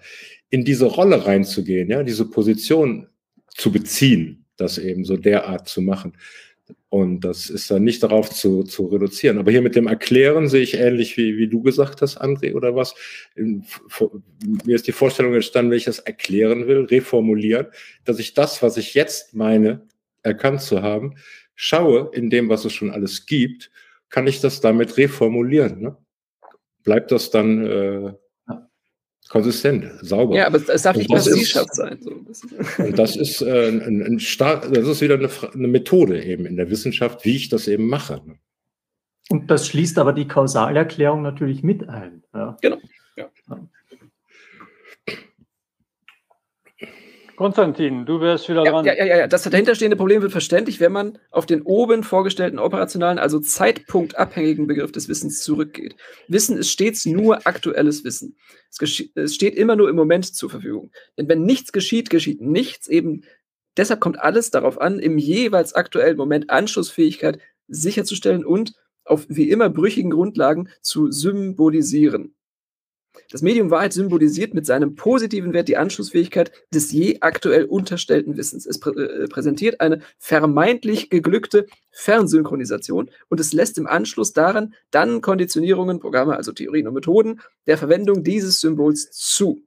[0.51, 3.09] in diese Rolle reinzugehen, ja, diese Position
[3.49, 6.13] zu beziehen, das eben so derart zu machen.
[6.89, 9.39] Und das ist dann nicht darauf zu, zu reduzieren.
[9.39, 12.75] Aber hier mit dem Erklären sehe ich ähnlich wie, wie du gesagt hast, André, oder
[12.75, 12.95] was.
[13.37, 17.67] Mir ist die Vorstellung entstanden, wenn ich das erklären will, reformulieren,
[18.05, 19.87] dass ich das, was ich jetzt meine,
[20.23, 21.15] erkannt zu haben,
[21.55, 23.71] schaue in dem, was es schon alles gibt,
[24.11, 25.81] kann ich das damit reformulieren.
[25.81, 25.97] Ne?
[26.85, 28.13] Bleibt das dann äh,
[29.29, 30.37] konsistent, sauber.
[30.37, 31.99] Ja, aber es darf nicht Präzision sein.
[32.01, 32.11] So.
[32.83, 36.57] Und das ist äh, ein, ein stark, das ist wieder eine, eine, Methode eben in
[36.57, 38.23] der Wissenschaft, wie ich das eben mache.
[39.31, 42.23] Und das schließt aber die Kausalerklärung natürlich mit ein.
[42.35, 42.57] Ja.
[42.63, 42.79] Genau.
[43.17, 43.31] Ja.
[47.39, 48.85] Konstantin, du wärst wieder ja, dran.
[48.85, 49.27] Ja, ja, ja.
[49.29, 54.91] Das dahinterstehende Problem wird verständlich, wenn man auf den oben vorgestellten operationalen, also zeitpunktabhängigen Begriff
[54.91, 55.95] des Wissens zurückgeht.
[56.27, 58.37] Wissen ist stets nur aktuelles Wissen.
[58.73, 60.91] Es, es steht immer nur im Moment zur Verfügung.
[61.17, 62.89] Denn wenn nichts geschieht, geschieht nichts.
[62.89, 63.23] Eben
[63.77, 67.39] deshalb kommt alles darauf an, im jeweils aktuellen Moment Anschlussfähigkeit
[67.69, 68.73] sicherzustellen und
[69.05, 72.35] auf wie immer brüchigen Grundlagen zu symbolisieren.
[73.31, 78.65] Das Medium Wahrheit symbolisiert mit seinem positiven Wert die Anschlussfähigkeit des je aktuell unterstellten Wissens.
[78.65, 85.21] Es prä äh, präsentiert eine vermeintlich geglückte Fernsynchronisation und es lässt im Anschluss daran dann
[85.21, 89.63] Konditionierungen, Programme, also Theorien und Methoden der Verwendung dieses Symbols zu.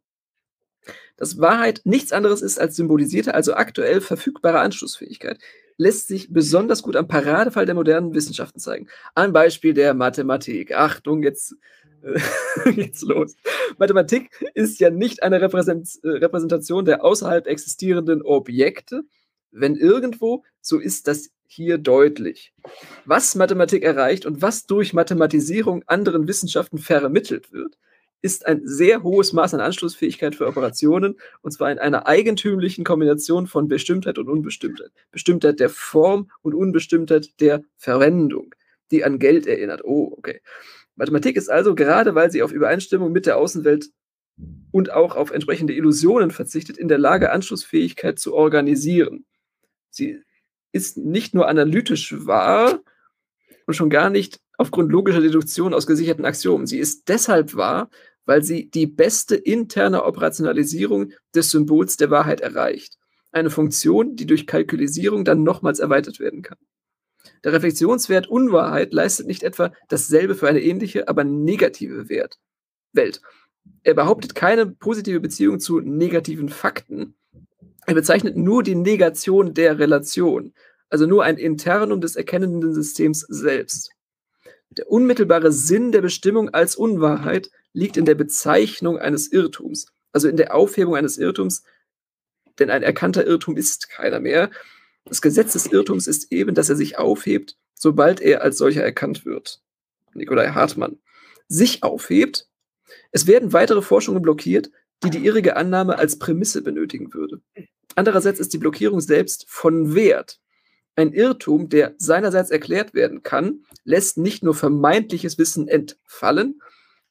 [1.18, 5.38] Dass Wahrheit nichts anderes ist als symbolisierte, also aktuell verfügbare Anschlussfähigkeit,
[5.78, 8.88] lässt sich besonders gut am Paradefall der modernen Wissenschaften zeigen.
[9.14, 10.76] Ein Beispiel der Mathematik.
[10.76, 11.56] Achtung, jetzt
[12.76, 13.36] geht's los.
[13.78, 19.04] Mathematik ist ja nicht eine äh, Repräsentation der außerhalb existierenden Objekte.
[19.52, 22.54] Wenn irgendwo, so ist das hier deutlich.
[23.06, 27.78] Was Mathematik erreicht und was durch Mathematisierung anderen Wissenschaften vermittelt wird,
[28.22, 33.48] ist ein sehr hohes Maß an Anschlussfähigkeit für Operationen, und zwar in einer eigentümlichen Kombination
[33.48, 34.92] von Bestimmtheit und Unbestimmtheit.
[35.12, 38.54] Bestimmtheit der Form und Unbestimmtheit der Verwendung,
[38.92, 39.84] die an Geld erinnert.
[39.84, 40.42] Oh, okay.
[41.02, 43.90] Mathematik ist also, gerade weil sie auf Übereinstimmung mit der Außenwelt
[44.70, 49.26] und auch auf entsprechende Illusionen verzichtet, in der Lage, Anschlussfähigkeit zu organisieren.
[49.90, 50.22] Sie
[50.72, 52.82] ist nicht nur analytisch wahr
[53.66, 56.68] und schon gar nicht aufgrund logischer Deduktion aus gesicherten Axiomen.
[56.68, 57.90] Sie ist deshalb wahr,
[58.26, 63.00] weil sie die beste interne Operationalisierung des Symbols der Wahrheit erreicht.
[63.32, 66.60] Eine Funktion, die durch Kalkulisierung dann nochmals erweitert werden kann.
[67.44, 72.40] Der Reflexionswert Unwahrheit leistet nicht etwa dasselbe für eine ähnliche, aber negative Wert,
[72.94, 73.22] Welt.
[73.84, 77.16] Er behauptet keine positive Beziehung zu negativen Fakten.
[77.88, 80.54] Er bezeichnet nur die Negation der Relation,
[80.90, 83.92] also nur ein Internum des erkennenden Systems selbst.
[84.78, 90.38] Der unmittelbare Sinn der Bestimmung als Unwahrheit liegt in der Bezeichnung eines Irrtums, also in
[90.38, 91.64] der Aufhebung eines Irrtums,
[92.60, 94.52] denn ein erkannter Irrtum ist keiner mehr.
[95.06, 99.26] Das Gesetz des Irrtums ist eben, dass er sich aufhebt, sobald er als solcher erkannt
[99.26, 99.62] wird.
[100.14, 101.00] Nikolai Hartmann.
[101.48, 102.48] Sich aufhebt.
[103.12, 104.72] Es werden weitere Forschungen blockiert,
[105.04, 107.42] die die irrige Annahme als Prämisse benötigen würde.
[107.96, 110.40] Andererseits ist die Blockierung selbst von Wert.
[110.96, 116.62] Ein Irrtum, der seinerseits erklärt werden kann, lässt nicht nur vermeintliches Wissen entfallen,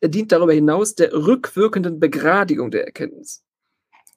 [0.00, 3.44] er dient darüber hinaus der rückwirkenden Begradigung der Erkenntnis.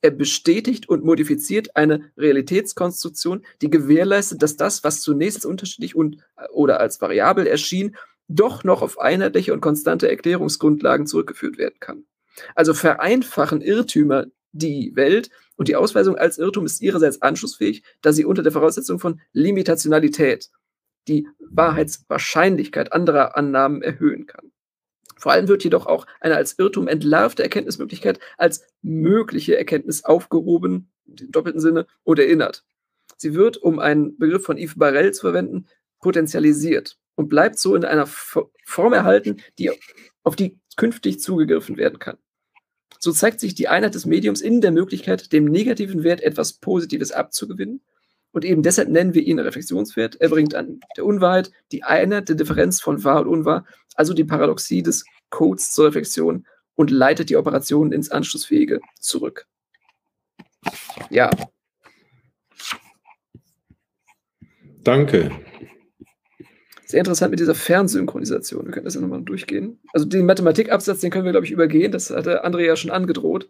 [0.03, 6.17] Er bestätigt und modifiziert eine Realitätskonstruktion, die gewährleistet, dass das, was zunächst unterschiedlich und
[6.51, 7.95] oder als variabel erschien,
[8.27, 12.03] doch noch auf einheitliche und konstante Erklärungsgrundlagen zurückgeführt werden kann.
[12.53, 18.25] Also vereinfachen Irrtümer die Welt und die Ausweisung als Irrtum ist ihrerseits anschlussfähig, da sie
[18.25, 20.49] unter der Voraussetzung von Limitationalität
[21.07, 24.52] die Wahrheitswahrscheinlichkeit anderer Annahmen erhöhen kann.
[25.23, 31.31] Vor allem wird jedoch auch eine als Irrtum entlarvte Erkenntnismöglichkeit als mögliche Erkenntnis aufgehoben, im
[31.31, 32.65] doppelten Sinne, und erinnert.
[33.15, 35.67] Sie wird, um einen Begriff von Yves Barrel zu verwenden,
[36.01, 39.71] potenzialisiert und bleibt so in einer Form erhalten, die,
[40.23, 42.17] auf die künftig zugegriffen werden kann.
[42.99, 47.13] So zeigt sich die Einheit des Mediums in der Möglichkeit, dem negativen Wert etwas Positives
[47.13, 47.79] abzugewinnen.
[48.33, 50.19] Und eben deshalb nennen wir ihn Reflexionswert.
[50.19, 53.65] Er bringt an der Unwahrheit die Einheit der Differenz von wahr und unwahr,
[53.95, 56.45] also die Paradoxie des Codes zur Reflexion
[56.75, 59.45] und leitet die Operationen ins Anschlussfähige zurück.
[61.11, 61.29] Ja.
[64.83, 65.31] Danke.
[66.85, 68.65] Sehr interessant mit dieser Fernsynchronisation.
[68.65, 69.79] Wir können das ja nochmal durchgehen.
[69.93, 71.91] Also den Mathematikabsatz, den können wir, glaube ich, übergehen.
[71.91, 73.49] Das hatte André ja schon angedroht,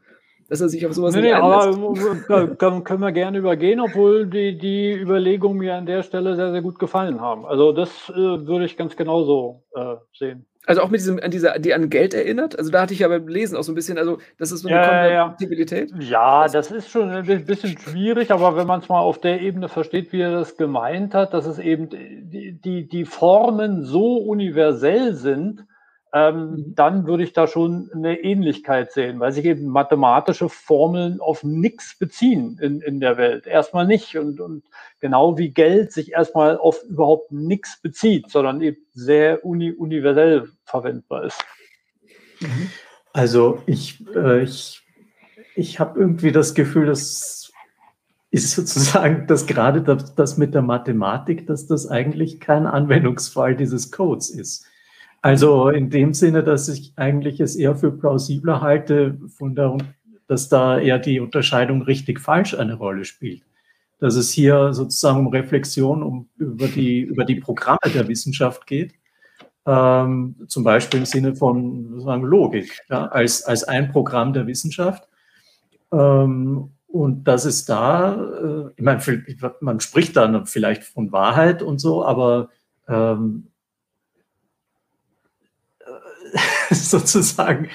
[0.49, 4.57] dass er sich auf sowas nee, nicht nee, aber können wir gerne übergehen, obwohl die,
[4.57, 7.45] die Überlegungen mir an der Stelle sehr, sehr gut gefallen haben.
[7.45, 10.45] Also das äh, würde ich ganz genauso äh, sehen.
[10.65, 12.57] Also auch mit diesem, an dieser, die an Geld erinnert.
[12.57, 14.69] Also da hatte ich ja beim Lesen auch so ein bisschen, also das ist so
[14.69, 15.91] eine ja, Konvertibilität.
[15.99, 19.67] Ja, das ist schon ein bisschen schwierig, aber wenn man es mal auf der Ebene
[19.67, 25.15] versteht, wie er das gemeint hat, dass es eben die, die, die Formen so universell
[25.15, 25.65] sind,
[26.13, 26.75] ähm, mhm.
[26.75, 31.97] dann würde ich da schon eine Ähnlichkeit sehen, weil sich eben mathematische Formeln auf nichts
[31.97, 33.47] beziehen in, in der Welt.
[33.47, 34.15] Erstmal nicht.
[34.15, 34.63] Und, und
[34.99, 41.25] genau wie Geld sich erstmal auf überhaupt nichts bezieht, sondern eben sehr uni universell verwendbar
[41.25, 41.43] ist.
[43.11, 44.81] Also ich, äh, ich,
[45.55, 47.51] ich habe irgendwie das Gefühl, dass
[48.29, 53.91] ist sozusagen, dass gerade das, das mit der Mathematik, dass das eigentlich kein Anwendungsfall dieses
[53.91, 54.65] Codes ist.
[55.23, 59.77] Also in dem Sinne, dass ich eigentlich es eher für plausibler halte, der,
[60.27, 63.41] dass da eher die Unterscheidung richtig-falsch eine Rolle spielt.
[63.99, 68.95] Dass es hier sozusagen um Reflexion um, über, die, über die Programme der Wissenschaft geht.
[69.65, 75.07] Ähm, zum Beispiel im Sinne von sagen, Logik, ja, als, als ein Programm der Wissenschaft.
[75.93, 79.01] Ähm, und das ist da, äh, ich meine,
[79.61, 82.49] man spricht dann vielleicht von Wahrheit und so, aber
[82.89, 83.47] ähm,
[86.89, 87.69] sozusagen,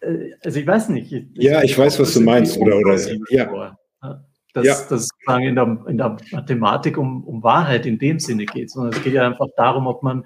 [0.00, 1.14] äh, also ich weiß nicht.
[1.34, 2.58] Ja, ich weiß, was du meinst.
[2.58, 2.96] Oder, oder,
[3.30, 3.76] ja.
[4.52, 4.72] Dass ja.
[4.88, 8.92] das sozusagen in der, in der Mathematik um, um Wahrheit in dem Sinne geht, sondern
[8.92, 10.24] es geht ja einfach darum, ob man,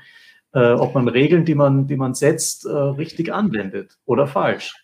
[0.54, 4.74] äh, ob man Regeln, die man, die man setzt, äh, richtig anwendet oder falsch.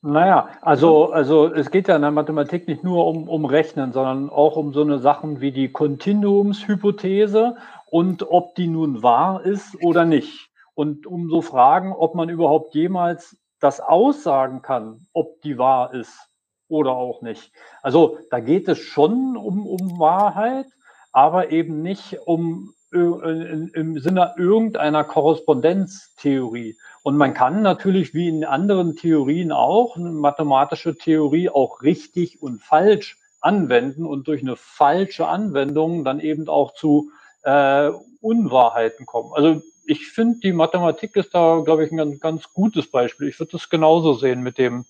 [0.00, 4.30] Naja, also, also es geht ja in der Mathematik nicht nur um, um Rechnen, sondern
[4.30, 10.04] auch um so eine Sachen wie die Kontinuumshypothese und ob die nun wahr ist oder
[10.04, 10.47] nicht
[10.78, 16.28] und um so Fragen, ob man überhaupt jemals das aussagen kann, ob die wahr ist
[16.68, 17.50] oder auch nicht.
[17.82, 20.66] Also da geht es schon um, um Wahrheit,
[21.10, 26.76] aber eben nicht um im Sinne irgendeiner Korrespondenztheorie.
[27.02, 32.62] Und man kann natürlich wie in anderen Theorien auch eine mathematische Theorie auch richtig und
[32.62, 37.10] falsch anwenden und durch eine falsche Anwendung dann eben auch zu
[37.42, 37.90] äh,
[38.20, 39.32] Unwahrheiten kommen.
[39.34, 43.28] Also ich finde, die Mathematik ist da, glaube ich, ein ganz, gutes Beispiel.
[43.28, 44.84] Ich würde das genauso sehen mit dem,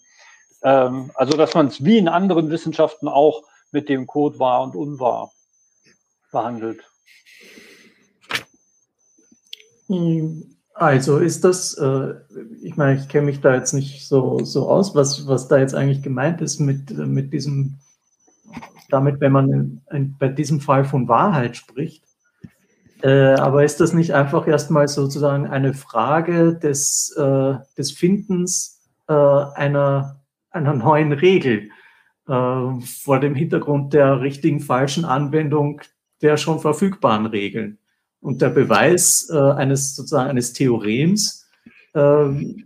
[0.62, 4.74] Ähm, also, dass man es wie in anderen Wissenschaften auch mit dem Code wahr und
[4.74, 5.30] unwahr
[6.32, 6.80] behandelt.
[10.74, 12.14] Also ist das, äh,
[12.60, 15.74] ich meine, ich kenne mich da jetzt nicht so, so aus, was, was da jetzt
[15.74, 17.78] eigentlich gemeint ist mit, mit diesem,
[18.90, 22.02] damit, wenn man in, in, bei diesem Fall von Wahrheit spricht.
[23.02, 29.12] Äh, aber ist das nicht einfach erstmal sozusagen eine Frage des, äh, des Findens äh,
[29.12, 30.20] einer,
[30.50, 31.70] einer neuen Regel
[32.26, 35.80] äh, vor dem Hintergrund der richtigen, falschen Anwendung
[36.22, 37.78] der schon verfügbaren Regeln?
[38.20, 41.46] Und der Beweis äh, eines sozusagen eines Theorems
[41.94, 42.64] ähm,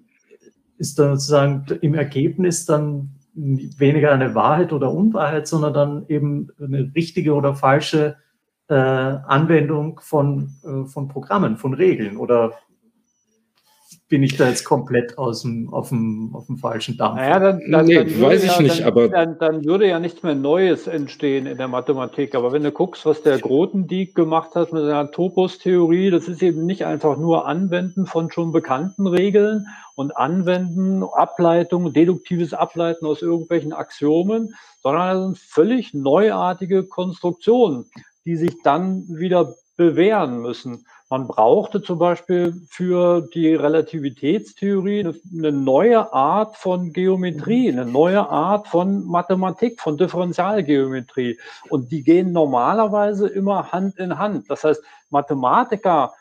[0.79, 6.91] ist dann sozusagen im Ergebnis dann weniger eine Wahrheit oder Unwahrheit, sondern dann eben eine
[6.95, 8.17] richtige oder falsche
[8.69, 12.53] äh, Anwendung von, äh, von Programmen, von Regeln oder
[14.13, 17.17] bin ich da jetzt komplett aus dem, auf, dem, auf dem falschen Dampf.
[17.17, 19.09] Naja, dann, dann, nee, dann weiß ich ja, nicht, dann, aber.
[19.09, 22.35] Dann, dann, würde ja nichts mehr Neues entstehen in der Mathematik.
[22.35, 26.67] Aber wenn du guckst, was der Grothendieck gemacht hat mit seiner Topos-Theorie, das ist eben
[26.67, 33.73] nicht einfach nur Anwenden von schon bekannten Regeln und Anwenden, Ableitung, deduktives Ableiten aus irgendwelchen
[33.73, 37.87] Axiomen, sondern das sind völlig neuartige Konstruktionen,
[38.25, 40.87] die sich dann wieder bewähren müssen.
[41.11, 48.69] Man brauchte zum Beispiel für die Relativitätstheorie eine neue Art von Geometrie, eine neue Art
[48.69, 51.39] von Mathematik, von Differentialgeometrie.
[51.69, 54.49] Und die gehen normalerweise immer Hand in Hand.
[54.49, 56.15] Das heißt, Mathematiker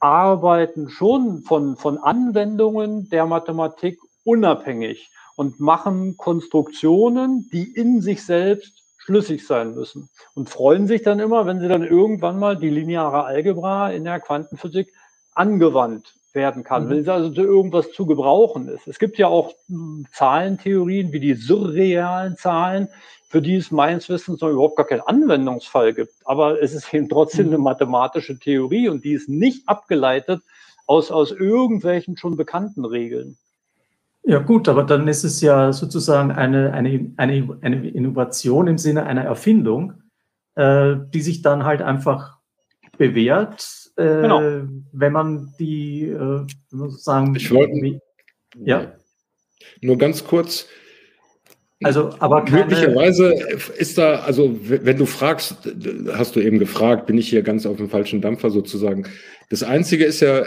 [0.00, 8.81] arbeiten schon von, von Anwendungen der Mathematik unabhängig und machen Konstruktionen, die in sich selbst
[9.04, 13.24] schlüssig sein müssen und freuen sich dann immer, wenn sie dann irgendwann mal die lineare
[13.24, 14.92] Algebra in der Quantenphysik
[15.34, 16.90] angewandt werden kann, mhm.
[16.90, 18.86] wenn sie also zu irgendwas zu gebrauchen ist.
[18.86, 22.88] Es gibt ja auch hm, Zahlentheorien wie die surrealen Zahlen,
[23.28, 26.14] für die es meines Wissens noch überhaupt gar keinen Anwendungsfall gibt.
[26.24, 27.54] Aber es ist eben trotzdem mhm.
[27.54, 30.42] eine mathematische Theorie und die ist nicht abgeleitet
[30.86, 33.36] aus, aus irgendwelchen schon bekannten Regeln.
[34.24, 39.04] Ja gut, aber dann ist es ja sozusagen eine, eine, eine, eine Innovation im Sinne
[39.04, 39.94] einer Erfindung,
[40.54, 42.38] äh, die sich dann halt einfach
[42.98, 44.40] bewährt, äh, genau.
[44.92, 47.34] wenn man die äh, sozusagen.
[47.34, 48.00] Ich wollte.
[48.56, 48.92] Ja.
[49.80, 50.68] Nur ganz kurz.
[51.82, 53.34] Also, aber keine, möglicherweise
[53.76, 55.56] ist da, also wenn du fragst,
[56.12, 59.04] hast du eben gefragt, bin ich hier ganz auf dem falschen Dampfer sozusagen.
[59.50, 60.44] Das Einzige ist ja,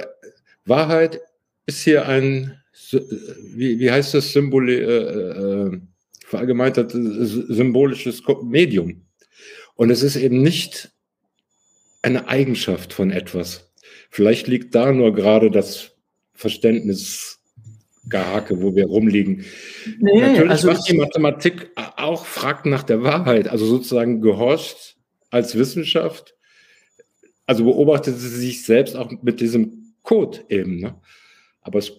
[0.66, 1.20] Wahrheit
[1.66, 2.58] ist hier ein
[3.56, 5.82] wie, wie heißt das Symbol, äh, äh,
[6.26, 9.06] verallgemeinert symbolisches Medium.
[9.76, 10.92] Und es ist eben nicht
[12.02, 13.72] eine Eigenschaft von etwas.
[14.10, 15.92] Vielleicht liegt da nur gerade das
[16.34, 17.40] Verständnis
[18.08, 19.46] Gehake, wo wir rumliegen.
[20.00, 24.98] Nee, Natürlich also macht die Mathematik auch, fragt nach der Wahrheit, also sozusagen gehorcht
[25.32, 26.36] als Wissenschaft,
[27.48, 30.80] also beobachtet sie sich selbst auch mit diesem Code eben.
[30.80, 30.96] Ne?
[31.62, 31.98] Aber es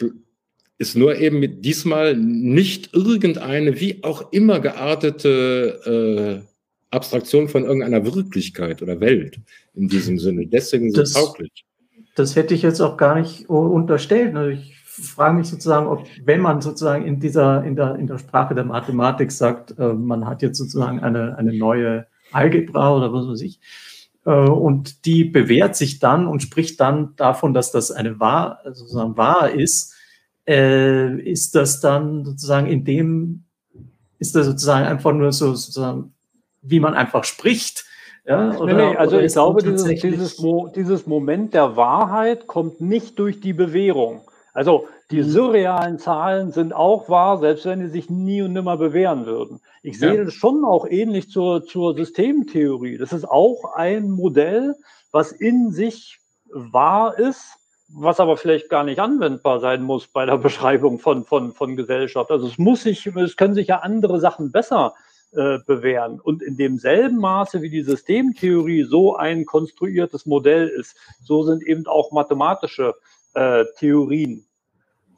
[0.78, 8.82] ist nur eben diesmal nicht irgendeine, wie auch immer geartete äh, Abstraktion von irgendeiner Wirklichkeit
[8.82, 9.40] oder Welt
[9.74, 10.46] in diesem Sinne.
[10.46, 11.64] Deswegen so das, tauglich.
[12.14, 14.36] Das hätte ich jetzt auch gar nicht unterstellt.
[14.36, 18.18] Also ich frage mich sozusagen, ob, wenn man sozusagen in dieser, in der, in der
[18.18, 23.26] Sprache der Mathematik sagt, äh, man hat jetzt sozusagen eine, eine neue Algebra oder was
[23.26, 23.60] weiß ich,
[24.24, 29.16] äh, und die bewährt sich dann und spricht dann davon, dass das eine wahr, sozusagen
[29.16, 29.94] wahr ist,
[30.46, 33.44] äh, ist das dann sozusagen in dem,
[34.18, 36.14] ist das sozusagen einfach nur so, sozusagen,
[36.62, 37.84] wie man einfach spricht?
[38.26, 42.80] Ja, oder, nee, nee, also ich glaube, dieses, dieses, Mo dieses Moment der Wahrheit kommt
[42.80, 44.22] nicht durch die Bewährung.
[44.52, 45.30] Also die mhm.
[45.30, 49.60] surrealen Zahlen sind auch wahr, selbst wenn sie sich nie und nimmer bewähren würden.
[49.82, 50.24] Ich sehe ja.
[50.24, 52.98] das schon auch ähnlich zur, zur Systemtheorie.
[52.98, 54.74] Das ist auch ein Modell,
[55.12, 56.18] was in sich
[56.50, 57.58] wahr ist,
[57.88, 62.30] was aber vielleicht gar nicht anwendbar sein muss bei der Beschreibung von, von, von Gesellschaft.
[62.30, 64.94] Also es muss sich, es können sich ja andere Sachen besser
[65.32, 66.20] äh, bewähren.
[66.20, 71.86] Und in demselben Maße, wie die Systemtheorie so ein konstruiertes Modell ist, so sind eben
[71.86, 72.94] auch mathematische
[73.34, 74.44] äh, Theorien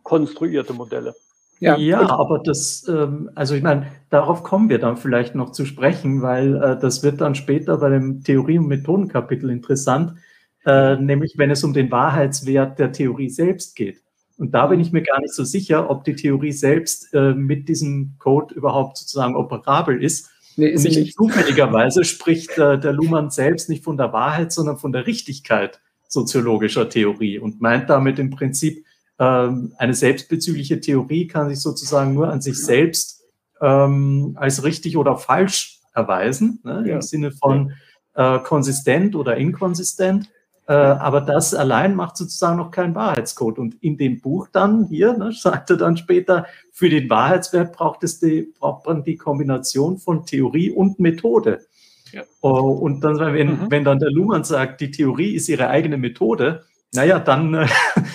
[0.03, 1.15] konstruierte Modelle.
[1.61, 5.65] Ja, ja aber das, ähm, also ich meine, darauf kommen wir dann vielleicht noch zu
[5.65, 10.15] sprechen, weil äh, das wird dann später bei dem Theorie- und Methodenkapitel interessant
[10.65, 14.03] äh, nämlich wenn es um den Wahrheitswert der Theorie selbst geht.
[14.37, 17.69] Und da bin ich mir gar nicht so sicher, ob die Theorie selbst äh, mit
[17.69, 20.31] diesem Code überhaupt sozusagen operabel ist.
[20.57, 24.93] Nee, ist nicht zufälligerweise spricht äh, der Luhmann selbst nicht von der Wahrheit, sondern von
[24.93, 28.85] der Richtigkeit soziologischer Theorie und meint damit im Prinzip,
[29.19, 33.23] ähm, eine selbstbezügliche Theorie kann sich sozusagen nur an sich selbst
[33.61, 36.95] ähm, als richtig oder falsch erweisen, ne, ja.
[36.97, 37.73] im Sinne von
[38.15, 40.31] äh, konsistent oder inkonsistent.
[40.69, 43.59] Äh, aber das allein macht sozusagen noch keinen Wahrheitscode.
[43.59, 48.05] Und in dem Buch dann hier, ne, sagt er dann später, für den Wahrheitswert braucht,
[48.05, 51.67] es die, braucht man die Kombination von Theorie und Methode.
[52.13, 52.23] Ja.
[52.43, 53.67] Uh, und dann, wenn, mhm.
[53.71, 57.67] wenn dann der Luhmann sagt, die Theorie ist ihre eigene Methode, naja, dann, äh,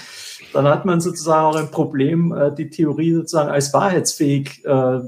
[0.54, 5.00] dann hat man sozusagen auch ein Problem, äh, die Theorie sozusagen als wahrheitsfähig äh,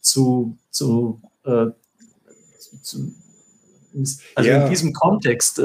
[0.00, 1.20] zu, zu,
[2.82, 3.14] zu,
[4.34, 4.64] also ja.
[4.64, 5.58] in diesem Kontext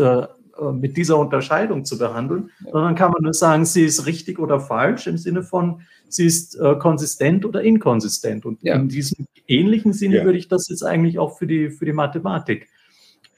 [0.71, 2.71] mit dieser Unterscheidung zu behandeln, ja.
[2.71, 6.55] sondern kann man nur sagen, sie ist richtig oder falsch im Sinne von, sie ist
[6.59, 8.45] äh, konsistent oder inkonsistent.
[8.45, 8.75] Und ja.
[8.75, 10.25] in diesem ähnlichen Sinne ja.
[10.25, 12.67] würde ich das jetzt eigentlich auch für die, für die Mathematik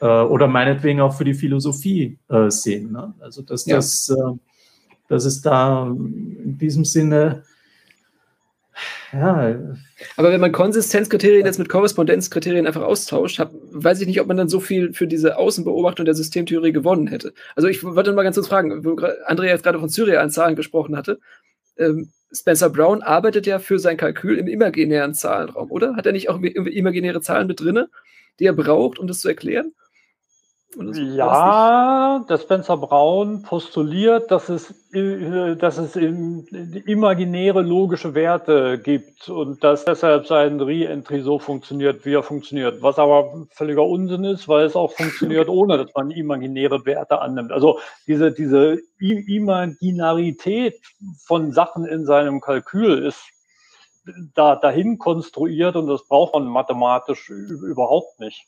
[0.01, 2.91] äh, oder meinetwegen auch für die Philosophie äh, sehen.
[2.91, 3.13] Ne?
[3.19, 4.37] Also, dass, das, äh,
[5.07, 7.43] dass es da in diesem Sinne
[9.13, 9.59] ja.
[10.17, 14.37] Aber wenn man Konsistenzkriterien jetzt mit Korrespondenzkriterien einfach austauscht, hab, weiß ich nicht, ob man
[14.37, 17.33] dann so viel für diese Außenbeobachtung der Systemtheorie gewonnen hätte.
[17.55, 18.95] Also ich wollte mal ganz kurz fragen, wo
[19.25, 21.19] Andrea jetzt gerade von Syria-Zahlen gesprochen hatte.
[21.77, 25.95] Ähm, Spencer Brown arbeitet ja für sein Kalkül im imaginären Zahlenraum, oder?
[25.95, 27.89] Hat er nicht auch imaginäre Zahlen mit drinne,
[28.39, 29.73] die er braucht, um das zu erklären?
[30.75, 39.63] Ja, der Spencer Brown postuliert, dass es, äh, dass es imaginäre logische Werte gibt und
[39.63, 42.81] dass deshalb sein Re-Entry so funktioniert, wie er funktioniert.
[42.81, 47.51] Was aber völliger Unsinn ist, weil es auch funktioniert, ohne dass man imaginäre Werte annimmt.
[47.51, 50.81] Also diese, diese Imaginarität
[51.25, 53.23] von Sachen in seinem Kalkül ist
[54.33, 58.45] da, dahin konstruiert und das braucht man mathematisch überhaupt nicht.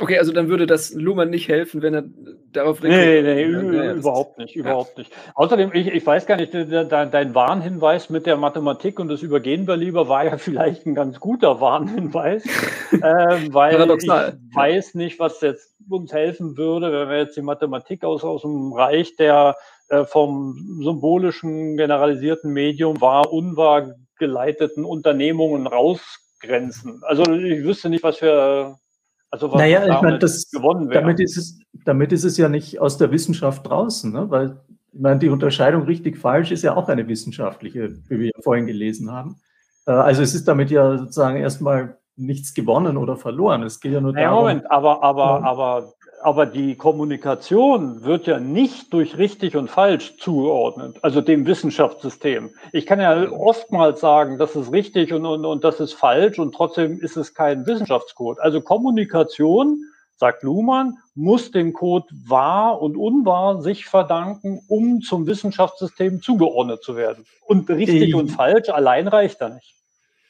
[0.00, 2.04] Okay, also dann würde das Luhmann nicht helfen, wenn er
[2.52, 3.24] darauf reagiert.
[3.24, 5.00] Nee, nee, nee überhaupt nicht, überhaupt ja.
[5.00, 5.12] nicht.
[5.34, 9.66] Außerdem, ich, ich weiß gar nicht, dein, dein Warnhinweis mit der Mathematik und das Übergehen
[9.66, 12.44] wir lieber war ja vielleicht ein ganz guter Warnhinweis,
[12.92, 12.98] äh,
[13.52, 14.38] weil Paradoxal.
[14.48, 18.42] ich weiß nicht, was jetzt uns helfen würde, wenn wir jetzt die Mathematik aus, aus
[18.42, 19.56] dem Reich der
[19.88, 27.02] äh, vom symbolischen generalisierten Medium wahr, unwahr geleiteten Unternehmungen rausgrenzen.
[27.04, 28.76] Also ich wüsste nicht, was wir
[29.30, 31.02] also was naja, ich meine, das, gewonnen wäre.
[31.02, 34.30] Damit ist, es, damit ist es ja nicht aus der Wissenschaft draußen, ne?
[34.30, 34.60] weil
[34.92, 39.12] ich meine, die Unterscheidung richtig-falsch ist ja auch eine wissenschaftliche, wie wir ja vorhin gelesen
[39.12, 39.36] haben.
[39.86, 43.62] Äh, also es ist damit ja sozusagen erstmal nichts gewonnen oder verloren.
[43.62, 44.40] Es geht ja nur darum.
[44.40, 45.92] Moment, aber, aber, aber
[46.22, 52.50] aber die Kommunikation wird ja nicht durch richtig und falsch zugeordnet, also dem Wissenschaftssystem.
[52.72, 56.54] Ich kann ja oftmals sagen, das ist richtig und, und, und das ist falsch und
[56.54, 58.40] trotzdem ist es kein Wissenschaftscode.
[58.40, 59.84] Also Kommunikation,
[60.16, 66.96] sagt Luhmann, muss dem Code wahr und unwahr sich verdanken, um zum Wissenschaftssystem zugeordnet zu
[66.96, 67.24] werden.
[67.46, 69.74] Und richtig und falsch allein reicht da nicht.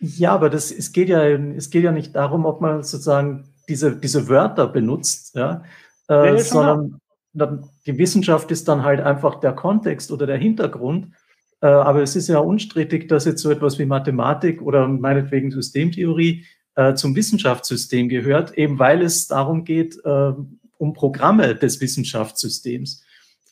[0.01, 3.97] Ja, aber das, es, geht ja, es geht ja nicht darum, ob man sozusagen diese,
[3.97, 5.62] diese Wörter benutzt, ja,
[6.09, 7.01] äh, sondern
[7.32, 11.12] dann, die Wissenschaft ist dann halt einfach der Kontext oder der Hintergrund.
[11.61, 16.45] Äh, aber es ist ja unstrittig, dass jetzt so etwas wie Mathematik oder meinetwegen Systemtheorie
[16.77, 20.32] äh, zum Wissenschaftssystem gehört, eben weil es darum geht, äh,
[20.78, 23.03] um Programme des Wissenschaftssystems,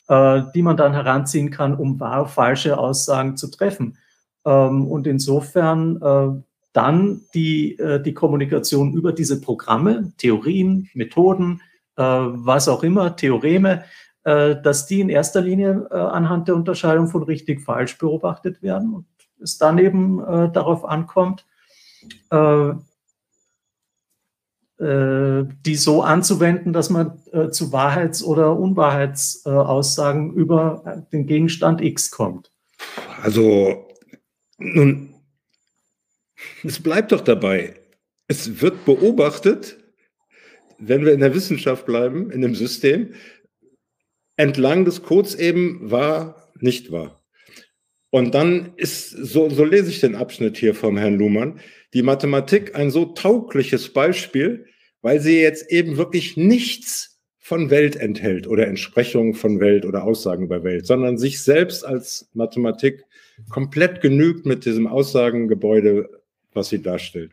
[0.07, 3.97] äh, die man dann heranziehen kann, um wahr falsche Aussagen zu treffen.
[4.45, 6.41] Ähm, und insofern äh,
[6.73, 11.61] dann die, äh, die Kommunikation über diese Programme, Theorien, Methoden,
[11.95, 13.83] äh, was auch immer, Theoreme,
[14.23, 19.05] äh, dass die in erster Linie anhand der Unterscheidung von richtig-falsch beobachtet werden und
[19.41, 20.17] es dann eben
[20.53, 21.45] darauf ankommt,
[24.79, 27.19] die so anzuwenden, dass man
[27.51, 32.51] zu Wahrheits- oder Unwahrheitsaussagen über den Gegenstand X kommt.
[33.21, 33.85] Also
[34.57, 35.16] nun
[36.63, 37.73] es bleibt doch dabei.
[38.27, 39.77] Es wird beobachtet,
[40.79, 43.13] wenn wir in der Wissenschaft bleiben, in dem System,
[44.35, 47.23] entlang des Codes eben wahr, nicht wahr.
[48.09, 51.59] Und dann ist, so, so lese ich den Abschnitt hier vom Herrn Luhmann,
[51.93, 54.65] die Mathematik ein so taugliches Beispiel,
[55.01, 60.45] weil sie jetzt eben wirklich nichts von Welt enthält oder Entsprechungen von Welt oder Aussagen
[60.45, 63.03] über Welt, sondern sich selbst als Mathematik
[63.49, 66.09] komplett genügt mit diesem Aussagengebäude
[66.57, 67.31] was sie darstellt.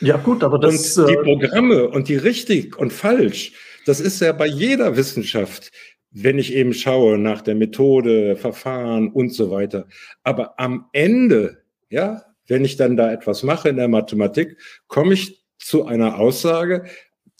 [0.00, 0.96] Ja, gut, aber das.
[0.96, 3.52] Und die äh, Programme und die richtig und falsch,
[3.86, 5.70] das ist ja bei jeder Wissenschaft,
[6.10, 9.86] wenn ich eben schaue nach der Methode, Verfahren und so weiter.
[10.22, 14.56] Aber am Ende, ja, wenn ich dann da etwas mache in der Mathematik,
[14.88, 16.84] komme ich zu einer Aussage,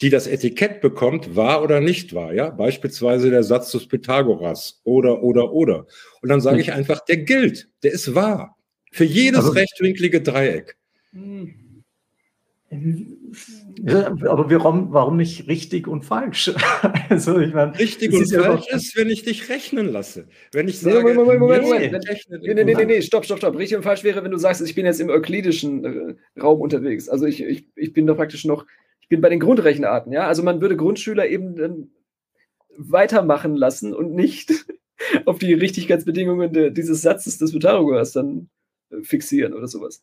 [0.01, 2.51] die das Etikett bekommt, wahr oder nicht wahr, ja?
[2.51, 5.86] Beispielsweise der Satz des Pythagoras oder, oder, oder.
[6.23, 6.62] Und dann sage hm.
[6.62, 8.56] ich einfach, der gilt, der ist wahr.
[8.90, 10.77] Für jedes also, rechtwinklige Dreieck.
[13.84, 16.52] Ja, aber warum, warum nicht richtig und falsch?
[17.10, 20.26] Also, ich meine, richtig und falsch ja ist, wenn ich dich rechnen lasse.
[20.52, 23.59] Wenn ich sage, nee, Moment, Moment, Moment, nee, nee, nee, nee, nee, stopp, stopp, stopp.
[23.59, 27.10] Richtig und falsch wäre, wenn du sagst, ich bin jetzt im euklidischen äh, Raum unterwegs.
[27.10, 28.64] Also ich, ich, ich bin doch praktisch noch,
[29.02, 30.26] ich bin bei den Grundrechenarten, ja.
[30.26, 31.90] Also man würde Grundschüler eben dann
[32.78, 34.64] weitermachen lassen und nicht
[35.26, 38.48] auf die Richtigkeitsbedingungen de, dieses Satzes des Pythagoras dann
[38.90, 40.02] äh, fixieren oder sowas.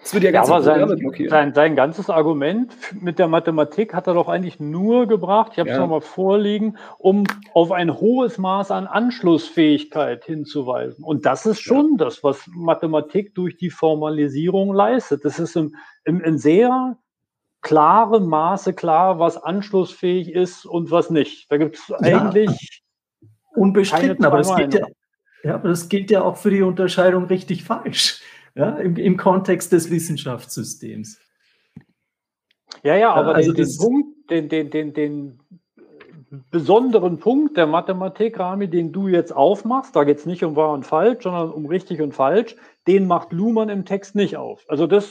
[0.00, 4.06] Das würde ja, ganz ja, aber sein, sein, sein, ganzes Argument mit der Mathematik hat
[4.06, 5.80] er doch eigentlich nur gebracht, ich habe es ja.
[5.80, 11.04] nochmal vorliegen, um auf ein hohes Maß an Anschlussfähigkeit hinzuweisen.
[11.04, 12.04] Und das ist schon ja.
[12.04, 15.24] das, was Mathematik durch die Formalisierung leistet.
[15.24, 16.98] Das ist im, im, in sehr
[17.62, 21.50] klarem Maße klar, was anschlussfähig ist und was nicht.
[21.50, 22.82] Da gibt es eigentlich
[23.54, 24.86] unbestritten, aber das, gilt ja,
[25.44, 28.20] ja, aber das gilt ja auch für die Unterscheidung richtig falsch
[28.54, 31.18] ja, im, im Kontext des Wissenschaftssystems.
[32.82, 35.40] Ja, ja, aber also den, den Punkt, den, den, den, den
[36.50, 40.72] besonderen Punkt der Mathematik, Rami, den du jetzt aufmachst, da geht es nicht um wahr
[40.72, 42.56] und falsch, sondern um richtig und falsch,
[42.86, 44.64] den macht Luhmann im Text nicht auf.
[44.68, 45.10] Also das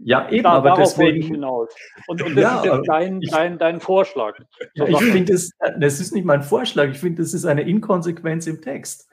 [0.00, 1.70] ja, eben, da, aber deswegen hinaus.
[2.08, 4.36] Und, und das ja, ist jetzt dein, ich, dein, dein Vorschlag.
[4.74, 8.60] Ich finde, das, das ist nicht mein Vorschlag, ich finde, das ist eine Inkonsequenz im
[8.60, 9.08] Text.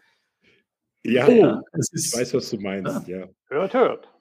[1.03, 3.27] Ja, oh, ich weiß, was du meinst, ja.
[3.47, 4.11] Hört, hört.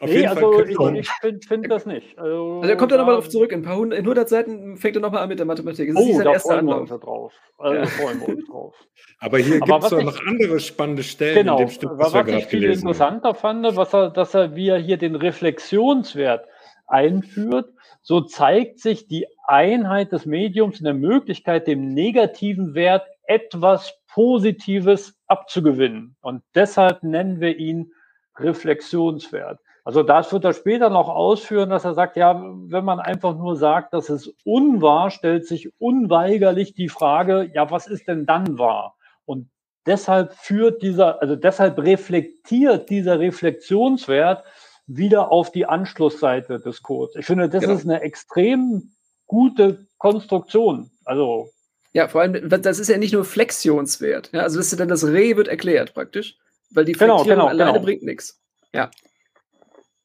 [0.00, 2.16] Auf nee, also ich, ich finde find das nicht.
[2.18, 3.50] Also, also er kommt ja nochmal darauf zurück.
[3.50, 5.92] In, ein paar hundert, in 100 Seiten fängt er nochmal an mit der Mathematik.
[5.92, 7.32] Das oh, ist da freuen wir uns drauf.
[7.58, 7.86] Also ja.
[7.86, 8.74] freuen wir uns drauf.
[9.18, 12.28] Aber hier gibt es doch noch andere spannende Stellen genau, in dem Stück, was, was
[12.28, 16.46] ich viel interessanter fand, was er, dass er, wie er hier den Reflexionswert
[16.86, 17.70] einführt,
[18.02, 25.14] so zeigt sich die Einheit des Mediums in der Möglichkeit, dem negativen Wert etwas Positives
[25.26, 26.16] abzugewinnen.
[26.20, 27.92] Und deshalb nennen wir ihn
[28.36, 29.60] Reflexionswert.
[29.84, 33.56] Also das wird er später noch ausführen, dass er sagt, ja, wenn man einfach nur
[33.56, 38.96] sagt, dass es unwahr, stellt sich unweigerlich die Frage, ja, was ist denn dann wahr?
[39.24, 39.48] Und
[39.86, 44.44] deshalb führt dieser, also deshalb reflektiert dieser Reflexionswert
[44.86, 47.16] wieder auf die Anschlussseite des Codes.
[47.16, 47.74] Ich finde, das genau.
[47.74, 48.90] ist eine extrem
[49.26, 50.90] gute Konstruktion.
[51.04, 51.50] Also
[51.98, 54.30] ja, vor allem, das ist ja nicht nur Flexionswert.
[54.32, 56.36] Ja, also das ist dann das Re wird erklärt praktisch,
[56.70, 57.84] weil die genau, Flexion genau, genau, alleine genau.
[57.84, 58.40] bringt nichts.
[58.72, 58.92] Ja.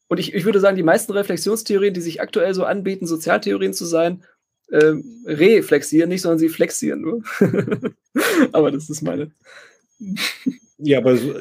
[0.07, 3.85] Und ich, ich würde sagen, die meisten Reflexionstheorien, die sich aktuell so anbieten, Sozialtheorien zu
[3.85, 4.23] sein,
[4.69, 4.93] äh,
[5.27, 7.21] reflexieren nicht, sondern sie flexieren nur.
[8.53, 9.29] aber das ist meine.
[10.79, 11.31] Ja, aber so,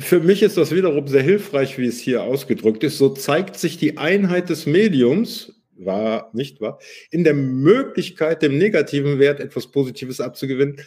[0.00, 2.98] für mich ist das wiederum sehr hilfreich, wie es hier ausgedrückt ist.
[2.98, 6.78] So zeigt sich die Einheit des Mediums war, nicht wahr,
[7.10, 10.80] in der Möglichkeit, dem negativen Wert etwas Positives abzugewinnen.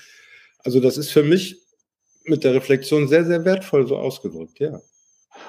[0.60, 1.58] Also das ist für mich
[2.26, 4.82] mit der Reflexion sehr, sehr wertvoll so ausgedrückt, ja.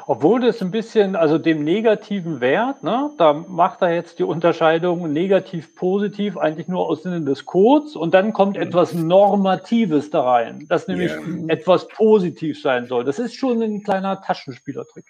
[0.06, 5.12] Obwohl das ein bisschen, also dem negativen Wert, ne, da macht er jetzt die Unterscheidung
[5.12, 8.62] negativ-positiv eigentlich nur aus Sinne des Codes und dann kommt mhm.
[8.62, 11.20] etwas Normatives da rein, das nämlich ja.
[11.48, 13.04] etwas positiv sein soll.
[13.04, 15.06] Das ist schon ein kleiner Taschenspielertrick.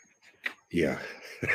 [0.70, 0.96] Ja.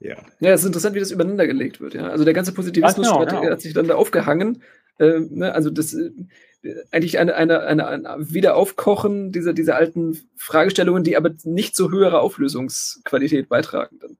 [0.00, 0.16] Ja.
[0.40, 1.94] Ja, es ist interessant, wie das übereinander gelegt wird.
[1.94, 2.08] Ja?
[2.08, 3.42] Also der ganze Positivismus genau, genau.
[3.44, 4.62] hat sich dann da aufgehangen.
[4.98, 5.52] Äh, ne?
[5.52, 6.10] Also das äh,
[6.90, 12.20] eigentlich eine, eine, eine, ein Wiederaufkochen dieser, dieser alten Fragestellungen, die aber nicht zu höherer
[12.20, 13.98] Auflösungsqualität beitragen.
[14.00, 14.16] Dann.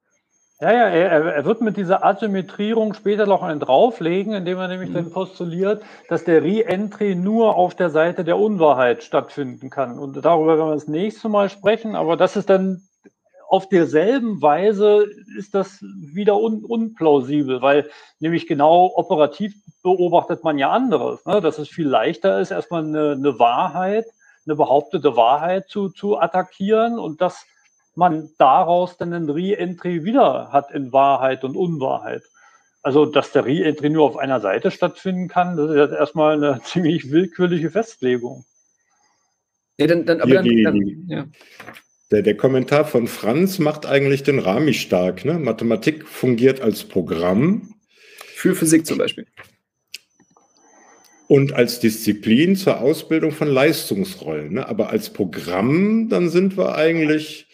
[0.60, 4.90] Ja, ja, er, er wird mit dieser Asymmetrierung später noch einen drauflegen, indem er nämlich
[4.90, 4.94] mhm.
[4.94, 10.00] dann postuliert, dass der Re-Entry nur auf der Seite der Unwahrheit stattfinden kann.
[10.00, 12.87] Und darüber werden wir das nächste Mal sprechen, aber das ist dann
[13.48, 15.06] auf derselben Weise
[15.38, 17.88] ist das wieder un unplausibel, weil
[18.20, 21.40] nämlich genau operativ beobachtet man ja anderes, ne?
[21.40, 24.04] dass es viel leichter ist, erstmal eine, eine Wahrheit,
[24.46, 27.46] eine behauptete Wahrheit zu, zu attackieren und dass
[27.94, 32.22] man daraus dann ein Re-Entry wieder hat in Wahrheit und Unwahrheit.
[32.82, 36.60] Also, dass der Re-Entry nur auf einer Seite stattfinden kann, das ist jetzt erstmal eine
[36.64, 38.44] ziemlich willkürliche Festlegung.
[39.78, 41.24] Ja, dann, dann, aber dann, dann ja.
[42.10, 45.26] Der, der Kommentar von Franz macht eigentlich den Rami stark.
[45.26, 45.38] Ne?
[45.38, 47.74] Mathematik fungiert als Programm.
[48.34, 49.26] Für Physik zum Beispiel.
[51.26, 54.54] Und als Disziplin zur Ausbildung von Leistungsrollen.
[54.54, 54.66] Ne?
[54.66, 57.46] Aber als Programm, dann sind wir eigentlich.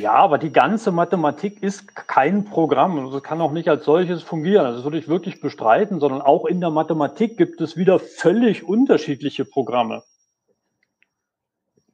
[0.00, 4.22] Ja, aber die ganze Mathematik ist kein Programm und es kann auch nicht als solches
[4.22, 4.66] fungieren.
[4.66, 8.64] Also das würde ich wirklich bestreiten, sondern auch in der Mathematik gibt es wieder völlig
[8.64, 10.02] unterschiedliche Programme.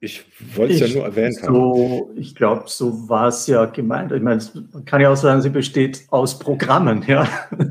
[0.01, 2.19] Ich wollte es ja nur erwähnt so, haben.
[2.19, 4.12] Ich glaube, so war es ja gemeint.
[4.12, 4.41] Ich meine,
[4.73, 7.29] man kann ja auch sagen, sie besteht aus Programmen, ja.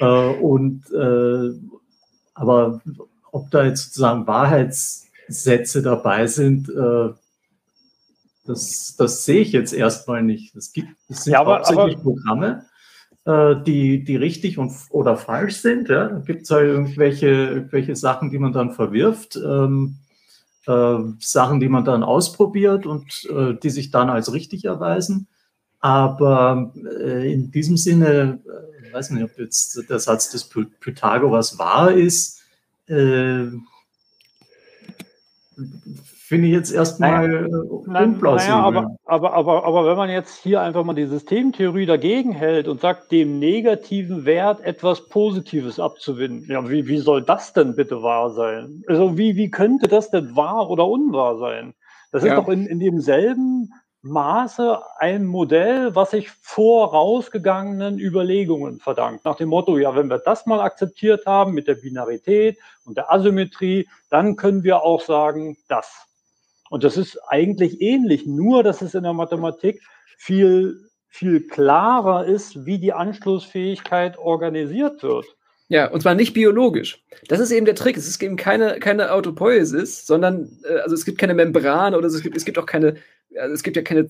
[0.00, 1.58] Äh, und äh,
[2.32, 2.80] aber
[3.32, 7.08] ob da jetzt sozusagen Wahrheitssätze dabei sind, äh,
[8.44, 10.56] Das, das sehe ich jetzt erstmal nicht.
[10.56, 12.64] Es gibt es sind ja, aber, hauptsächlich aber, Programme,
[13.26, 15.88] äh, die, die richtig und, oder falsch sind.
[15.88, 16.08] Ja?
[16.08, 19.96] Da gibt es halt irgendwelche, irgendwelche Sachen, die man dann verwirft, ähm,
[20.68, 25.26] äh, Sachen, die man dann ausprobiert und äh, die sich dann als richtig erweisen.
[25.80, 28.40] Aber äh, in diesem Sinne,
[28.82, 32.42] ich äh, weiß nicht, ob jetzt der Satz des Pythagoras wahr ist,
[32.86, 33.46] äh,
[36.28, 38.54] finde ich jetzt erstmal naja, äh, unplausibel.
[38.54, 42.68] Naja, aber, aber, aber, aber wenn man jetzt hier einfach mal die Systemtheorie dagegen hält
[42.68, 48.02] und sagt, dem negativen Wert etwas Positives abzuwinden, ja, wie, wie soll das denn bitte
[48.02, 48.82] wahr sein?
[48.88, 51.72] Also wie, wie könnte das denn wahr oder unwahr sein?
[52.12, 52.36] Das ist ja.
[52.36, 53.72] doch in, in demselben
[54.02, 59.24] Maße ein Modell, was sich vorausgegangenen Überlegungen verdankt.
[59.24, 63.10] Nach dem Motto, ja, wenn wir das mal akzeptiert haben mit der Binarität und der
[63.12, 66.07] Asymmetrie, dann können wir auch sagen, das.
[66.70, 69.80] Und das ist eigentlich ähnlich, nur dass es in der Mathematik
[70.16, 75.26] viel, viel klarer ist, wie die Anschlussfähigkeit organisiert wird.
[75.68, 77.04] Ja, und zwar nicht biologisch.
[77.28, 77.96] Das ist eben der Trick.
[77.96, 82.22] Es ist eben keine, keine Autopoiesis, sondern äh, also es gibt keine Membran oder es
[82.22, 82.96] gibt, es gibt auch keine,
[83.38, 84.08] also es gibt ja keine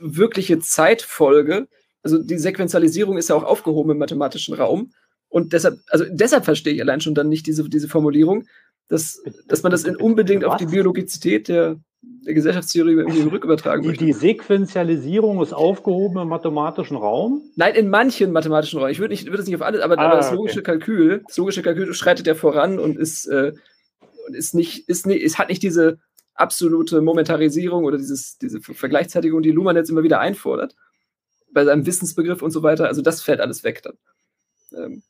[0.00, 1.68] wirkliche Zeitfolge.
[2.02, 4.92] Also die Sequenzialisierung ist ja auch aufgehoben im mathematischen Raum.
[5.28, 8.46] Und deshalb, also deshalb verstehe ich allein schon dann nicht diese, diese Formulierung,
[8.88, 13.88] dass, dass man das in unbedingt auf die Biologizität der, der Gesellschaftstheorie irgendwie rückübertragen die,
[13.88, 14.04] möchte.
[14.04, 17.42] Die Sequenzialisierung ist aufgehoben im mathematischen Raum?
[17.56, 18.92] Nein, in manchen mathematischen Räumen.
[18.92, 20.72] Ich würde nicht, es nicht auf alles, aber, ah, aber das logische okay.
[20.72, 23.52] Kalkül, das logische Kalkül schreitet ja voran und ist, äh,
[24.32, 25.98] ist nicht, ist nicht, es hat nicht diese
[26.34, 30.74] absolute Momentarisierung oder dieses, diese Vergleichzeitigung, die Luhmann jetzt immer wieder einfordert,
[31.52, 32.88] bei seinem Wissensbegriff und so weiter.
[32.88, 33.96] Also das fällt alles weg dann.
[34.76, 35.02] Ähm,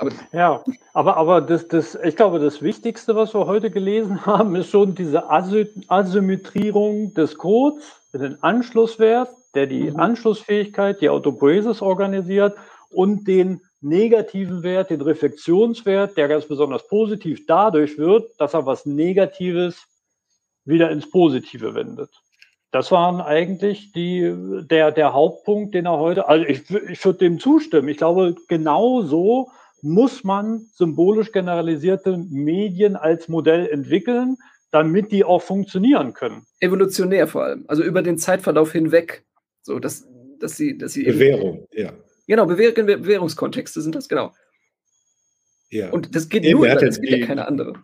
[0.00, 0.64] aber ja,
[0.94, 4.94] aber, aber das, das, ich glaube, das Wichtigste, was wir heute gelesen haben, ist schon
[4.94, 9.96] diese Asy Asymmetrierung des Codes den Anschlusswert, der die mhm.
[9.96, 12.56] Anschlussfähigkeit, die Autopoiesis organisiert
[12.90, 18.86] und den negativen Wert, den Reflexionswert, der ganz besonders positiv dadurch wird, dass er was
[18.86, 19.84] Negatives
[20.64, 22.10] wieder ins Positive wendet.
[22.72, 24.32] Das waren eigentlich die,
[24.70, 27.88] der, der Hauptpunkt, den er heute, also ich, ich würde dem zustimmen.
[27.88, 29.50] Ich glaube, genau so
[29.82, 34.36] muss man symbolisch generalisierte Medien als Modell entwickeln,
[34.70, 36.46] damit die auch funktionieren können.
[36.60, 39.24] Evolutionär vor allem, also über den Zeitverlauf hinweg.
[39.62, 40.06] So, dass,
[40.38, 41.92] dass sie, dass sie Bewährung, ja.
[42.26, 44.32] Genau, Bewähr Bewährungskontexte sind das, genau.
[45.70, 45.90] Ja.
[45.90, 47.74] Und das geht Eben, nur, es gibt ja keine andere.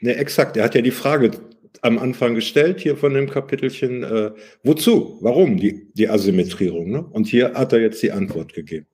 [0.00, 0.56] Ne, exakt.
[0.56, 1.32] Er hat ja die Frage
[1.82, 4.30] am Anfang gestellt, hier von dem Kapitelchen, äh,
[4.62, 6.90] wozu, warum die, die Asymmetrierung?
[6.90, 7.04] Ne?
[7.04, 8.86] Und hier hat er jetzt die Antwort gegeben.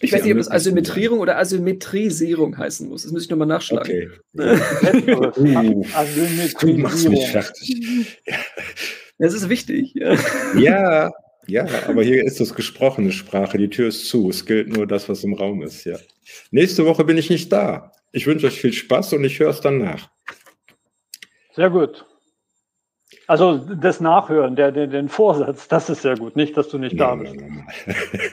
[0.00, 3.04] Ich weiß nicht, ob es Asymmetrierung oder Asymmetrisierung heißen muss.
[3.04, 4.12] Das muss ich nochmal nachschlagen.
[4.34, 4.58] Okay.
[5.08, 5.30] uh,
[6.60, 8.20] du machst mich fertig.
[9.18, 9.94] Das ist wichtig.
[10.54, 11.10] Ja.
[11.46, 13.56] ja, aber hier ist das gesprochene Sprache.
[13.56, 14.28] Die Tür ist zu.
[14.28, 15.84] Es gilt nur das, was im Raum ist.
[15.84, 15.96] Ja.
[16.50, 17.92] Nächste Woche bin ich nicht da.
[18.12, 20.10] Ich wünsche euch viel Spaß und ich höre es dann nach.
[21.54, 22.04] Sehr gut.
[23.26, 26.36] Also das Nachhören, der, der, den Vorsatz, das ist sehr gut.
[26.36, 27.36] Nicht, dass du nicht nein, da bist.
[27.36, 28.20] Nein, nein,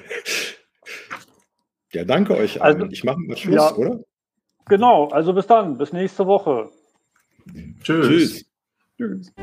[1.94, 2.82] Ja, danke euch allen.
[2.82, 4.00] Also, ich mache mal Schluss, ja, oder?
[4.68, 6.70] Genau, also bis dann, bis nächste Woche.
[7.84, 8.08] Tschüss.
[8.08, 8.46] Tschüss.
[8.98, 9.34] Tschüss.